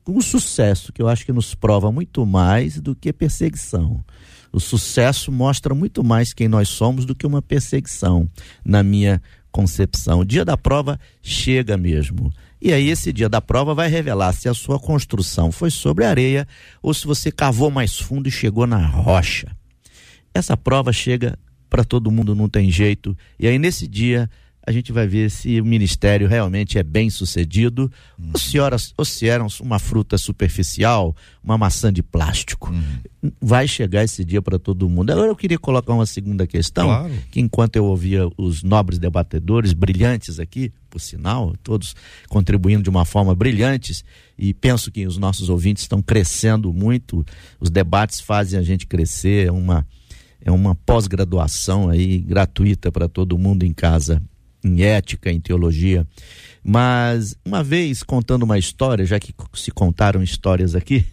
com 0.04 0.20
sucesso, 0.20 0.92
que 0.92 1.00
eu 1.00 1.08
acho 1.08 1.24
que 1.24 1.32
nos 1.32 1.54
prova 1.54 1.92
muito 1.92 2.26
mais 2.26 2.80
do 2.80 2.94
que 2.94 3.12
perseguição. 3.12 4.04
O 4.52 4.60
sucesso 4.60 5.32
mostra 5.32 5.74
muito 5.74 6.04
mais 6.04 6.32
quem 6.32 6.48
nós 6.48 6.68
somos 6.68 7.04
do 7.04 7.14
que 7.14 7.26
uma 7.26 7.40
perseguição, 7.40 8.28
na 8.64 8.82
minha 8.82 9.22
concepção. 9.50 10.20
O 10.20 10.24
dia 10.24 10.44
da 10.44 10.56
prova 10.56 10.98
chega 11.22 11.76
mesmo. 11.76 12.32
E 12.60 12.72
aí, 12.72 12.88
esse 12.88 13.12
dia 13.12 13.28
da 13.28 13.40
prova 13.40 13.74
vai 13.74 13.88
revelar 13.88 14.32
se 14.32 14.48
a 14.48 14.54
sua 14.54 14.78
construção 14.78 15.50
foi 15.50 15.70
sobre 15.70 16.04
areia 16.04 16.46
ou 16.82 16.92
se 16.92 17.06
você 17.06 17.30
cavou 17.30 17.70
mais 17.70 17.98
fundo 17.98 18.28
e 18.28 18.32
chegou 18.32 18.66
na 18.66 18.86
rocha. 18.86 19.48
Essa 20.34 20.56
prova 20.56 20.92
chega 20.92 21.38
para 21.68 21.84
todo 21.84 22.10
mundo, 22.10 22.34
não 22.34 22.48
tem 22.48 22.70
jeito. 22.70 23.16
E 23.38 23.46
aí, 23.46 23.58
nesse 23.58 23.88
dia, 23.88 24.28
a 24.64 24.70
gente 24.70 24.92
vai 24.92 25.06
ver 25.06 25.30
se 25.30 25.60
o 25.60 25.64
ministério 25.64 26.28
realmente 26.28 26.78
é 26.78 26.82
bem 26.84 27.10
sucedido 27.10 27.90
uhum. 28.16 28.30
ou, 28.32 28.38
se 28.38 28.58
era, 28.58 28.76
ou 28.96 29.04
se 29.04 29.28
era 29.28 29.44
uma 29.60 29.78
fruta 29.78 30.16
superficial, 30.16 31.16
uma 31.42 31.58
maçã 31.58 31.92
de 31.92 32.02
plástico. 32.02 32.70
Uhum. 32.70 33.32
Vai 33.40 33.66
chegar 33.66 34.04
esse 34.04 34.24
dia 34.24 34.40
para 34.40 34.60
todo 34.60 34.88
mundo. 34.88 35.10
Agora 35.10 35.28
eu 35.28 35.36
queria 35.36 35.58
colocar 35.58 35.92
uma 35.92 36.06
segunda 36.06 36.46
questão, 36.46 36.86
claro. 36.86 37.12
que 37.30 37.40
enquanto 37.40 37.74
eu 37.74 37.84
ouvia 37.84 38.28
os 38.36 38.62
nobres 38.62 39.00
debatedores, 39.00 39.72
brilhantes 39.72 40.38
aqui, 40.38 40.72
por 40.88 41.00
sinal, 41.00 41.54
todos 41.62 41.96
contribuindo 42.28 42.84
de 42.84 42.90
uma 42.90 43.04
forma 43.04 43.34
brilhantes, 43.34 44.04
e 44.38 44.54
penso 44.54 44.92
que 44.92 45.06
os 45.06 45.18
nossos 45.18 45.48
ouvintes 45.48 45.82
estão 45.82 46.00
crescendo 46.00 46.72
muito, 46.72 47.24
os 47.58 47.68
debates 47.68 48.20
fazem 48.20 48.58
a 48.58 48.62
gente 48.62 48.86
crescer, 48.86 49.48
é 49.48 49.52
uma 49.52 49.84
é 50.44 50.50
uma 50.50 50.74
pós-graduação 50.74 51.88
aí 51.88 52.18
gratuita 52.18 52.90
para 52.90 53.08
todo 53.08 53.38
mundo 53.38 53.64
em 53.64 53.72
casa 53.72 54.20
em 54.64 54.82
ética, 54.82 55.30
em 55.30 55.40
teologia. 55.40 56.06
Mas 56.62 57.36
uma 57.44 57.62
vez 57.62 58.02
contando 58.02 58.44
uma 58.44 58.58
história, 58.58 59.04
já 59.04 59.18
que 59.18 59.34
se 59.54 59.70
contaram 59.70 60.22
histórias 60.22 60.74
aqui, 60.74 61.04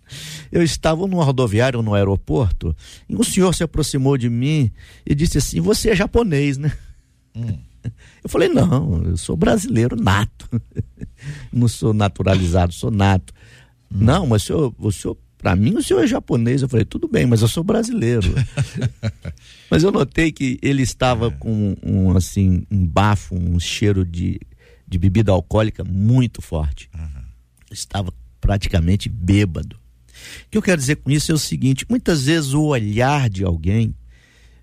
eu 0.52 0.62
estava 0.62 1.06
no 1.06 1.22
rodoviário, 1.22 1.82
no 1.82 1.94
aeroporto, 1.94 2.76
e 3.08 3.16
um 3.16 3.22
senhor 3.22 3.54
se 3.54 3.62
aproximou 3.62 4.18
de 4.18 4.28
mim 4.28 4.70
e 5.06 5.14
disse 5.14 5.38
assim: 5.38 5.60
Você 5.60 5.90
é 5.90 5.96
japonês, 5.96 6.58
né? 6.58 6.72
Hum. 7.34 7.58
Eu 8.22 8.28
falei: 8.28 8.50
Não, 8.50 9.02
eu 9.04 9.16
sou 9.16 9.34
brasileiro 9.34 9.96
nato. 9.96 10.46
Não 11.50 11.66
sou 11.66 11.94
naturalizado, 11.94 12.74
sou 12.74 12.90
nato. 12.90 13.32
Hum. 13.90 13.98
Não, 14.02 14.26
mas 14.26 14.42
o 14.42 14.46
senhor, 14.46 14.74
o 14.78 14.92
senhor 14.92 15.16
para 15.40 15.56
mim, 15.56 15.74
o 15.74 15.82
senhor 15.82 16.04
é 16.04 16.06
japonês. 16.06 16.60
Eu 16.60 16.68
falei, 16.68 16.84
tudo 16.84 17.08
bem, 17.08 17.24
mas 17.24 17.40
eu 17.40 17.48
sou 17.48 17.64
brasileiro. 17.64 18.28
mas 19.70 19.82
eu 19.82 19.90
notei 19.90 20.30
que 20.30 20.58
ele 20.60 20.82
estava 20.82 21.28
é. 21.28 21.30
com 21.30 21.74
um, 21.82 22.14
assim, 22.14 22.66
um 22.70 22.86
bafo, 22.86 23.34
um 23.34 23.58
cheiro 23.58 24.04
de, 24.04 24.38
de 24.86 24.98
bebida 24.98 25.32
alcoólica 25.32 25.82
muito 25.82 26.42
forte. 26.42 26.90
Uhum. 26.94 27.22
Estava 27.70 28.12
praticamente 28.38 29.08
bêbado. 29.08 29.76
O 30.46 30.50
que 30.50 30.58
eu 30.58 30.62
quero 30.62 30.78
dizer 30.78 30.96
com 30.96 31.10
isso 31.10 31.32
é 31.32 31.34
o 31.34 31.38
seguinte: 31.38 31.86
muitas 31.88 32.26
vezes 32.26 32.52
o 32.52 32.64
olhar 32.64 33.30
de 33.30 33.42
alguém 33.42 33.94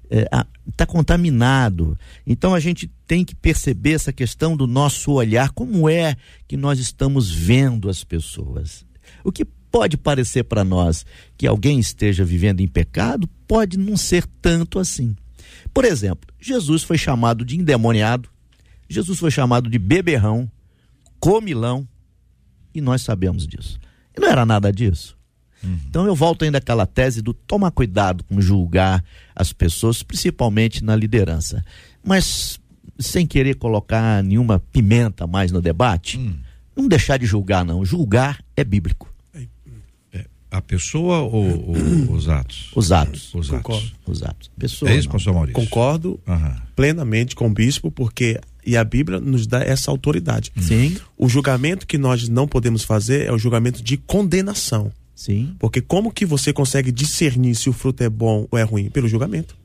está 0.09 0.41
é, 0.41 0.71
tá 0.75 0.85
contaminado. 0.85 1.97
Então 2.25 2.53
a 2.53 2.59
gente 2.59 2.87
tem 3.07 3.25
que 3.25 3.33
perceber 3.33 3.93
essa 3.93 4.13
questão 4.13 4.55
do 4.55 4.67
nosso 4.67 5.11
olhar, 5.11 5.49
como 5.49 5.89
é 5.89 6.15
que 6.47 6.55
nós 6.55 6.77
estamos 6.77 7.31
vendo 7.31 7.89
as 7.89 8.03
pessoas. 8.03 8.85
O 9.23 9.31
que 9.31 9.43
pode 9.71 9.97
parecer 9.97 10.43
para 10.43 10.63
nós 10.63 11.05
que 11.37 11.47
alguém 11.47 11.79
esteja 11.79 12.23
vivendo 12.23 12.61
em 12.61 12.67
pecado, 12.67 13.27
pode 13.47 13.77
não 13.77 13.97
ser 13.97 14.25
tanto 14.41 14.79
assim. 14.79 15.15
Por 15.73 15.85
exemplo, 15.85 16.29
Jesus 16.39 16.83
foi 16.83 16.97
chamado 16.97 17.45
de 17.45 17.57
endemoniado, 17.57 18.29
Jesus 18.89 19.19
foi 19.19 19.31
chamado 19.31 19.69
de 19.69 19.77
beberrão, 19.77 20.49
comilão, 21.19 21.87
e 22.73 22.81
nós 22.81 23.01
sabemos 23.01 23.47
disso. 23.47 23.79
E 24.15 24.19
não 24.19 24.29
era 24.29 24.45
nada 24.45 24.71
disso. 24.71 25.17
Uhum. 25.63 25.79
Então 25.89 26.05
eu 26.05 26.15
volto 26.15 26.43
ainda 26.45 26.59
àquela 26.59 26.85
tese 26.85 27.21
do 27.21 27.33
tomar 27.33 27.71
cuidado 27.71 28.23
com 28.23 28.39
julgar 28.39 29.03
as 29.35 29.51
pessoas, 29.51 30.03
principalmente 30.03 30.83
na 30.83 30.95
liderança. 30.95 31.63
Mas 32.03 32.59
sem 32.99 33.25
querer 33.25 33.55
colocar 33.55 34.23
nenhuma 34.23 34.59
pimenta 34.59 35.27
mais 35.27 35.51
no 35.51 35.61
debate, 35.61 36.17
uhum. 36.17 36.37
não 36.75 36.87
deixar 36.87 37.17
de 37.17 37.25
julgar, 37.25 37.65
não. 37.65 37.83
Julgar 37.83 38.43
é 38.55 38.63
bíblico. 38.63 39.13
A 40.49 40.61
pessoa 40.61 41.19
ou, 41.19 41.69
ou 41.69 42.15
os 42.15 42.29
atos? 42.29 42.71
Os 42.73 42.91
atos. 42.91 43.33
Os 43.33 43.49
Concordo. 43.49 43.85
atos. 43.85 43.93
Os 44.05 44.23
atos. 44.23 44.51
Pessoa, 44.57 44.91
é 44.91 44.95
isso, 44.95 45.09
pastor 45.09 45.33
Maurício? 45.33 45.61
Concordo 45.61 46.19
uhum. 46.25 46.55
plenamente 46.75 47.35
com 47.35 47.47
o 47.47 47.53
bispo, 47.53 47.91
porque 47.91 48.39
e 48.65 48.75
a 48.75 48.83
Bíblia 48.83 49.19
nos 49.19 49.47
dá 49.47 49.61
essa 49.61 49.89
autoridade. 49.89 50.51
Sim. 50.59 50.97
O 51.17 51.29
julgamento 51.29 51.87
que 51.87 51.97
nós 51.97 52.27
não 52.27 52.47
podemos 52.47 52.83
fazer 52.83 53.25
é 53.25 53.31
o 53.31 53.37
julgamento 53.37 53.81
de 53.81 53.95
condenação. 53.95 54.91
Sim. 55.15 55.55
Porque 55.57 55.81
como 55.81 56.11
que 56.11 56.25
você 56.25 56.53
consegue 56.53 56.91
discernir 56.91 57.55
se 57.55 57.69
o 57.69 57.73
fruto 57.73 58.03
é 58.03 58.09
bom 58.09 58.45
ou 58.51 58.59
é 58.59 58.63
ruim? 58.63 58.89
Pelo 58.89 59.07
julgamento. 59.07 59.55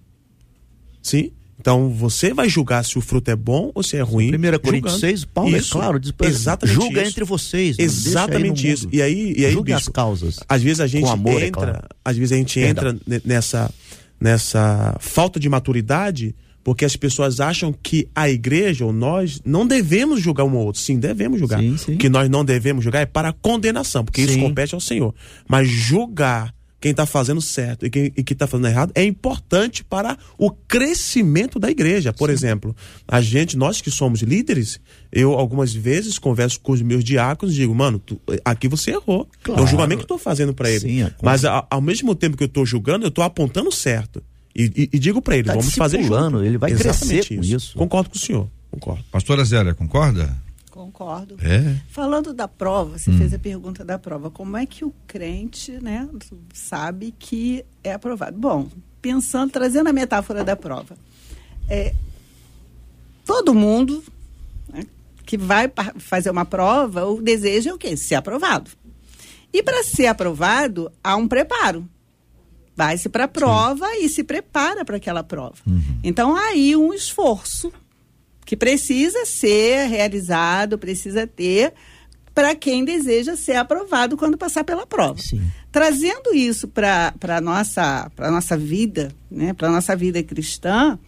Sim? 1.03 1.33
Então 1.63 1.89
você 1.91 2.35
vai 2.35 2.49
julgar 2.49 2.85
se 2.85 2.99
o 2.99 3.01
fruto 3.01 3.31
é 3.31 3.37
bom 3.37 3.71
ou 3.73 3.85
se 3.85 3.97
é 3.97 4.01
ruim. 4.01 4.33
1 4.35 4.59
Coríntios 4.59 4.99
6, 4.99 5.25
Paulo 5.27 5.55
é 5.55 5.59
isso, 5.61 5.79
é 5.79 5.81
claro, 5.81 6.01
diz, 6.01 6.13
exatamente 6.21 6.75
julga 6.75 7.01
isso. 7.01 7.11
entre 7.11 7.25
vocês. 7.25 7.79
Exatamente 7.79 8.69
isso. 8.69 8.89
E 8.93 9.01
aí, 9.01 9.33
e 9.37 9.47
aí 9.47 9.53
julgue 9.53 9.73
as 9.73 9.87
causas. 9.87 10.41
Às 10.49 10.61
vezes 10.61 10.81
a 10.81 10.89
gente 10.89 11.09
amor, 11.09 11.41
entra, 11.41 11.47
é 11.47 11.51
claro. 11.51 11.89
às 12.05 12.17
vezes 12.17 12.33
a 12.33 12.37
gente 12.37 12.61
Perdão. 12.61 12.99
entra 13.07 13.23
nessa 13.25 13.73
nessa 14.21 14.97
falta 15.01 15.39
de 15.39 15.49
maturidade 15.49 16.35
porque 16.65 16.85
as 16.85 16.97
pessoas 16.97 17.41
acham 17.41 17.73
que 17.73 18.09
a 18.15 18.29
igreja 18.29 18.85
ou 18.85 18.93
nós 18.93 19.41
não 19.45 19.67
devemos 19.67 20.21
julgar 20.21 20.45
um 20.45 20.55
ou 20.55 20.67
outro. 20.67 20.81
Sim, 20.81 20.99
devemos 20.99 21.39
julgar. 21.39 21.61
Sim, 21.61 21.77
sim. 21.77 21.95
O 21.95 21.99
que 21.99 22.09
nós 22.09 22.29
não 22.29 22.45
devemos 22.45 22.85
julgar 22.85 23.01
é 23.01 23.07
para 23.07 23.33
condenação, 23.33 24.05
porque 24.05 24.25
sim. 24.25 24.31
isso 24.31 24.41
compete 24.41 24.75
ao 24.75 24.81
Senhor. 24.81 25.15
Mas 25.49 25.69
julgar 25.69 26.55
quem 26.83 26.91
está 26.91 27.07
fazendo 27.07 27.41
certo 27.41 27.87
e 27.87 27.91
quem 27.91 28.13
está 28.19 28.45
fazendo 28.49 28.67
errado 28.67 28.91
é 28.97 29.05
importante 29.05 29.85
para 29.85 30.19
o 30.37 30.51
crescimento 30.51 31.61
da 31.61 31.71
igreja. 31.71 32.13
Por 32.13 32.29
Sim. 32.29 32.35
exemplo, 32.35 32.77
a 33.07 33.21
gente, 33.21 33.57
nós 33.57 33.81
que 33.81 33.89
somos 33.89 34.21
líderes, 34.21 34.81
eu 35.13 35.33
algumas 35.35 35.73
vezes 35.73 36.19
converso 36.19 36.59
com 36.59 36.73
os 36.73 36.83
meus 36.83 37.05
diáconos 37.05 37.55
e 37.55 37.59
digo, 37.59 37.73
mano, 37.73 38.01
tu, 38.01 38.21
aqui 38.45 38.67
você 38.67 38.91
errou. 38.91 39.29
Claro. 39.45 39.61
É 39.61 39.65
um 39.65 39.67
julgamento 39.69 39.99
que 39.99 40.05
estou 40.07 40.19
fazendo 40.19 40.53
para 40.53 40.69
ele. 40.69 40.81
Sim, 40.81 41.03
é 41.03 41.15
Mas 41.23 41.45
a, 41.45 41.65
ao 41.71 41.81
mesmo 41.81 42.17
tempo 42.17 42.37
que 42.37 42.43
eu 42.43 42.49
estou 42.49 42.67
julgando, 42.67 43.05
eu 43.05 43.11
estou 43.11 43.23
apontando 43.23 43.71
certo. 43.71 44.21
E, 44.55 44.65
e, 44.65 44.97
e 44.97 44.99
digo 44.99 45.23
para 45.23 45.37
ele, 45.37 45.47
tá 45.47 45.55
vamos 45.55 45.75
fazer 45.77 46.03
junto. 46.03 46.43
Ele 46.43 46.59
vai 46.59 46.73
Exatamente 46.73 47.29
crescer 47.29 47.35
isso. 47.35 47.57
isso. 47.57 47.79
Concordo 47.79 48.11
com 48.11 48.17
o 48.17 48.21
senhor. 48.21 48.49
Concordo. 48.73 49.05
Pastora 49.13 49.45
Zélia, 49.45 49.73
concorda? 49.73 50.37
Concordo. 50.73 51.37
É. 51.43 51.83
Falando 51.91 52.33
da 52.33 52.49
prova, 52.49 52.99
você 52.99 53.11
hum. 53.11 53.19
fez 53.19 53.35
a 53.35 53.39
pergunta 53.39 53.85
da 53.85 53.99
prova. 53.99 54.31
Como 54.31 54.57
é 54.57 54.65
que 54.65 54.87
o 54.87 54.95
crente, 55.07 55.73
né, 55.73 56.09
sabe 56.55 57.15
que 57.19 57.63
é 57.85 57.93
aprovado? 57.93 58.39
Bom, 58.39 58.71
pensando, 59.03 59.53
trazendo 59.53 59.91
a 59.91 59.93
metáfora 59.93 60.43
da 60.43 60.57
prova, 60.57 60.97
é, 61.69 61.95
todo 63.27 63.53
mundo 63.53 64.03
né, 64.73 64.85
que 65.27 65.37
vai 65.37 65.71
fazer 65.99 66.31
uma 66.31 66.47
prova, 66.47 67.05
o 67.05 67.21
desejo 67.21 67.69
é 67.69 67.75
o 67.75 67.79
quê? 67.79 67.95
Ser 67.95 68.15
aprovado. 68.15 68.71
E 69.53 69.63
para 69.63 69.85
ser 69.85 70.07
aprovado, 70.07 70.91
há 71.05 71.15
um 71.17 71.29
preparo. 71.29 71.87
vai-se 72.75 73.11
para 73.11 73.25
a 73.25 73.29
prova 73.29 73.87
Sim. 73.91 74.05
e 74.07 74.09
se 74.09 74.25
prepara 74.25 74.87
para 74.87 74.97
aquela 74.97 75.23
prova. 75.23 75.57
Uhum. 75.67 75.99
Então, 76.03 76.35
há 76.35 76.47
aí 76.47 76.75
um 76.75 76.95
esforço 76.95 77.71
que 78.53 78.57
precisa 78.59 79.25
ser 79.25 79.87
realizado, 79.87 80.77
precisa 80.77 81.27
ter 81.27 81.73
para 82.35 82.55
quem 82.55 82.85
deseja 82.85 83.35
ser 83.35 83.57
aprovado 83.57 84.15
quando 84.15 84.37
passar 84.37 84.63
pela 84.63 84.87
prova. 84.87 85.19
Sim. 85.23 85.41
Trazendo 85.71 86.35
isso 86.35 86.69
para 86.69 87.15
a 87.19 87.41
nossa, 87.41 88.13
nossa 88.19 88.55
vida, 88.55 89.11
né, 89.31 89.55
para 89.55 89.69
a 89.69 89.71
nossa 89.71 89.97
vida 89.97 90.23
cristã, 90.23 90.99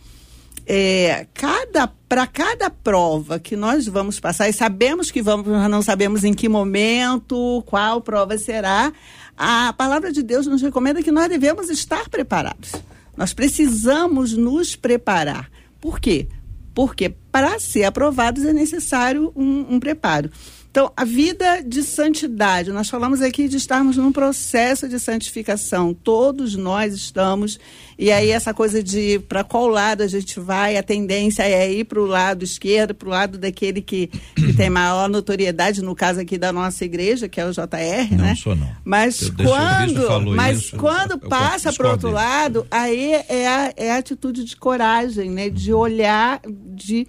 é, 0.66 1.26
cada 1.34 1.86
para 1.86 2.26
cada 2.26 2.70
prova 2.70 3.38
que 3.38 3.56
nós 3.56 3.86
vamos 3.86 4.18
passar 4.18 4.48
e 4.48 4.52
sabemos 4.54 5.10
que 5.10 5.20
vamos, 5.20 5.46
não 5.68 5.82
sabemos 5.82 6.24
em 6.24 6.32
que 6.32 6.48
momento, 6.48 7.62
qual 7.66 8.00
prova 8.00 8.38
será, 8.38 8.90
a 9.36 9.70
palavra 9.74 10.10
de 10.10 10.22
Deus 10.22 10.46
nos 10.46 10.62
recomenda 10.62 11.02
que 11.02 11.12
nós 11.12 11.28
devemos 11.28 11.68
estar 11.68 12.08
preparados. 12.08 12.72
Nós 13.14 13.34
precisamos 13.34 14.32
nos 14.32 14.74
preparar. 14.74 15.50
Por 15.78 16.00
quê? 16.00 16.26
Porque 16.74 17.14
para 17.30 17.58
ser 17.58 17.84
aprovados 17.84 18.44
é 18.44 18.52
necessário 18.52 19.32
um, 19.36 19.74
um 19.74 19.80
preparo. 19.80 20.30
Então, 20.74 20.92
a 20.96 21.04
vida 21.04 21.62
de 21.64 21.84
santidade, 21.84 22.72
nós 22.72 22.90
falamos 22.90 23.22
aqui 23.22 23.46
de 23.46 23.56
estarmos 23.56 23.96
num 23.96 24.10
processo 24.10 24.88
de 24.88 24.98
santificação, 24.98 25.94
todos 25.94 26.56
nós 26.56 26.92
estamos, 26.92 27.60
e 27.96 28.10
aí 28.10 28.30
essa 28.30 28.52
coisa 28.52 28.82
de 28.82 29.20
para 29.20 29.44
qual 29.44 29.68
lado 29.68 30.02
a 30.02 30.08
gente 30.08 30.40
vai, 30.40 30.76
a 30.76 30.82
tendência 30.82 31.44
é 31.44 31.72
ir 31.72 31.84
para 31.84 32.00
o 32.00 32.06
lado 32.06 32.42
esquerdo, 32.42 32.92
para 32.92 33.06
o 33.06 33.10
lado 33.12 33.38
daquele 33.38 33.80
que, 33.80 34.08
que 34.34 34.52
tem 34.52 34.68
maior 34.68 35.08
notoriedade, 35.08 35.80
no 35.80 35.94
caso 35.94 36.18
aqui 36.18 36.36
da 36.36 36.52
nossa 36.52 36.84
igreja, 36.84 37.28
que 37.28 37.40
é 37.40 37.46
o 37.46 37.52
JR, 37.52 38.10
não, 38.10 38.24
né? 38.24 38.34
Sou 38.34 38.56
não. 38.56 38.68
Mas 38.84 39.22
eu 39.22 39.32
quando, 39.32 40.32
mas 40.34 40.58
isso, 40.58 40.76
quando 40.76 41.12
eu, 41.12 41.20
eu 41.22 41.28
passa 41.28 41.72
para 41.72 41.86
o 41.86 41.90
outro 41.92 42.10
lado, 42.10 42.66
aí 42.68 43.12
é 43.28 43.46
a, 43.46 43.72
é 43.76 43.92
a 43.92 43.98
atitude 43.98 44.42
de 44.42 44.56
coragem, 44.56 45.30
né? 45.30 45.48
De 45.48 45.72
olhar, 45.72 46.40
de 46.48 47.06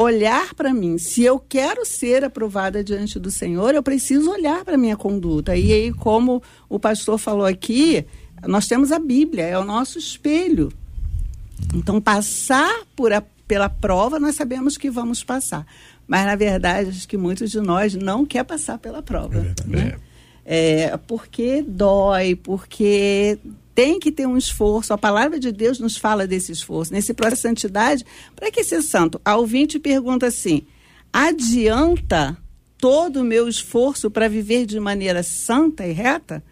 olhar 0.00 0.54
para 0.54 0.72
mim. 0.72 0.96
Se 0.96 1.22
eu 1.22 1.38
quero 1.38 1.84
ser 1.84 2.24
aprovada 2.24 2.82
diante 2.82 3.18
do 3.18 3.30
Senhor, 3.30 3.74
eu 3.74 3.82
preciso 3.82 4.30
olhar 4.30 4.64
para 4.64 4.78
minha 4.78 4.96
conduta. 4.96 5.54
E 5.54 5.72
aí, 5.72 5.92
como 5.92 6.42
o 6.70 6.78
pastor 6.78 7.18
falou 7.18 7.44
aqui, 7.44 8.06
nós 8.46 8.66
temos 8.66 8.92
a 8.92 8.98
Bíblia, 8.98 9.44
é 9.44 9.58
o 9.58 9.64
nosso 9.64 9.98
espelho. 9.98 10.72
Então, 11.74 12.00
passar 12.00 12.82
por 12.96 13.12
a, 13.12 13.22
pela 13.46 13.68
prova, 13.68 14.18
nós 14.18 14.36
sabemos 14.36 14.78
que 14.78 14.90
vamos 14.90 15.22
passar. 15.22 15.66
Mas, 16.08 16.24
na 16.24 16.34
verdade, 16.34 16.88
acho 16.88 17.06
que 17.06 17.18
muitos 17.18 17.50
de 17.50 17.60
nós 17.60 17.94
não 17.94 18.24
quer 18.24 18.44
passar 18.44 18.78
pela 18.78 19.02
prova. 19.02 19.38
É, 19.38 19.66
né? 19.66 19.98
é 20.46 20.96
porque 20.96 21.62
dói, 21.62 22.34
porque 22.34 23.38
tem 23.74 23.98
que 23.98 24.12
ter 24.12 24.26
um 24.26 24.36
esforço. 24.36 24.92
A 24.92 24.98
palavra 24.98 25.38
de 25.38 25.52
Deus 25.52 25.78
nos 25.78 25.96
fala 25.96 26.26
desse 26.26 26.52
esforço. 26.52 26.92
Nesse 26.92 27.14
processo 27.14 27.42
de 27.42 27.48
santidade, 27.48 28.04
para 28.34 28.50
que 28.50 28.64
ser 28.64 28.82
santo? 28.82 29.20
A 29.24 29.36
ouvinte 29.36 29.78
pergunta 29.78 30.26
assim: 30.26 30.62
adianta 31.12 32.36
todo 32.78 33.20
o 33.20 33.24
meu 33.24 33.48
esforço 33.48 34.10
para 34.10 34.28
viver 34.28 34.66
de 34.66 34.80
maneira 34.80 35.22
santa 35.22 35.86
e 35.86 35.92
reta? 35.92 36.42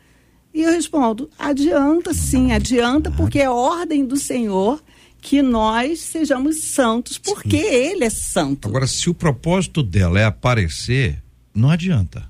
E 0.52 0.62
eu 0.62 0.72
respondo: 0.72 1.28
adianta 1.38 2.14
sim, 2.14 2.52
adianta, 2.52 3.10
porque 3.10 3.38
é 3.38 3.50
ordem 3.50 4.04
do 4.04 4.16
Senhor 4.16 4.82
que 5.20 5.42
nós 5.42 6.00
sejamos 6.00 6.62
santos, 6.62 7.18
porque. 7.18 7.56
Ele 7.56 8.04
é 8.04 8.10
santo. 8.10 8.68
Agora, 8.68 8.86
se 8.86 9.10
o 9.10 9.14
propósito 9.14 9.82
dela 9.82 10.18
é 10.18 10.24
aparecer, 10.24 11.22
não 11.54 11.70
adianta. 11.70 12.28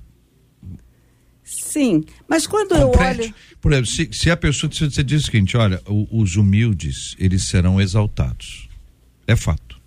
Sim, 1.69 2.03
mas 2.27 2.47
quando 2.47 2.69
Complete. 2.69 3.19
eu 3.19 3.25
olho. 3.25 3.35
Por 3.61 3.71
exemplo, 3.71 3.91
se, 3.91 4.09
se 4.11 4.31
a 4.31 4.35
pessoa 4.35 4.71
se 4.71 4.89
você 4.89 5.03
diz 5.03 5.21
o 5.21 5.25
seguinte, 5.25 5.55
olha, 5.55 5.79
os 5.85 6.35
humildes, 6.35 7.15
eles 7.19 7.47
serão 7.47 7.79
exaltados. 7.79 8.67
É 9.27 9.35
fato. 9.35 9.79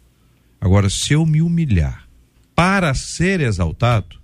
Agora, 0.60 0.88
se 0.88 1.12
eu 1.12 1.26
me 1.26 1.42
humilhar 1.42 2.06
para 2.54 2.94
ser 2.94 3.40
exaltado, 3.40 4.16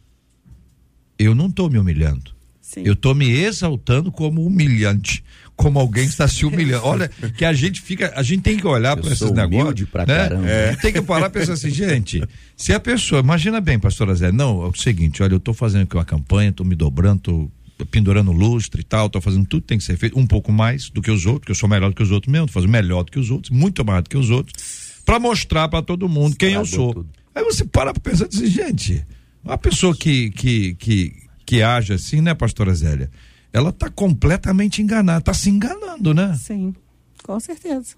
eu 1.18 1.34
não 1.34 1.46
estou 1.46 1.68
me 1.68 1.78
humilhando. 1.78 2.32
Sim. 2.61 2.82
Eu 2.84 2.92
estou 2.92 3.12
me 3.12 3.28
exaltando 3.28 4.12
como 4.12 4.46
humilhante, 4.46 5.24
como 5.59 5.80
alguém 5.80 6.04
está 6.04 6.28
se 6.28 6.46
humilhando. 6.46 6.86
Olha, 6.86 7.09
que 7.36 7.44
a 7.44 7.52
gente 7.52 7.80
fica, 7.82 8.12
a 8.14 8.22
gente 8.22 8.42
tem 8.42 8.56
que 8.56 8.66
olhar 8.66 8.96
para 8.96 9.11
esses 9.12 9.30
negócios. 9.32 9.88
Pra 9.90 10.06
né? 10.06 10.16
caramba. 10.16 10.48
É, 10.48 10.76
tem 10.76 10.92
que 10.92 11.02
parar 11.02 11.26
e 11.26 11.30
pensar 11.30 11.54
assim, 11.54 11.68
gente, 11.68 12.22
se 12.56 12.72
a 12.72 12.78
pessoa, 12.78 13.20
imagina 13.20 13.61
bem, 13.61 13.76
pastora 13.76 14.14
Zé, 14.14 14.30
não, 14.30 14.64
é 14.64 14.68
o 14.68 14.74
seguinte, 14.74 15.20
olha, 15.20 15.32
eu 15.32 15.38
estou 15.38 15.52
fazendo 15.52 15.82
aqui 15.82 15.96
uma 15.96 16.04
campanha, 16.04 16.50
estou 16.50 16.64
me 16.64 16.76
dobrando, 16.76 17.16
estou 17.16 17.50
pendurando 17.90 18.30
lustre 18.30 18.82
e 18.82 18.84
tal, 18.84 19.06
estou 19.06 19.20
fazendo 19.20 19.46
tudo 19.46 19.62
que 19.62 19.66
tem 19.66 19.78
que 19.78 19.84
ser 19.84 19.96
feito, 19.96 20.16
um 20.16 20.26
pouco 20.28 20.52
mais 20.52 20.90
do 20.90 21.02
que 21.02 21.11
os 21.11 21.26
outros, 21.26 21.46
que 21.46 21.50
eu 21.50 21.56
sou 21.56 21.68
melhor 21.68 21.88
do 21.90 21.96
que 21.96 22.04
os 22.04 22.12
outros 22.12 22.32
mesmo, 22.32 22.46
fazendo 22.46 22.70
melhor 22.70 23.02
do 23.02 23.11
que 23.11 23.18
os 23.18 23.28
outros, 23.28 23.50
muito 23.50 23.84
mais 23.84 24.04
do 24.04 24.11
que 24.11 24.16
os 24.16 24.30
outros, 24.30 25.02
para 25.04 25.18
mostrar 25.18 25.68
para 25.68 25.82
todo 25.82 26.09
mundo 26.09 26.36
quem 26.36 26.52
eu 26.52 26.64
sou. 26.64 26.94
Tudo. 26.94 27.09
Aí 27.34 27.42
você 27.42 27.64
para 27.64 27.92
para 27.92 28.00
pensar 28.00 28.26
assim, 28.26 28.46
gente, 28.46 29.04
uma 29.42 29.59
pessoa 29.59 29.92
que, 29.92 30.30
que, 30.30 30.74
que, 30.76 31.12
que 31.44 31.62
age 31.62 31.92
assim, 31.94 32.20
né, 32.20 32.32
pastora 32.32 32.72
Zélia? 32.72 33.11
Ela 33.53 33.70
está 33.70 33.88
completamente 33.88 34.82
enganada, 34.82 35.20
está 35.20 35.34
se 35.34 35.51
enganando, 35.51 36.12
né? 36.12 36.36
Sim, 36.38 36.74
com 37.22 37.38
certeza. 37.40 37.96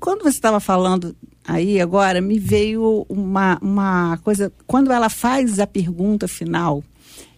Quando 0.00 0.22
você 0.22 0.36
estava 0.36 0.60
falando 0.60 1.14
aí 1.44 1.80
agora, 1.80 2.20
me 2.20 2.38
veio 2.38 3.04
uma, 3.08 3.58
uma 3.60 4.18
coisa. 4.18 4.52
Quando 4.66 4.92
ela 4.92 5.08
faz 5.08 5.58
a 5.58 5.66
pergunta 5.66 6.26
final, 6.26 6.82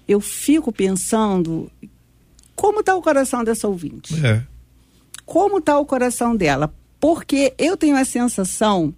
eu 0.07 0.20
fico 0.20 0.72
pensando 0.72 1.70
como 2.55 2.81
está 2.81 2.95
o 2.95 3.03
coração 3.03 3.43
dessa 3.43 3.66
ouvinte. 3.66 4.14
É. 4.25 4.43
Como 5.25 5.59
está 5.59 5.79
o 5.79 5.87
coração 5.87 6.37
dela? 6.37 6.72
Porque 7.01 7.55
eu 7.59 7.77
tenho 7.77 7.97
a 7.97 8.05
sensação 8.05 8.95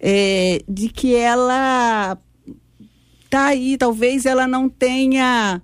é, 0.00 0.62
de 0.68 0.88
que 0.88 1.14
ela 1.14 2.16
está 3.24 3.46
aí, 3.46 3.76
talvez 3.76 4.24
ela 4.24 4.46
não 4.46 4.68
tenha 4.68 5.60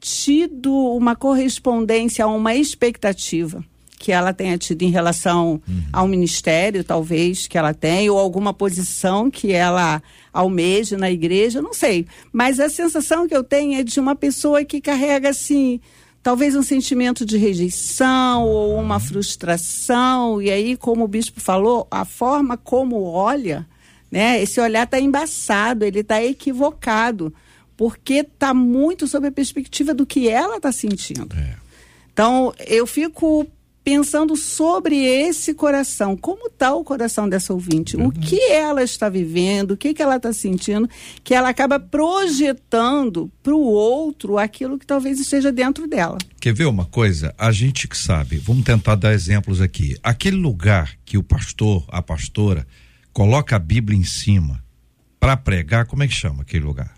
tido 0.00 0.72
uma 0.72 1.16
correspondência 1.16 2.24
a 2.24 2.28
uma 2.28 2.54
expectativa 2.54 3.64
que 3.98 4.12
ela 4.12 4.32
tenha 4.32 4.56
tido 4.56 4.82
em 4.82 4.90
relação 4.90 5.60
uhum. 5.68 5.82
ao 5.92 6.06
ministério, 6.06 6.84
talvez, 6.84 7.48
que 7.48 7.58
ela 7.58 7.74
tem, 7.74 8.08
ou 8.08 8.16
alguma 8.16 8.54
posição 8.54 9.28
que 9.28 9.52
ela 9.52 10.00
almeja 10.32 10.96
na 10.96 11.10
igreja, 11.10 11.60
não 11.60 11.74
sei. 11.74 12.06
Mas 12.32 12.60
a 12.60 12.68
sensação 12.68 13.26
que 13.26 13.36
eu 13.36 13.42
tenho 13.42 13.78
é 13.78 13.82
de 13.82 13.98
uma 13.98 14.14
pessoa 14.14 14.64
que 14.64 14.80
carrega, 14.80 15.30
assim, 15.30 15.80
talvez 16.22 16.54
um 16.54 16.62
sentimento 16.62 17.26
de 17.26 17.36
rejeição 17.36 18.44
ou 18.44 18.78
uma 18.78 18.94
uhum. 18.94 19.00
frustração. 19.00 20.40
E 20.40 20.48
aí, 20.48 20.76
como 20.76 21.04
o 21.04 21.08
bispo 21.08 21.40
falou, 21.40 21.86
a 21.90 22.04
forma 22.04 22.56
como 22.56 23.02
olha, 23.02 23.66
né? 24.10 24.40
Esse 24.40 24.60
olhar 24.60 24.84
está 24.84 25.00
embaçado, 25.00 25.84
ele 25.84 26.00
está 26.00 26.22
equivocado 26.22 27.34
porque 27.78 28.14
está 28.14 28.52
muito 28.52 29.06
sob 29.06 29.28
a 29.28 29.32
perspectiva 29.32 29.94
do 29.94 30.04
que 30.04 30.28
ela 30.28 30.56
está 30.56 30.72
sentindo. 30.72 31.28
É. 31.34 31.54
Então, 32.12 32.52
eu 32.66 32.84
fico 32.88 33.46
pensando 33.84 34.36
sobre 34.36 34.96
esse 34.96 35.54
coração, 35.54 36.16
como 36.16 36.48
está 36.48 36.74
o 36.74 36.82
coração 36.82 37.28
dessa 37.28 37.54
ouvinte, 37.54 37.96
o 37.96 38.10
que 38.10 38.40
ela 38.50 38.82
está 38.82 39.08
vivendo, 39.08 39.70
o 39.70 39.76
que, 39.76 39.94
que 39.94 40.02
ela 40.02 40.16
está 40.16 40.32
sentindo, 40.32 40.90
que 41.22 41.32
ela 41.32 41.48
acaba 41.48 41.78
projetando 41.78 43.30
para 43.44 43.54
o 43.54 43.62
outro 43.62 44.36
aquilo 44.36 44.76
que 44.76 44.84
talvez 44.84 45.20
esteja 45.20 45.52
dentro 45.52 45.86
dela. 45.86 46.18
Quer 46.40 46.52
ver 46.52 46.66
uma 46.66 46.84
coisa? 46.84 47.32
A 47.38 47.52
gente 47.52 47.86
que 47.86 47.96
sabe, 47.96 48.38
vamos 48.38 48.64
tentar 48.64 48.96
dar 48.96 49.14
exemplos 49.14 49.60
aqui. 49.60 49.96
Aquele 50.02 50.36
lugar 50.36 50.96
que 51.04 51.16
o 51.16 51.22
pastor, 51.22 51.84
a 51.88 52.02
pastora, 52.02 52.66
coloca 53.12 53.54
a 53.54 53.60
Bíblia 53.60 53.96
em 53.96 54.04
cima 54.04 54.62
para 55.20 55.36
pregar, 55.36 55.86
como 55.86 56.02
é 56.02 56.08
que 56.08 56.14
chama 56.14 56.42
aquele 56.42 56.64
lugar? 56.64 56.97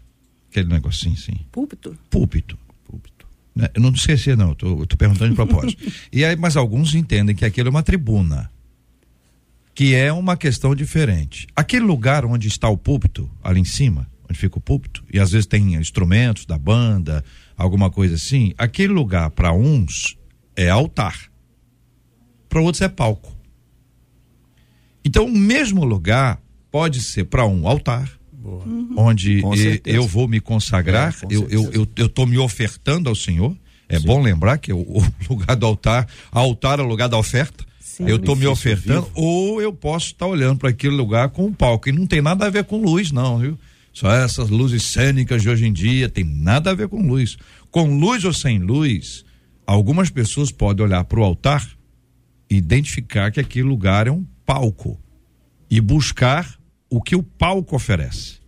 Aquele 0.50 0.68
negocinho 0.68 1.14
assim. 1.14 1.32
Púlpito? 1.52 1.96
Púlpito. 2.10 2.58
Púlpito. 2.84 3.26
Né? 3.54 3.68
Eu 3.72 3.80
não 3.80 3.90
esqueci, 3.90 4.34
não, 4.34 4.52
tô, 4.54 4.84
tô 4.84 4.96
perguntando 4.96 5.30
de 5.30 5.36
propósito. 5.36 5.82
e 6.12 6.24
aí, 6.24 6.34
mas 6.34 6.56
alguns 6.56 6.94
entendem 6.94 7.36
que 7.36 7.44
aquilo 7.44 7.68
é 7.68 7.70
uma 7.70 7.82
tribuna. 7.82 8.50
Que 9.74 9.94
é 9.94 10.12
uma 10.12 10.36
questão 10.36 10.74
diferente. 10.74 11.46
Aquele 11.54 11.84
lugar 11.84 12.24
onde 12.24 12.48
está 12.48 12.68
o 12.68 12.76
púlpito, 12.76 13.30
ali 13.42 13.60
em 13.60 13.64
cima, 13.64 14.10
onde 14.28 14.38
fica 14.38 14.58
o 14.58 14.60
púlpito, 14.60 15.04
e 15.12 15.20
às 15.20 15.30
vezes 15.30 15.46
tem 15.46 15.74
instrumentos 15.74 16.44
da 16.44 16.58
banda, 16.58 17.24
alguma 17.56 17.90
coisa 17.90 18.16
assim, 18.16 18.52
aquele 18.58 18.92
lugar 18.92 19.30
para 19.30 19.52
uns 19.52 20.16
é 20.56 20.68
altar. 20.68 21.30
Para 22.48 22.60
outros 22.60 22.82
é 22.82 22.88
palco. 22.88 23.36
Então, 25.04 25.26
o 25.26 25.32
mesmo 25.32 25.84
lugar 25.84 26.40
pode 26.70 27.00
ser 27.00 27.24
para 27.24 27.46
um 27.46 27.66
altar, 27.66 28.19
Uhum. 28.42 28.94
onde 28.96 29.42
eu 29.84 30.06
vou 30.06 30.26
me 30.26 30.40
consagrar, 30.40 31.14
é, 31.22 31.26
eu, 31.34 31.48
eu, 31.50 31.72
eu, 31.72 31.88
eu 31.96 32.08
tô 32.08 32.24
me 32.24 32.38
ofertando 32.38 33.08
ao 33.08 33.14
Senhor. 33.14 33.56
É 33.88 33.98
Sim. 33.98 34.06
bom 34.06 34.22
lembrar 34.22 34.58
que 34.58 34.72
o, 34.72 34.78
o, 34.78 35.04
lugar 35.28 35.56
do 35.56 35.66
altar, 35.66 36.06
altar 36.30 36.78
é 36.78 36.82
o 36.82 36.86
lugar 36.86 37.08
da 37.08 37.18
oferta. 37.18 37.64
Sim, 37.80 38.08
eu 38.08 38.16
estou 38.16 38.36
me 38.36 38.46
ofertando, 38.46 39.02
vivo. 39.02 39.12
ou 39.14 39.60
eu 39.60 39.72
posso 39.72 40.06
estar 40.06 40.26
tá 40.26 40.30
olhando 40.30 40.58
para 40.58 40.70
aquele 40.70 40.94
lugar 40.94 41.28
com 41.30 41.46
um 41.46 41.52
palco. 41.52 41.88
E 41.88 41.92
não 41.92 42.06
tem 42.06 42.22
nada 42.22 42.46
a 42.46 42.50
ver 42.50 42.64
com 42.64 42.80
luz, 42.80 43.10
não, 43.10 43.38
viu? 43.38 43.58
Só 43.92 44.10
essas 44.10 44.48
luzes 44.48 44.84
cênicas 44.84 45.42
de 45.42 45.50
hoje 45.50 45.66
em 45.66 45.72
dia, 45.72 46.08
tem 46.08 46.24
nada 46.24 46.70
a 46.70 46.74
ver 46.74 46.88
com 46.88 47.04
luz. 47.04 47.36
Com 47.70 47.98
luz 47.98 48.24
ou 48.24 48.32
sem 48.32 48.58
luz, 48.58 49.24
algumas 49.66 50.08
pessoas 50.08 50.50
podem 50.50 50.86
olhar 50.86 51.04
para 51.04 51.20
o 51.20 51.24
altar 51.24 51.68
identificar 52.50 53.30
que 53.30 53.38
aquele 53.38 53.68
lugar 53.68 54.08
é 54.08 54.10
um 54.10 54.26
palco 54.44 54.98
e 55.70 55.80
buscar 55.80 56.59
o 56.90 57.00
que 57.00 57.14
o 57.14 57.22
palco 57.22 57.76
oferece. 57.76 58.40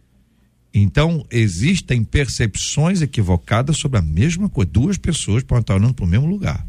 Então, 0.74 1.24
existem 1.30 2.03
percepções 2.03 3.03
equivocadas 3.03 3.76
sobre 3.76 3.99
a 3.99 4.03
mesma 4.03 4.49
coisa. 4.49 4.70
Duas 4.70 4.99
pessoas 4.99 5.43
podem 5.43 5.61
estar 5.61 5.74
olhando 5.74 5.95
para 5.95 6.05
o 6.05 6.09
mesmo 6.09 6.26
lugar. 6.26 6.66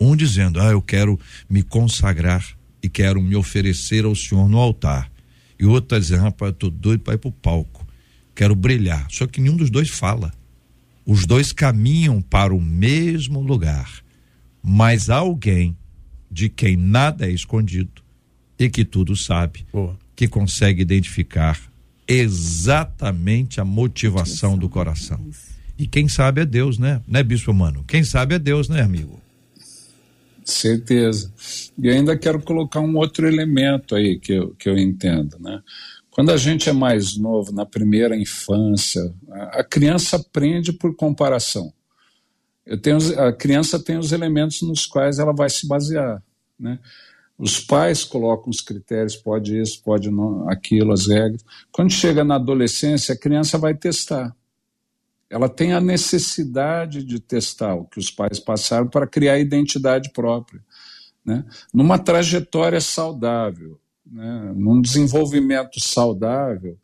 Um 0.00 0.14
dizendo, 0.14 0.60
ah, 0.60 0.70
eu 0.70 0.82
quero 0.82 1.18
me 1.48 1.62
consagrar 1.62 2.46
e 2.82 2.88
quero 2.88 3.20
me 3.22 3.34
oferecer 3.34 4.04
ao 4.04 4.14
Senhor 4.14 4.48
no 4.48 4.58
altar. 4.58 5.10
E 5.58 5.64
outro 5.64 5.86
está 5.86 5.98
dizendo, 5.98 6.22
rapaz, 6.22 6.50
eu 6.50 6.54
estou 6.54 6.70
doido 6.70 7.00
para 7.00 7.14
ir 7.14 7.18
para 7.18 7.28
o 7.28 7.32
palco. 7.32 7.86
Quero 8.34 8.54
brilhar. 8.54 9.06
Só 9.10 9.26
que 9.26 9.40
nenhum 9.40 9.56
dos 9.56 9.70
dois 9.70 9.88
fala. 9.88 10.32
Os 11.06 11.26
dois 11.26 11.52
caminham 11.52 12.20
para 12.20 12.54
o 12.54 12.60
mesmo 12.60 13.40
lugar. 13.40 13.90
Mas 14.62 15.08
alguém 15.08 15.76
de 16.30 16.48
quem 16.48 16.76
nada 16.76 17.26
é 17.26 17.30
escondido 17.30 18.02
e 18.58 18.68
que 18.68 18.84
tudo 18.84 19.16
sabe, 19.16 19.66
Boa. 19.72 19.96
Que 20.14 20.28
consegue 20.28 20.82
identificar 20.82 21.60
exatamente 22.06 23.60
a 23.60 23.64
motivação 23.64 24.56
do 24.56 24.68
coração. 24.68 25.20
E 25.78 25.86
quem 25.86 26.08
sabe 26.08 26.42
é 26.42 26.46
Deus, 26.46 26.78
né? 26.78 27.02
Né, 27.06 27.22
Bispo 27.22 27.52
Mano? 27.52 27.84
Quem 27.86 28.04
sabe 28.04 28.34
é 28.34 28.38
Deus, 28.38 28.68
né, 28.68 28.80
amigo? 28.80 29.20
Certeza. 30.44 31.32
E 31.78 31.88
ainda 31.88 32.16
quero 32.16 32.40
colocar 32.40 32.80
um 32.80 32.96
outro 32.96 33.26
elemento 33.26 33.94
aí 33.94 34.18
que 34.18 34.32
eu, 34.32 34.54
que 34.54 34.68
eu 34.68 34.76
entendo, 34.76 35.38
né? 35.40 35.60
Quando 36.10 36.30
a 36.30 36.36
gente 36.36 36.68
é 36.68 36.72
mais 36.72 37.16
novo, 37.16 37.50
na 37.50 37.66
primeira 37.66 38.16
infância, 38.16 39.12
a 39.50 39.64
criança 39.64 40.16
aprende 40.16 40.72
por 40.72 40.94
comparação. 40.94 41.72
Eu 42.64 42.78
tenho, 42.80 42.98
a 43.18 43.32
criança 43.32 43.82
tem 43.82 43.98
os 43.98 44.12
elementos 44.12 44.62
nos 44.62 44.86
quais 44.86 45.18
ela 45.18 45.32
vai 45.32 45.50
se 45.50 45.66
basear, 45.66 46.22
né? 46.58 46.78
Os 47.38 47.60
pais 47.60 48.04
colocam 48.04 48.50
os 48.50 48.60
critérios, 48.60 49.16
pode 49.16 49.58
isso, 49.60 49.82
pode 49.82 50.10
não, 50.10 50.48
aquilo, 50.48 50.92
as 50.92 51.08
regras. 51.08 51.44
Quando 51.72 51.90
chega 51.90 52.22
na 52.22 52.36
adolescência, 52.36 53.14
a 53.14 53.18
criança 53.18 53.58
vai 53.58 53.74
testar. 53.74 54.34
Ela 55.28 55.48
tem 55.48 55.72
a 55.72 55.80
necessidade 55.80 57.02
de 57.02 57.18
testar 57.18 57.74
o 57.74 57.86
que 57.86 57.98
os 57.98 58.10
pais 58.10 58.38
passaram 58.38 58.86
para 58.86 59.06
criar 59.06 59.38
identidade 59.38 60.12
própria. 60.12 60.60
Né? 61.24 61.44
Numa 61.72 61.98
trajetória 61.98 62.80
saudável, 62.80 63.80
né? 64.06 64.52
num 64.54 64.80
desenvolvimento 64.80 65.80
saudável, 65.80 66.78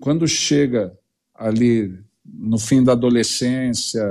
quando 0.00 0.26
chega 0.26 0.92
ali 1.34 1.96
no 2.24 2.58
fim 2.58 2.82
da 2.82 2.92
adolescência, 2.92 4.02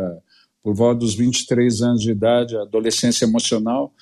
por 0.61 0.73
volta 0.73 0.99
dos 0.99 1.15
23 1.15 1.81
anos 1.81 2.01
de 2.01 2.11
idade, 2.11 2.55
a 2.55 2.61
adolescência 2.61 3.25
emocional, 3.25 3.93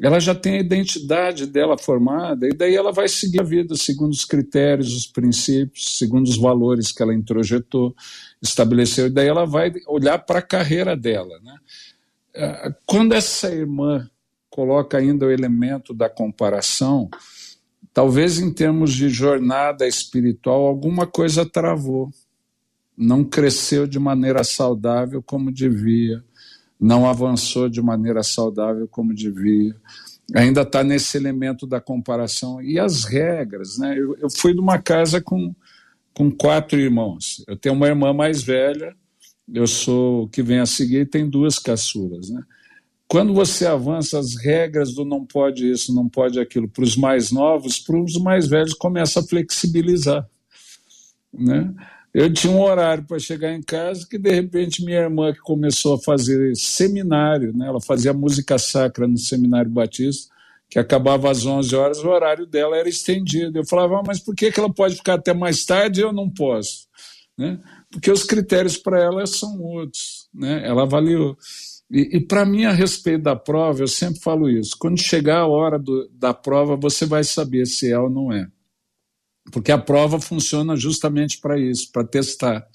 ela 0.00 0.20
já 0.20 0.34
tem 0.34 0.56
a 0.56 0.60
identidade 0.60 1.46
dela 1.46 1.78
formada, 1.78 2.46
e 2.46 2.52
daí 2.52 2.74
ela 2.74 2.92
vai 2.92 3.08
seguir 3.08 3.40
a 3.40 3.44
vida 3.44 3.74
segundo 3.76 4.12
os 4.12 4.24
critérios, 4.24 4.94
os 4.94 5.06
princípios, 5.06 5.96
segundo 5.96 6.26
os 6.26 6.36
valores 6.36 6.92
que 6.92 7.02
ela 7.02 7.14
introjetou, 7.14 7.94
estabeleceu, 8.42 9.06
e 9.06 9.10
daí 9.10 9.28
ela 9.28 9.46
vai 9.46 9.72
olhar 9.86 10.18
para 10.18 10.40
a 10.40 10.42
carreira 10.42 10.96
dela. 10.96 11.40
Né? 11.42 11.56
É, 12.34 12.74
quando 12.84 13.14
essa 13.14 13.50
irmã 13.50 14.08
coloca 14.50 14.98
ainda 14.98 15.26
o 15.26 15.30
elemento 15.30 15.94
da 15.94 16.10
comparação, 16.10 17.08
talvez 17.92 18.38
em 18.38 18.52
termos 18.52 18.92
de 18.92 19.08
jornada 19.08 19.86
espiritual, 19.86 20.66
alguma 20.66 21.06
coisa 21.06 21.44
travou, 21.44 22.10
não 22.96 23.24
cresceu 23.24 23.86
de 23.86 23.98
maneira 23.98 24.44
saudável 24.44 25.22
como 25.22 25.52
devia 25.52 26.22
não 26.80 27.08
avançou 27.08 27.68
de 27.68 27.80
maneira 27.80 28.22
saudável 28.22 28.86
como 28.88 29.14
devia. 29.14 29.74
Ainda 30.34 30.62
está 30.62 30.82
nesse 30.82 31.16
elemento 31.16 31.66
da 31.66 31.80
comparação. 31.80 32.60
E 32.60 32.78
as 32.78 33.04
regras, 33.04 33.78
né? 33.78 33.98
Eu, 33.98 34.16
eu 34.18 34.28
fui 34.30 34.52
de 34.52 34.60
uma 34.60 34.78
casa 34.78 35.20
com, 35.20 35.54
com 36.12 36.30
quatro 36.30 36.78
irmãos. 36.78 37.44
Eu 37.46 37.56
tenho 37.56 37.74
uma 37.74 37.86
irmã 37.86 38.12
mais 38.12 38.42
velha, 38.42 38.94
eu 39.52 39.66
sou 39.66 40.24
o 40.24 40.28
que 40.28 40.42
vem 40.42 40.58
a 40.58 40.66
seguir 40.66 41.00
e 41.00 41.06
tem 41.06 41.28
duas 41.28 41.58
caçuras, 41.58 42.30
né? 42.30 42.42
Quando 43.08 43.32
você 43.32 43.64
avança 43.64 44.18
as 44.18 44.34
regras 44.34 44.92
do 44.92 45.04
não 45.04 45.24
pode 45.24 45.70
isso, 45.70 45.94
não 45.94 46.08
pode 46.08 46.40
aquilo 46.40 46.68
para 46.68 46.82
os 46.82 46.96
mais 46.96 47.30
novos, 47.30 47.78
para 47.78 47.96
os 47.96 48.16
mais 48.16 48.48
velhos 48.48 48.74
começa 48.74 49.20
a 49.20 49.22
flexibilizar, 49.22 50.28
né? 51.32 51.72
Eu 52.18 52.32
tinha 52.32 52.50
um 52.50 52.62
horário 52.62 53.04
para 53.04 53.18
chegar 53.18 53.52
em 53.52 53.60
casa 53.60 54.06
que, 54.08 54.16
de 54.16 54.30
repente, 54.30 54.82
minha 54.82 55.00
irmã, 55.00 55.34
que 55.34 55.40
começou 55.40 55.96
a 55.96 55.98
fazer 55.98 56.56
seminário, 56.56 57.54
né, 57.54 57.66
ela 57.66 57.78
fazia 57.78 58.14
música 58.14 58.56
sacra 58.56 59.06
no 59.06 59.18
Seminário 59.18 59.70
Batista, 59.70 60.32
que 60.70 60.78
acabava 60.78 61.30
às 61.30 61.44
11 61.44 61.76
horas, 61.76 61.98
o 61.98 62.08
horário 62.08 62.46
dela 62.46 62.74
era 62.74 62.88
estendido. 62.88 63.58
Eu 63.58 63.66
falava, 63.66 63.98
ah, 63.98 64.02
mas 64.02 64.18
por 64.18 64.34
que, 64.34 64.50
que 64.50 64.58
ela 64.58 64.72
pode 64.72 64.96
ficar 64.96 65.16
até 65.16 65.34
mais 65.34 65.66
tarde 65.66 66.00
e 66.00 66.04
eu 66.04 66.10
não 66.10 66.30
posso? 66.30 66.86
Né? 67.36 67.60
Porque 67.90 68.10
os 68.10 68.24
critérios 68.24 68.78
para 68.78 68.98
ela 68.98 69.26
são 69.26 69.60
outros. 69.60 70.26
Né? 70.32 70.66
Ela 70.66 70.84
avaliou. 70.84 71.36
E, 71.90 72.16
e 72.16 72.20
para 72.20 72.46
mim, 72.46 72.64
a 72.64 72.72
respeito 72.72 73.24
da 73.24 73.36
prova, 73.36 73.82
eu 73.82 73.88
sempre 73.88 74.20
falo 74.20 74.48
isso: 74.48 74.74
quando 74.78 74.98
chegar 74.98 75.40
a 75.40 75.46
hora 75.46 75.78
do, 75.78 76.08
da 76.14 76.32
prova, 76.32 76.76
você 76.76 77.04
vai 77.04 77.22
saber 77.22 77.66
se 77.66 77.92
é 77.92 77.98
ou 77.98 78.08
não 78.08 78.32
é 78.32 78.48
porque 79.50 79.72
a 79.72 79.78
prova 79.78 80.20
funciona 80.20 80.76
justamente 80.76 81.38
para 81.40 81.58
isso, 81.58 81.90
para 81.92 82.04
testar. 82.04 82.66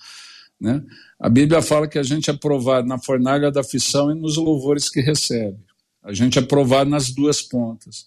Né? 0.59 0.83
A 1.19 1.29
Bíblia 1.29 1.61
fala 1.61 1.87
que 1.87 1.97
a 1.97 2.03
gente 2.03 2.29
é 2.29 2.33
provado 2.33 2.87
na 2.87 2.97
fornalha 2.97 3.51
da 3.51 3.61
aflição 3.61 4.11
e 4.11 4.19
nos 4.19 4.37
louvores 4.37 4.89
que 4.89 5.01
recebe. 5.01 5.57
A 6.03 6.13
gente 6.13 6.39
é 6.39 6.41
provado 6.41 6.89
nas 6.89 7.09
duas 7.09 7.41
pontas. 7.41 8.05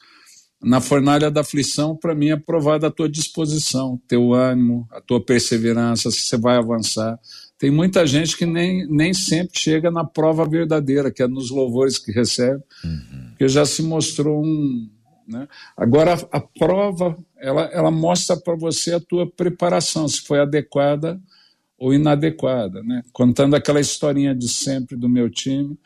Na 0.62 0.80
fornalha 0.80 1.30
da 1.30 1.42
aflição, 1.42 1.94
para 1.94 2.14
mim, 2.14 2.30
é 2.30 2.36
provada 2.36 2.86
a 2.86 2.90
tua 2.90 3.08
disposição, 3.08 4.00
teu 4.08 4.32
ânimo, 4.32 4.88
a 4.90 5.00
tua 5.00 5.22
perseverança, 5.22 6.10
se 6.10 6.22
você 6.22 6.38
vai 6.38 6.56
avançar. 6.56 7.18
Tem 7.58 7.70
muita 7.70 8.06
gente 8.06 8.36
que 8.36 8.46
nem, 8.46 8.86
nem 8.88 9.12
sempre 9.12 9.58
chega 9.58 9.90
na 9.90 10.04
prova 10.04 10.48
verdadeira, 10.48 11.10
que 11.10 11.22
é 11.22 11.28
nos 11.28 11.50
louvores 11.50 11.98
que 11.98 12.10
recebe, 12.10 12.62
uhum. 12.82 13.28
porque 13.28 13.46
já 13.46 13.66
se 13.66 13.82
mostrou 13.82 14.42
um, 14.42 14.88
né? 15.26 15.48
Agora, 15.76 16.14
a, 16.14 16.36
a, 16.36 16.40
prova, 16.40 17.16
ela, 17.44 17.64
ela 17.66 17.90
mostra 17.90 18.36
para 18.36 18.56
você 18.56 18.94
a 18.94 19.00
tua 19.00 19.30
preparação, 19.30 20.08
se 20.08 20.22
foi 20.22 20.40
adequada 20.40 21.20
ou 21.78 21.92
inadequada. 21.92 22.82
Né? 22.82 23.02
Contando 23.12 23.54
aquela 23.54 23.80
historinha 23.80 24.34
de 24.34 24.48
sempre 24.48 24.96
do 24.96 25.08
meu 25.08 25.28
time, 25.28 25.78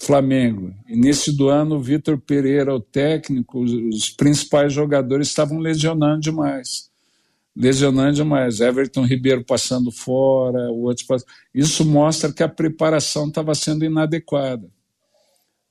Flamengo. 0.00 0.74
Início 0.88 1.32
do 1.32 1.48
ano, 1.48 1.80
Vitor 1.80 2.18
Pereira, 2.18 2.74
o 2.74 2.80
técnico, 2.80 3.60
os, 3.60 3.72
os 3.72 4.10
principais 4.10 4.72
jogadores 4.72 5.28
estavam 5.28 5.58
lesionando 5.58 6.22
demais. 6.22 6.90
Lesionando 7.54 8.16
demais. 8.16 8.60
Everton 8.60 9.06
Ribeiro 9.06 9.44
passando 9.44 9.92
fora, 9.92 10.72
o 10.72 10.82
outro 10.82 11.06
passando... 11.06 11.30
Isso 11.54 11.84
mostra 11.84 12.32
que 12.32 12.42
a 12.42 12.48
preparação 12.48 13.28
estava 13.28 13.54
sendo 13.54 13.84
inadequada. 13.84 14.68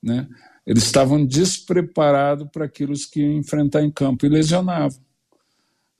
Né? 0.02 0.26
Eles 0.66 0.84
estavam 0.84 1.24
despreparados 1.26 2.48
para 2.50 2.64
aquilo 2.64 2.94
que 3.12 3.20
iam 3.20 3.32
enfrentar 3.32 3.82
em 3.82 3.90
campo 3.90 4.24
e 4.24 4.30
lesionavam. 4.30 5.05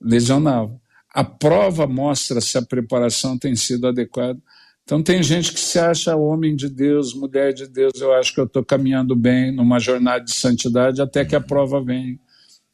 Lesionavam. 0.01 0.79
A 1.13 1.23
prova 1.23 1.87
mostra 1.87 2.39
se 2.41 2.57
a 2.57 2.61
preparação 2.61 3.37
tem 3.37 3.55
sido 3.55 3.87
adequada. 3.87 4.39
Então, 4.83 5.03
tem 5.03 5.21
gente 5.21 5.51
que 5.51 5.59
se 5.59 5.77
acha 5.79 6.15
homem 6.15 6.55
de 6.55 6.69
Deus, 6.69 7.13
mulher 7.13 7.53
de 7.53 7.67
Deus. 7.67 7.99
Eu 7.99 8.13
acho 8.13 8.33
que 8.33 8.39
eu 8.39 8.45
estou 8.45 8.63
caminhando 8.63 9.15
bem 9.15 9.51
numa 9.51 9.79
jornada 9.79 10.23
de 10.23 10.31
santidade 10.31 11.01
até 11.01 11.25
que 11.25 11.35
a 11.35 11.41
prova 11.41 11.83
vem, 11.83 12.19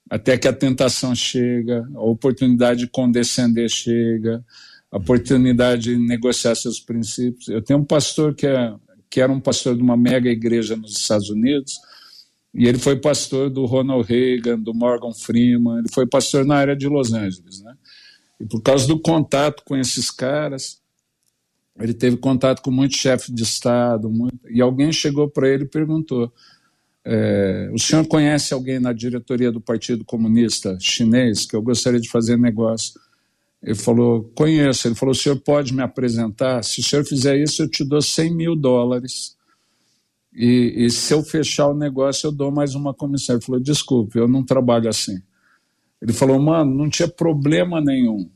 até 0.09 0.38
que 0.38 0.47
a 0.47 0.53
tentação 0.53 1.15
chega, 1.15 1.88
a 1.95 2.01
oportunidade 2.01 2.82
de 2.82 2.88
condescender 2.88 3.67
chega, 3.69 4.43
a 4.91 4.97
oportunidade 4.97 5.84
de 5.84 5.97
negociar 5.97 6.53
seus 6.53 6.80
princípios. 6.80 7.47
Eu 7.47 7.63
tenho 7.63 7.80
um 7.80 7.86
pastor 7.86 8.36
que 8.36 8.45
é 8.45 8.74
que 9.09 9.21
era 9.21 9.32
um 9.32 9.39
pastor 9.39 9.76
de 9.76 9.84
uma 9.84 9.95
mega 9.95 10.28
igreja 10.28 10.76
nos 10.76 10.97
Estados 10.97 11.30
Unidos, 11.30 11.80
e 12.54 12.68
ele 12.68 12.78
foi 12.78 12.95
pastor 12.95 13.49
do 13.49 13.66
Ronald 13.66 14.08
Reagan, 14.08 14.60
do 14.60 14.74
Morgan 14.74 15.14
Freeman, 15.14 15.80
ele 15.80 15.89
foi 15.91 16.06
pastor 16.06 16.45
na 16.45 16.56
área 16.56 16.76
de 16.76 16.88
Los 16.88 17.14
Angeles, 17.14 17.62
né? 17.62 17.76
E 18.39 18.45
por 18.45 18.62
causa 18.62 18.88
do 18.88 18.99
contato 18.99 19.64
com 19.66 19.76
esses 19.76 20.12
caras, 20.12 20.82
ele 21.80 21.93
teve 21.93 22.18
contato 22.18 22.62
com 22.62 22.70
muitos 22.70 22.97
chefes 22.97 23.34
de 23.34 23.43
Estado, 23.43 24.10
muito, 24.10 24.38
e 24.49 24.62
alguém 24.62 24.91
chegou 24.91 25.28
para 25.28 25.49
ele 25.49 25.64
e 25.64 25.68
perguntou: 25.68 26.32
é, 27.04 27.70
O 27.74 27.80
senhor 27.80 28.06
conhece 28.08 28.54
alguém 28.54 28.80
na 28.80 28.93
diretoria 28.93 29.51
do 29.51 29.60
Partido 29.60 30.06
Comunista 30.06 30.78
Chinês 30.80 31.45
que 31.45 31.56
eu 31.56 31.62
gostaria 31.62 31.99
de 31.99 32.10
fazer 32.10 32.38
negócio? 32.38 32.93
Ele 33.64 33.76
falou, 33.76 34.30
conheço. 34.36 34.88
Ele 34.88 34.95
falou, 34.95 35.14
o 35.14 35.16
senhor 35.16 35.39
pode 35.39 35.74
me 35.74 35.82
apresentar? 35.82 36.62
Se 36.64 36.82
o 36.82 36.84
senhor 36.84 37.06
fizer 37.06 37.38
isso, 37.38 37.64
eu 37.64 37.70
te 37.70 37.84
dou 37.84 38.01
100 38.01 38.36
mil 38.36 38.56
dólares. 38.56 39.38
E, 40.36 40.86
e 40.86 40.90
se 40.90 41.14
eu 41.14 41.24
fechar 41.24 41.68
o 41.68 41.76
negócio, 41.76 42.28
eu 42.28 42.32
dou 42.32 42.52
mais 42.52 42.76
uma 42.76 42.94
comissão. 42.94 43.36
Ele 43.36 43.46
falou, 43.46 43.62
desculpe, 43.62 44.18
eu 44.18 44.28
não 44.28 44.44
trabalho 44.44 44.90
assim. 44.90 45.22
Ele 46.02 46.14
falou, 46.14 46.40
mano, 46.40 46.74
não 46.74 46.90
tinha 46.90 47.08
problema 47.08 47.80
nenhum 47.80 48.30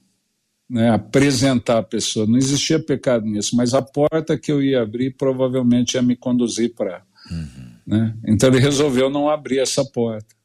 né, 0.69 0.89
apresentar 0.89 1.79
a 1.79 1.83
pessoa, 1.83 2.27
não 2.27 2.37
existia 2.37 2.79
pecado 2.79 3.25
nisso, 3.25 3.55
mas 3.55 3.73
a 3.73 3.81
porta 3.81 4.37
que 4.37 4.51
eu 4.51 4.61
ia 4.61 4.81
abrir 4.81 5.11
provavelmente 5.11 5.93
ia 5.93 6.01
me 6.01 6.15
conduzir 6.15 6.73
para. 6.75 7.03
Uhum. 7.31 7.71
Né? 7.85 8.13
Então 8.25 8.49
ele 8.49 8.59
resolveu 8.59 9.09
não 9.09 9.29
abrir 9.29 9.59
essa 9.59 9.83
porta. 9.85 10.35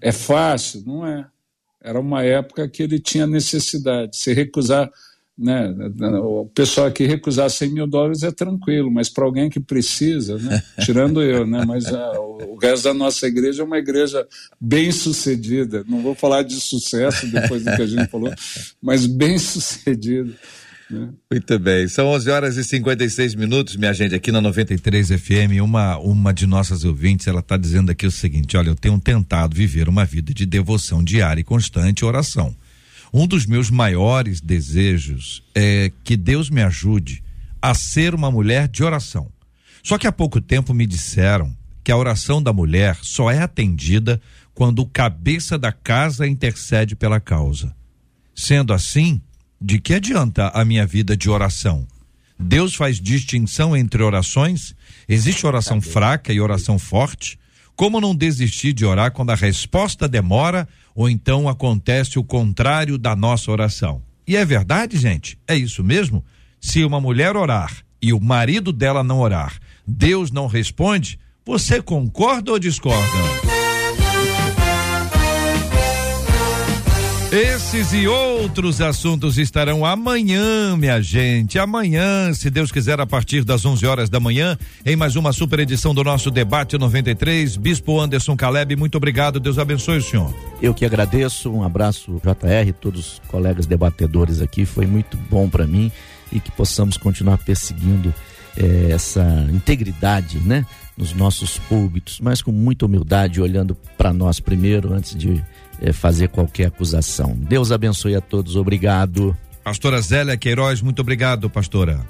É 0.00 0.12
fácil? 0.12 0.82
Não 0.86 1.06
é. 1.06 1.26
Era 1.82 2.00
uma 2.00 2.22
época 2.22 2.68
que 2.68 2.82
ele 2.82 2.98
tinha 2.98 3.26
necessidade. 3.26 4.16
Se 4.16 4.32
recusar 4.32 4.90
né? 5.40 5.74
O 6.22 6.44
pessoal 6.54 6.86
aqui 6.86 7.06
recusar 7.06 7.48
100 7.48 7.70
mil 7.70 7.86
dólares 7.86 8.22
é 8.22 8.30
tranquilo, 8.30 8.90
mas 8.90 9.08
para 9.08 9.24
alguém 9.24 9.48
que 9.48 9.58
precisa, 9.58 10.36
né? 10.36 10.62
tirando 10.84 11.22
eu, 11.22 11.46
né? 11.46 11.64
mas 11.66 11.86
a, 11.86 12.20
o 12.20 12.58
resto 12.60 12.84
da 12.84 12.94
nossa 12.94 13.26
igreja 13.26 13.62
é 13.62 13.64
uma 13.64 13.78
igreja 13.78 14.26
bem 14.60 14.92
sucedida. 14.92 15.82
Não 15.88 16.02
vou 16.02 16.14
falar 16.14 16.42
de 16.42 16.60
sucesso 16.60 17.26
depois 17.26 17.64
do 17.64 17.74
que 17.74 17.82
a 17.82 17.86
gente 17.86 18.06
falou, 18.08 18.30
mas 18.82 19.06
bem 19.06 19.38
sucedida. 19.38 20.30
Né? 20.90 21.08
Muito 21.30 21.58
bem, 21.58 21.88
são 21.88 22.08
11 22.08 22.30
horas 22.30 22.56
e 22.58 22.64
56 22.64 23.34
minutos, 23.34 23.76
minha 23.76 23.94
gente, 23.94 24.14
aqui 24.14 24.30
na 24.30 24.42
93 24.42 25.08
FM. 25.08 25.62
Uma, 25.62 25.96
uma 25.96 26.34
de 26.34 26.46
nossas 26.46 26.84
ouvintes, 26.84 27.26
ela 27.26 27.40
está 27.40 27.56
dizendo 27.56 27.90
aqui 27.90 28.06
o 28.06 28.10
seguinte: 28.10 28.58
olha, 28.58 28.68
eu 28.68 28.76
tenho 28.76 29.00
tentado 29.00 29.56
viver 29.56 29.88
uma 29.88 30.04
vida 30.04 30.34
de 30.34 30.44
devoção 30.44 31.02
diária 31.02 31.40
e 31.40 31.44
constante 31.44 32.04
oração 32.04 32.54
um 33.12 33.26
dos 33.26 33.46
meus 33.46 33.70
maiores 33.70 34.40
desejos 34.40 35.42
é 35.54 35.90
que 36.04 36.16
Deus 36.16 36.48
me 36.48 36.62
ajude 36.62 37.22
a 37.60 37.74
ser 37.74 38.14
uma 38.14 38.30
mulher 38.30 38.68
de 38.68 38.82
oração. 38.82 39.30
Só 39.82 39.98
que 39.98 40.06
há 40.06 40.12
pouco 40.12 40.40
tempo 40.40 40.72
me 40.72 40.86
disseram 40.86 41.54
que 41.82 41.90
a 41.90 41.96
oração 41.96 42.42
da 42.42 42.52
mulher 42.52 42.96
só 43.02 43.30
é 43.30 43.40
atendida 43.40 44.20
quando 44.54 44.80
o 44.80 44.86
cabeça 44.86 45.58
da 45.58 45.72
casa 45.72 46.26
intercede 46.26 46.94
pela 46.94 47.18
causa. 47.18 47.74
Sendo 48.34 48.72
assim, 48.72 49.20
de 49.60 49.78
que 49.78 49.94
adianta 49.94 50.48
a 50.48 50.64
minha 50.64 50.86
vida 50.86 51.16
de 51.16 51.28
oração? 51.28 51.86
Deus 52.38 52.74
faz 52.74 53.00
distinção 53.00 53.76
entre 53.76 54.02
orações? 54.02 54.74
Existe 55.08 55.46
oração 55.46 55.80
fraca 55.80 56.32
e 56.32 56.40
oração 56.40 56.78
forte? 56.78 57.38
Como 57.76 58.00
não 58.00 58.14
desistir 58.14 58.72
de 58.72 58.84
orar 58.84 59.12
quando 59.12 59.30
a 59.30 59.34
resposta 59.34 60.08
demora 60.08 60.68
ou 60.94 61.08
então 61.08 61.48
acontece 61.48 62.18
o 62.18 62.24
contrário 62.24 62.98
da 62.98 63.14
nossa 63.14 63.50
oração. 63.50 64.02
E 64.26 64.36
é 64.36 64.44
verdade, 64.44 64.96
gente? 64.96 65.38
É 65.46 65.56
isso 65.56 65.82
mesmo? 65.82 66.24
Se 66.60 66.84
uma 66.84 67.00
mulher 67.00 67.36
orar 67.36 67.72
e 68.00 68.12
o 68.12 68.20
marido 68.20 68.72
dela 68.72 69.02
não 69.02 69.20
orar, 69.20 69.58
Deus 69.86 70.30
não 70.30 70.46
responde, 70.46 71.18
você 71.44 71.82
concorda 71.82 72.52
ou 72.52 72.58
discorda? 72.58 73.59
Esses 77.32 77.92
e 77.92 78.08
outros 78.08 78.80
assuntos 78.80 79.38
estarão 79.38 79.86
amanhã, 79.86 80.76
minha 80.76 81.00
gente. 81.00 81.60
Amanhã, 81.60 82.34
se 82.34 82.50
Deus 82.50 82.72
quiser, 82.72 82.98
a 82.98 83.06
partir 83.06 83.44
das 83.44 83.64
11 83.64 83.86
horas 83.86 84.10
da 84.10 84.18
manhã, 84.18 84.58
em 84.84 84.96
mais 84.96 85.14
uma 85.14 85.32
super 85.32 85.60
edição 85.60 85.94
do 85.94 86.02
nosso 86.02 86.28
Debate 86.28 86.76
93. 86.76 87.56
Bispo 87.56 88.00
Anderson 88.00 88.36
Caleb, 88.36 88.74
muito 88.74 88.96
obrigado. 88.96 89.38
Deus 89.38 89.60
abençoe 89.60 89.98
o 89.98 90.02
senhor. 90.02 90.34
Eu 90.60 90.74
que 90.74 90.84
agradeço. 90.84 91.52
Um 91.52 91.62
abraço, 91.62 92.20
JR, 92.24 92.72
todos 92.80 93.12
os 93.12 93.22
colegas 93.28 93.64
debatedores 93.64 94.40
aqui. 94.40 94.66
Foi 94.66 94.84
muito 94.84 95.16
bom 95.30 95.48
para 95.48 95.68
mim 95.68 95.92
e 96.32 96.40
que 96.40 96.50
possamos 96.50 96.96
continuar 96.96 97.38
perseguindo 97.38 98.12
eh, 98.56 98.88
essa 98.90 99.46
integridade, 99.52 100.40
né? 100.40 100.66
Nos 100.96 101.12
nossos 101.12 101.60
púlpitos, 101.60 102.18
mas 102.20 102.42
com 102.42 102.50
muita 102.50 102.86
humildade, 102.86 103.40
olhando 103.40 103.76
para 103.96 104.12
nós 104.12 104.40
primeiro, 104.40 104.92
antes 104.92 105.14
de 105.16 105.40
é, 105.80 105.92
fazer 105.92 106.28
qualquer 106.28 106.66
acusação. 106.66 107.34
Deus 107.36 107.72
abençoe 107.72 108.14
a 108.14 108.20
todos, 108.20 108.56
obrigado. 108.56 109.36
Pastora 109.64 110.00
Zélia 110.00 110.36
Queiroz, 110.36 110.80
muito 110.80 111.00
obrigado, 111.00 111.48
pastora. 111.50 112.00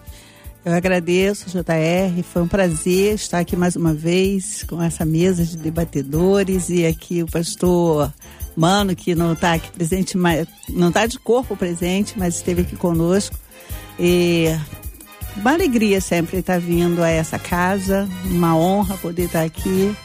Eu 0.64 0.74
agradeço, 0.74 1.48
JR. 1.48 2.22
Foi 2.22 2.42
um 2.42 2.48
prazer 2.48 3.14
estar 3.14 3.38
aqui 3.38 3.56
mais 3.56 3.76
uma 3.76 3.94
vez 3.94 4.62
com 4.64 4.82
essa 4.82 5.06
mesa 5.06 5.44
de 5.44 5.56
debatedores 5.56 6.68
e 6.68 6.84
aqui 6.84 7.22
o 7.22 7.26
pastor 7.26 8.12
Mano, 8.56 8.94
que 8.94 9.14
não 9.14 9.32
está 9.32 9.54
aqui 9.54 9.70
presente, 9.70 10.18
mas 10.18 10.46
não 10.68 10.88
está 10.88 11.06
de 11.06 11.18
corpo 11.18 11.56
presente, 11.56 12.14
mas 12.18 12.36
esteve 12.36 12.62
aqui 12.62 12.76
conosco. 12.76 13.36
E 13.98 14.46
uma 15.36 15.52
alegria 15.52 16.00
sempre 16.00 16.38
estar 16.38 16.58
vindo 16.58 17.02
a 17.02 17.08
essa 17.08 17.38
casa, 17.38 18.08
uma 18.26 18.56
honra 18.56 18.96
poder 18.98 19.24
estar 19.24 19.42
aqui 19.42 19.96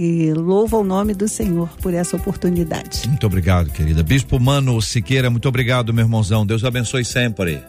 e 0.00 0.32
louva 0.32 0.76
o 0.76 0.84
nome 0.84 1.12
do 1.12 1.26
Senhor 1.26 1.68
por 1.82 1.92
essa 1.92 2.16
oportunidade. 2.16 3.08
Muito 3.08 3.26
obrigado, 3.26 3.68
querida. 3.70 4.00
Bispo 4.04 4.38
Mano 4.38 4.80
Siqueira, 4.80 5.28
muito 5.28 5.48
obrigado, 5.48 5.92
meu 5.92 6.04
irmãozão. 6.04 6.46
Deus 6.46 6.62
abençoe 6.62 7.04
sempre. 7.04 7.60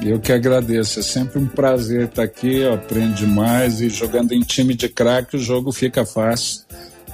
Eu 0.00 0.20
que 0.20 0.30
agradeço, 0.30 1.00
é 1.00 1.02
sempre 1.02 1.40
um 1.40 1.46
prazer 1.46 2.04
estar 2.04 2.22
aqui, 2.22 2.58
eu 2.58 2.74
aprendo 2.74 3.14
demais 3.14 3.80
e 3.80 3.88
jogando 3.88 4.32
em 4.32 4.40
time 4.42 4.74
de 4.74 4.88
craque 4.88 5.36
o 5.36 5.40
jogo 5.40 5.72
fica 5.72 6.04
fácil, 6.04 6.60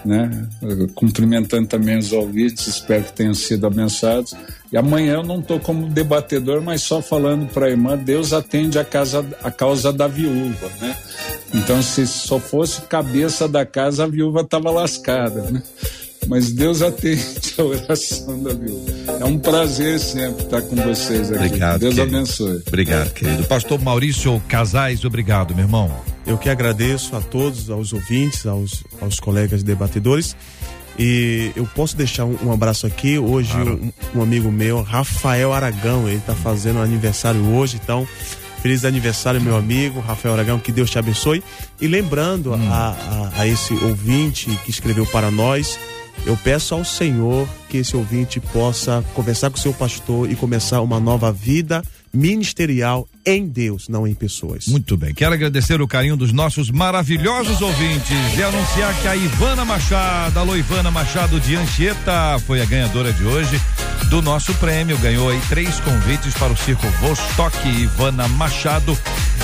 né? 0.05 0.49
Cumprimentando 0.95 1.67
também 1.67 1.99
os 1.99 2.13
ouvintes, 2.13 2.67
espero 2.67 3.05
que 3.05 3.13
tenham 3.13 3.35
sido 3.35 3.67
abençoados. 3.67 4.35
E 4.73 4.77
amanhã 4.77 5.15
eu 5.15 5.23
não 5.23 5.41
estou 5.41 5.61
como 5.61 5.89
debatedor, 5.89 6.63
mas 6.63 6.83
só 6.83 7.03
falando 7.03 7.47
para 7.53 7.67
a 7.67 7.71
irmã, 7.71 7.97
Deus 7.97 8.33
atende 8.33 8.79
a, 8.79 8.85
casa, 8.85 9.25
a 9.43 9.51
causa 9.51 9.93
da 9.93 10.07
viúva, 10.07 10.71
né? 10.81 10.97
Então, 11.55 11.83
se 11.83 12.07
só 12.07 12.39
fosse 12.39 12.83
cabeça 12.83 13.47
da 13.47 13.67
casa, 13.67 14.05
a 14.05 14.07
viúva 14.07 14.41
estava 14.41 14.71
lascada, 14.71 15.43
né? 15.51 15.63
Mas 16.29 16.53
Deus 16.53 16.83
atende 16.83 17.55
a 17.59 17.63
oração 17.63 18.43
da 18.43 18.55
viúva. 18.55 18.93
É 19.21 19.25
um 19.25 19.39
prazer 19.39 19.99
sempre 19.99 20.45
estar 20.45 20.63
com 20.63 20.77
vocês 20.77 21.31
aqui. 21.33 21.47
Obrigado, 21.47 21.81
Deus 21.81 21.95
querido. 21.95 22.17
abençoe. 22.17 22.63
Obrigado, 22.67 23.13
querido. 23.13 23.45
Pastor 23.45 23.81
Maurício 23.81 24.41
Casais, 24.49 25.05
obrigado, 25.05 25.55
meu 25.55 25.65
irmão. 25.65 25.91
Eu 26.27 26.39
que 26.39 26.49
agradeço 26.49 27.17
a 27.17 27.21
todos, 27.21 27.69
aos 27.69 27.93
ouvintes, 27.93 28.47
aos, 28.47 28.85
aos 29.01 29.19
colegas 29.19 29.63
debatedores. 29.63 30.37
E 30.99 31.51
eu 31.57 31.67
posso 31.75 31.97
deixar 31.97 32.25
um, 32.25 32.37
um 32.45 32.53
abraço 32.53 32.87
aqui. 32.87 33.19
Hoje, 33.19 33.53
claro. 33.53 33.81
um, 34.15 34.19
um, 34.19 34.23
amigo 34.23 34.53
meu, 34.53 34.83
Rafael 34.83 35.53
Aragão, 35.53 36.07
ele 36.07 36.19
está 36.19 36.35
fazendo 36.35 36.79
aniversário 36.81 37.43
hoje, 37.55 37.81
então 37.83 38.07
Feliz 38.63 38.85
aniversário, 38.85 39.41
meu 39.41 39.57
amigo 39.57 39.99
Rafael 39.99 40.35
Aragão, 40.35 40.57
que 40.57 40.71
Deus 40.71 40.89
te 40.89 40.97
abençoe. 40.97 41.43
E 41.81 41.89
lembrando 41.89 42.53
hum. 42.53 42.69
a, 42.71 43.31
a, 43.35 43.41
a 43.41 43.47
esse 43.49 43.75
ouvinte 43.75 44.49
que 44.65 44.71
escreveu 44.71 45.05
para 45.05 45.33
nós, 45.33 45.77
eu 46.25 46.37
peço 46.37 46.75
ao 46.75 46.85
Senhor 46.85 47.49
que 47.69 47.79
esse 47.79 47.97
ouvinte 47.97 48.39
possa 48.39 49.05
conversar 49.15 49.51
com 49.51 49.57
o 49.57 49.61
seu 49.61 49.73
pastor 49.75 50.31
e 50.31 50.37
começar 50.37 50.81
uma 50.81 51.01
nova 51.01 51.33
vida 51.33 51.83
ministerial 52.13 53.09
em 53.25 53.47
Deus, 53.47 53.89
não 53.89 54.07
em 54.07 54.15
pessoas. 54.15 54.67
Muito 54.67 54.97
bem. 54.97 55.15
Quero 55.15 55.35
agradecer 55.35 55.81
o 55.81 55.89
carinho 55.89 56.17
dos 56.17 56.33
nossos 56.33 56.71
maravilhosos 56.71 57.61
ouvintes 57.61 58.37
e 58.37 58.43
anunciar 58.43 58.95
que 59.01 59.09
a 59.09 59.17
Ivana 59.17 59.65
Machado, 59.65 60.39
a 60.41 60.59
Ivana 60.59 60.91
Machado 60.91 61.41
de 61.41 61.57
Anchieta, 61.57 62.39
foi 62.47 62.61
a 62.61 62.65
ganhadora 62.65 63.13
de 63.13 63.25
hoje 63.25 63.61
do 64.09 64.21
nosso 64.21 64.53
prêmio. 64.55 64.99
Ganhou 64.99 65.29
aí 65.31 65.41
três 65.49 65.81
convites 65.81 66.35
para 66.35 66.53
o 66.53 66.57
Circo 66.57 66.87
Vostok. 67.01 67.57
Ivana 67.69 68.29
Machado 68.29 68.97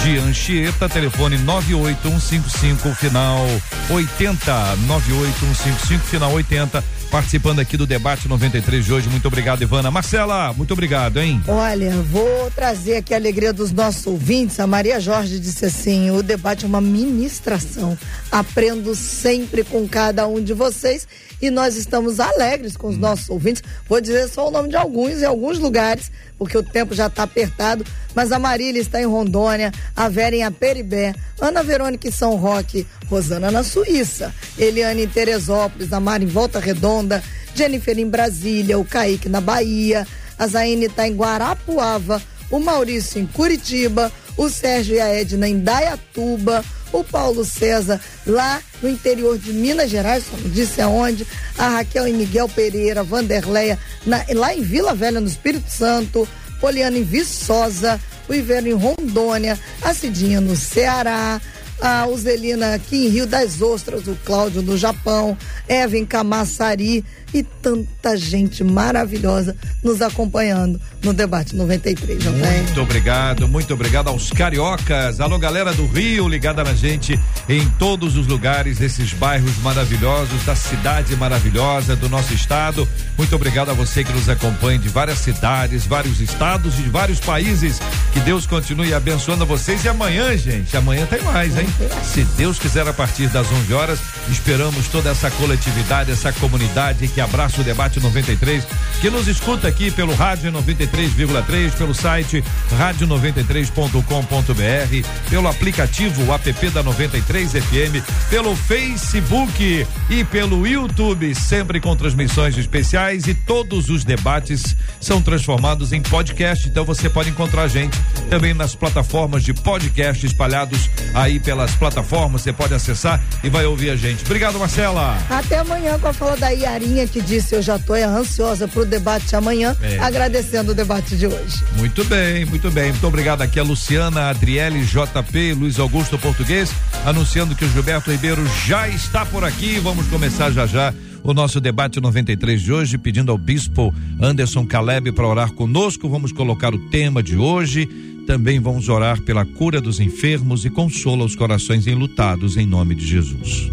de 0.02 0.18
Anchieta, 0.18 0.88
telefone 0.88 1.38
98155 1.38 2.94
final 2.94 3.46
80 3.90 4.76
98155 4.86 6.04
final 6.04 6.32
80 6.32 6.84
participando 7.10 7.60
aqui 7.60 7.76
do 7.76 7.86
debate 7.86 8.28
93 8.28 8.84
de 8.84 8.92
hoje. 8.92 9.08
Muito 9.08 9.26
obrigado, 9.26 9.62
Ivana. 9.62 9.90
Marcela, 9.90 10.52
muito 10.52 10.72
obrigado, 10.72 11.18
hein? 11.18 11.42
Olha, 11.48 11.90
vou 12.02 12.50
trazer 12.54 12.96
aqui 12.96 13.14
a 13.14 13.16
alegria 13.16 13.52
dos 13.52 13.67
nossos 13.72 14.06
ouvintes. 14.06 14.58
A 14.60 14.66
Maria 14.66 15.00
Jorge 15.00 15.38
disse 15.38 15.66
assim: 15.66 16.10
o 16.10 16.22
debate 16.22 16.64
é 16.64 16.68
uma 16.68 16.80
ministração. 16.80 17.96
Aprendo 18.30 18.94
sempre 18.94 19.64
com 19.64 19.86
cada 19.88 20.26
um 20.26 20.42
de 20.42 20.52
vocês 20.52 21.06
e 21.40 21.50
nós 21.50 21.76
estamos 21.76 22.20
alegres 22.20 22.76
com 22.76 22.88
os 22.88 22.96
hum. 22.96 23.00
nossos 23.00 23.28
ouvintes. 23.30 23.62
Vou 23.88 24.00
dizer 24.00 24.28
só 24.28 24.48
o 24.48 24.50
nome 24.50 24.68
de 24.68 24.76
alguns 24.76 25.22
em 25.22 25.24
alguns 25.24 25.58
lugares, 25.58 26.10
porque 26.36 26.58
o 26.58 26.62
tempo 26.62 26.94
já 26.94 27.06
está 27.06 27.22
apertado. 27.22 27.84
Mas 28.14 28.32
a 28.32 28.38
Marília 28.38 28.80
está 28.80 29.00
em 29.00 29.06
Rondônia, 29.06 29.72
a 29.94 30.08
Vera 30.08 30.34
em 30.34 30.42
Aperibé, 30.42 31.14
Ana 31.40 31.62
Verônica 31.62 32.08
em 32.08 32.12
São 32.12 32.36
Roque, 32.36 32.86
Rosana 33.08 33.50
na 33.50 33.62
Suíça, 33.62 34.34
Eliane 34.58 35.04
em 35.04 35.08
Teresópolis, 35.08 35.92
a 35.92 36.00
Mara 36.00 36.24
em 36.24 36.26
Volta 36.26 36.58
Redonda, 36.58 37.22
Jennifer 37.54 37.98
em 37.98 38.08
Brasília, 38.08 38.78
o 38.78 38.84
Kaique 38.84 39.28
na 39.28 39.40
Bahia, 39.40 40.06
a 40.38 40.46
Zaine 40.46 40.86
está 40.86 41.06
em 41.06 41.14
Guarapuava, 41.14 42.22
o 42.50 42.58
Maurício 42.58 43.20
em 43.20 43.26
Curitiba, 43.26 44.12
o 44.36 44.48
Sérgio 44.48 44.96
e 44.96 45.00
a 45.00 45.08
Edna 45.08 45.48
em 45.48 45.58
Dayatuba, 45.58 46.64
o 46.92 47.04
Paulo 47.04 47.44
César 47.44 48.00
lá 48.26 48.62
no 48.82 48.88
interior 48.88 49.38
de 49.38 49.52
Minas 49.52 49.90
Gerais, 49.90 50.24
só 50.24 50.36
não 50.36 50.50
disse 50.50 50.80
aonde, 50.80 51.26
a 51.56 51.68
Raquel 51.68 52.08
e 52.08 52.12
Miguel 52.12 52.48
Pereira, 52.48 53.02
Vanderleia, 53.02 53.78
na, 54.06 54.24
lá 54.34 54.54
em 54.54 54.62
Vila 54.62 54.94
Velha, 54.94 55.20
no 55.20 55.28
Espírito 55.28 55.70
Santo, 55.70 56.26
Poliana 56.60 56.96
em 56.96 57.04
Viçosa, 57.04 58.00
o 58.28 58.34
Ivero 58.34 58.68
em 58.68 58.72
Rondônia, 58.72 59.58
a 59.82 59.92
Cidinha 59.92 60.40
no 60.40 60.56
Ceará, 60.56 61.40
a 61.80 62.06
Uzelina 62.06 62.74
aqui 62.74 63.06
em 63.06 63.08
Rio 63.08 63.26
das 63.26 63.60
Ostras, 63.60 64.06
o 64.06 64.16
Cláudio 64.24 64.62
no 64.62 64.76
Japão, 64.76 65.36
Eva 65.68 65.96
em 65.96 66.04
Camaçari 66.04 67.04
e 67.32 67.42
tanta 67.42 68.16
gente 68.16 68.64
maravilhosa 68.64 69.54
nos 69.82 70.00
acompanhando 70.00 70.80
no 71.02 71.12
debate 71.12 71.54
93, 71.54 72.24
não 72.24 72.32
Muito 72.32 72.80
obrigado, 72.80 73.48
muito 73.48 73.74
obrigado 73.74 74.08
aos 74.08 74.30
cariocas. 74.30 75.20
Alô, 75.20 75.38
galera 75.38 75.72
do 75.72 75.86
Rio, 75.86 76.28
ligada 76.28 76.64
na 76.64 76.74
gente 76.74 77.18
em 77.48 77.68
todos 77.78 78.16
os 78.16 78.26
lugares 78.26 78.78
desses 78.78 79.12
bairros 79.12 79.56
maravilhosos, 79.58 80.44
da 80.44 80.56
cidade 80.56 81.14
maravilhosa 81.16 81.94
do 81.94 82.08
nosso 82.08 82.34
estado. 82.34 82.88
Muito 83.16 83.34
obrigado 83.34 83.70
a 83.70 83.74
você 83.74 84.02
que 84.02 84.12
nos 84.12 84.28
acompanha 84.28 84.78
de 84.78 84.88
várias 84.88 85.18
cidades, 85.18 85.86
vários 85.86 86.20
estados 86.20 86.78
e 86.78 86.82
de 86.82 86.90
vários 86.90 87.20
países. 87.20 87.80
Que 88.12 88.20
Deus 88.20 88.46
continue 88.46 88.92
abençoando 88.92 89.46
vocês. 89.46 89.84
E 89.84 89.88
amanhã, 89.88 90.36
gente, 90.36 90.76
amanhã 90.76 91.06
tem 91.06 91.22
mais, 91.22 91.56
hein? 91.56 91.66
Se 92.02 92.24
Deus 92.36 92.58
quiser, 92.58 92.86
a 92.88 92.92
partir 92.92 93.28
das 93.28 93.50
11 93.50 93.72
horas, 93.72 93.98
esperamos 94.28 94.88
toda 94.88 95.10
essa 95.10 95.30
coletividade, 95.30 96.10
essa 96.10 96.32
comunidade 96.32 97.08
que 97.08 97.17
abraça 97.20 97.60
o 97.60 97.64
debate 97.64 98.00
93, 98.00 98.66
que 99.00 99.10
nos 99.10 99.28
escuta 99.28 99.68
aqui 99.68 99.90
pelo 99.90 100.14
rádio 100.14 100.52
93,3, 100.52 101.72
pelo 101.72 101.94
site 101.94 102.44
rádio93.com.br, 102.78 105.30
pelo 105.30 105.48
aplicativo 105.48 106.32
app 106.32 106.70
da 106.70 106.82
93 106.82 107.52
FM, 107.52 108.30
pelo 108.30 108.54
Facebook 108.54 109.86
e 110.10 110.24
pelo 110.24 110.66
YouTube, 110.66 111.34
sempre 111.34 111.80
com 111.80 111.96
transmissões 111.96 112.56
especiais 112.56 113.26
e 113.26 113.34
todos 113.34 113.88
os 113.88 114.04
debates 114.04 114.76
são 115.00 115.20
transformados 115.20 115.92
em 115.92 116.00
podcast, 116.00 116.68
então 116.68 116.84
você 116.84 117.08
pode 117.08 117.30
encontrar 117.30 117.62
a 117.62 117.68
gente 117.68 117.98
também 118.30 118.54
nas 118.54 118.74
plataformas 118.74 119.42
de 119.42 119.54
podcast 119.54 120.24
espalhados 120.24 120.88
aí 121.14 121.40
pelas 121.40 121.74
plataformas, 121.74 122.42
você 122.42 122.52
pode 122.52 122.74
acessar 122.74 123.20
e 123.42 123.48
vai 123.48 123.64
ouvir 123.64 123.90
a 123.90 123.96
gente. 123.96 124.24
Obrigado, 124.24 124.58
Marcela. 124.58 125.16
Até 125.30 125.58
amanhã 125.58 125.98
com 125.98 126.08
a 126.08 126.12
fala 126.12 126.36
da 126.36 126.50
Iarinha 126.50 127.06
que 127.08 127.20
disse 127.20 127.54
eu 127.54 127.62
já 127.62 127.76
estou 127.76 127.96
ansiosa 127.96 128.68
para 128.68 128.82
o 128.82 128.84
debate 128.84 129.34
amanhã, 129.34 129.76
é. 129.82 129.98
agradecendo 129.98 130.72
o 130.72 130.74
debate 130.74 131.16
de 131.16 131.26
hoje. 131.26 131.64
Muito 131.76 132.04
bem, 132.04 132.44
muito 132.44 132.70
bem. 132.70 132.90
Muito 132.90 133.06
obrigado 133.06 133.42
aqui 133.42 133.58
a 133.58 133.62
Luciana, 133.62 134.28
Adriele, 134.28 134.84
JP, 134.84 135.54
Luiz 135.54 135.78
Augusto 135.78 136.18
Português, 136.18 136.70
anunciando 137.04 137.54
que 137.54 137.64
o 137.64 137.70
Gilberto 137.70 138.10
Ribeiro 138.10 138.42
já 138.66 138.88
está 138.88 139.24
por 139.24 139.44
aqui. 139.44 139.78
Vamos 139.80 140.06
começar 140.08 140.50
já 140.50 140.66
já 140.66 140.92
o 141.22 141.34
nosso 141.34 141.60
debate 141.60 142.00
93 142.00 142.60
de 142.62 142.72
hoje, 142.72 142.98
pedindo 142.98 143.32
ao 143.32 143.38
bispo 143.38 143.94
Anderson 144.20 144.66
Caleb 144.66 145.12
para 145.12 145.26
orar 145.26 145.52
conosco. 145.52 146.08
Vamos 146.08 146.32
colocar 146.32 146.74
o 146.74 146.78
tema 146.90 147.22
de 147.22 147.36
hoje. 147.36 147.86
Também 148.26 148.60
vamos 148.60 148.88
orar 148.88 149.20
pela 149.22 149.44
cura 149.44 149.80
dos 149.80 150.00
enfermos 150.00 150.64
e 150.64 150.70
consola 150.70 151.24
os 151.24 151.34
corações 151.34 151.86
enlutados 151.86 152.56
em 152.56 152.66
nome 152.66 152.94
de 152.94 153.06
Jesus. 153.06 153.70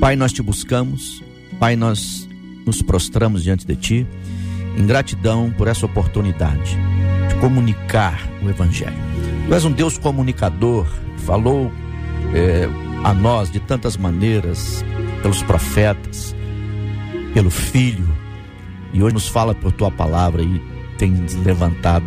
Pai, 0.00 0.16
nós 0.16 0.32
te 0.32 0.42
buscamos. 0.42 1.22
Pai, 1.60 1.76
nós 1.76 2.28
nos 2.66 2.82
prostramos 2.82 3.42
diante 3.42 3.66
de 3.66 3.76
ti 3.76 4.06
em 4.76 4.86
gratidão 4.86 5.52
por 5.56 5.68
essa 5.68 5.86
oportunidade 5.86 6.76
de 7.28 7.34
comunicar 7.36 8.28
o 8.42 8.48
Evangelho. 8.48 8.96
Tu 9.46 9.54
és 9.54 9.64
um 9.64 9.72
Deus 9.72 9.98
comunicador, 9.98 10.86
falou 11.18 11.70
eh, 12.34 12.68
a 13.04 13.12
nós 13.12 13.50
de 13.50 13.60
tantas 13.60 13.96
maneiras, 13.96 14.84
pelos 15.20 15.42
profetas, 15.42 16.34
pelo 17.34 17.50
Filho, 17.50 18.08
e 18.92 19.02
hoje 19.02 19.14
nos 19.14 19.28
fala 19.28 19.54
por 19.54 19.72
tua 19.72 19.90
palavra 19.90 20.42
e 20.42 20.60
tem 20.98 21.14
levantado 21.44 22.06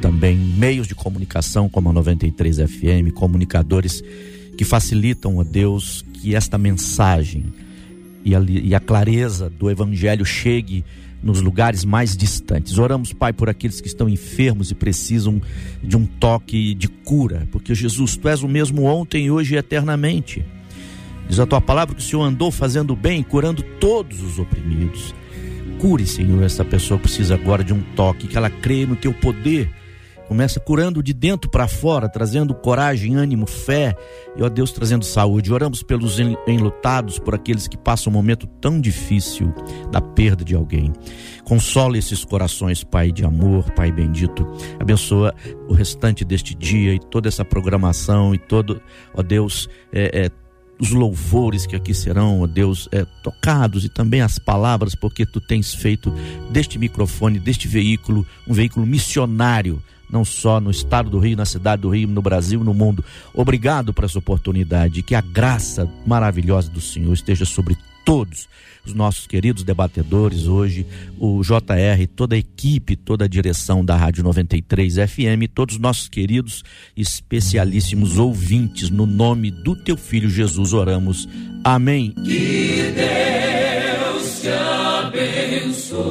também 0.00 0.36
meios 0.36 0.88
de 0.88 0.94
comunicação 0.94 1.68
como 1.68 1.90
a 1.90 1.92
93 1.92 2.58
FM, 2.58 3.12
comunicadores 3.14 4.02
que 4.56 4.64
facilitam 4.64 5.40
a 5.40 5.44
Deus 5.44 6.04
que 6.14 6.34
esta 6.34 6.58
mensagem 6.58 7.52
e 8.24 8.34
a, 8.34 8.40
e 8.40 8.74
a 8.74 8.80
clareza 8.80 9.50
do 9.50 9.70
Evangelho 9.70 10.24
chegue 10.24 10.84
nos 11.22 11.40
lugares 11.40 11.84
mais 11.84 12.16
distantes. 12.16 12.78
Oramos, 12.78 13.12
Pai, 13.12 13.32
por 13.32 13.48
aqueles 13.48 13.80
que 13.80 13.86
estão 13.86 14.08
enfermos 14.08 14.70
e 14.70 14.74
precisam 14.74 15.40
de 15.82 15.96
um 15.96 16.04
toque 16.04 16.74
de 16.74 16.88
cura, 16.88 17.46
porque 17.52 17.74
Jesus, 17.74 18.16
Tu 18.16 18.28
és 18.28 18.42
o 18.42 18.48
mesmo 18.48 18.84
ontem, 18.84 19.30
hoje 19.30 19.54
e 19.54 19.58
eternamente. 19.58 20.44
Diz 21.28 21.38
a 21.38 21.46
Tua 21.46 21.60
palavra 21.60 21.94
que 21.94 22.00
o 22.00 22.04
Senhor 22.04 22.22
andou 22.22 22.50
fazendo 22.50 22.96
bem, 22.96 23.22
curando 23.22 23.62
todos 23.78 24.20
os 24.22 24.38
oprimidos. 24.38 25.14
Cure, 25.78 26.06
Senhor, 26.06 26.42
essa 26.42 26.64
pessoa 26.64 26.98
precisa 26.98 27.34
agora 27.34 27.62
de 27.62 27.72
um 27.72 27.82
toque, 27.94 28.26
que 28.26 28.36
ela 28.36 28.50
crê 28.50 28.84
no 28.84 28.96
Teu 28.96 29.12
poder 29.12 29.70
Começa 30.32 30.58
curando 30.58 31.02
de 31.02 31.12
dentro 31.12 31.50
para 31.50 31.68
fora, 31.68 32.08
trazendo 32.08 32.54
coragem, 32.54 33.16
ânimo, 33.16 33.46
fé 33.46 33.94
e, 34.34 34.42
ó 34.42 34.48
Deus, 34.48 34.72
trazendo 34.72 35.04
saúde. 35.04 35.52
Oramos 35.52 35.82
pelos 35.82 36.18
enlutados, 36.46 37.18
por 37.18 37.34
aqueles 37.34 37.68
que 37.68 37.76
passam 37.76 38.10
um 38.10 38.14
momento 38.14 38.46
tão 38.46 38.80
difícil 38.80 39.52
da 39.90 40.00
perda 40.00 40.42
de 40.42 40.54
alguém. 40.54 40.90
Consola 41.44 41.98
esses 41.98 42.24
corações, 42.24 42.82
Pai 42.82 43.12
de 43.12 43.26
amor, 43.26 43.70
Pai 43.72 43.92
bendito. 43.92 44.50
Abençoa 44.80 45.34
o 45.68 45.74
restante 45.74 46.24
deste 46.24 46.54
dia 46.54 46.94
e 46.94 46.98
toda 46.98 47.28
essa 47.28 47.44
programação 47.44 48.34
e 48.34 48.38
todo, 48.38 48.80
ó 49.14 49.22
Deus, 49.22 49.68
é, 49.92 50.24
é, 50.24 50.30
os 50.80 50.92
louvores 50.92 51.66
que 51.66 51.76
aqui 51.76 51.92
serão, 51.92 52.40
ó 52.40 52.46
Deus, 52.46 52.88
é, 52.90 53.04
tocados 53.22 53.84
e 53.84 53.90
também 53.90 54.22
as 54.22 54.38
palavras, 54.38 54.94
porque 54.94 55.26
tu 55.26 55.42
tens 55.42 55.74
feito 55.74 56.10
deste 56.50 56.78
microfone, 56.78 57.38
deste 57.38 57.68
veículo, 57.68 58.26
um 58.48 58.54
veículo 58.54 58.86
missionário 58.86 59.82
não 60.12 60.24
só 60.24 60.60
no 60.60 60.70
estado 60.70 61.08
do 61.08 61.18
Rio, 61.18 61.36
na 61.36 61.46
cidade 61.46 61.82
do 61.82 61.88
Rio, 61.88 62.06
no 62.06 62.20
Brasil, 62.20 62.62
no 62.62 62.74
mundo. 62.74 63.02
Obrigado 63.32 63.94
por 63.94 64.04
essa 64.04 64.18
oportunidade. 64.18 65.02
Que 65.02 65.14
a 65.14 65.22
graça 65.22 65.90
maravilhosa 66.06 66.70
do 66.70 66.80
Senhor 66.80 67.12
esteja 67.14 67.46
sobre 67.46 67.76
todos 68.04 68.48
os 68.84 68.92
nossos 68.92 69.26
queridos 69.26 69.62
debatedores 69.62 70.46
hoje, 70.46 70.84
o 71.18 71.40
JR, 71.42 72.06
toda 72.14 72.34
a 72.34 72.38
equipe, 72.38 72.96
toda 72.96 73.24
a 73.24 73.28
direção 73.28 73.84
da 73.84 73.96
Rádio 73.96 74.24
93 74.24 74.96
FM, 74.96 75.48
todos 75.54 75.76
os 75.76 75.80
nossos 75.80 76.08
queridos 76.08 76.64
especialíssimos 76.96 78.18
ouvintes, 78.18 78.90
no 78.90 79.06
nome 79.06 79.50
do 79.50 79.76
teu 79.76 79.96
filho 79.96 80.28
Jesus 80.28 80.72
oramos. 80.72 81.28
Amém. 81.64 82.10
Que 82.24 82.92
Deus 82.92 84.40
te 84.40 84.48
abençoe. 85.88 86.02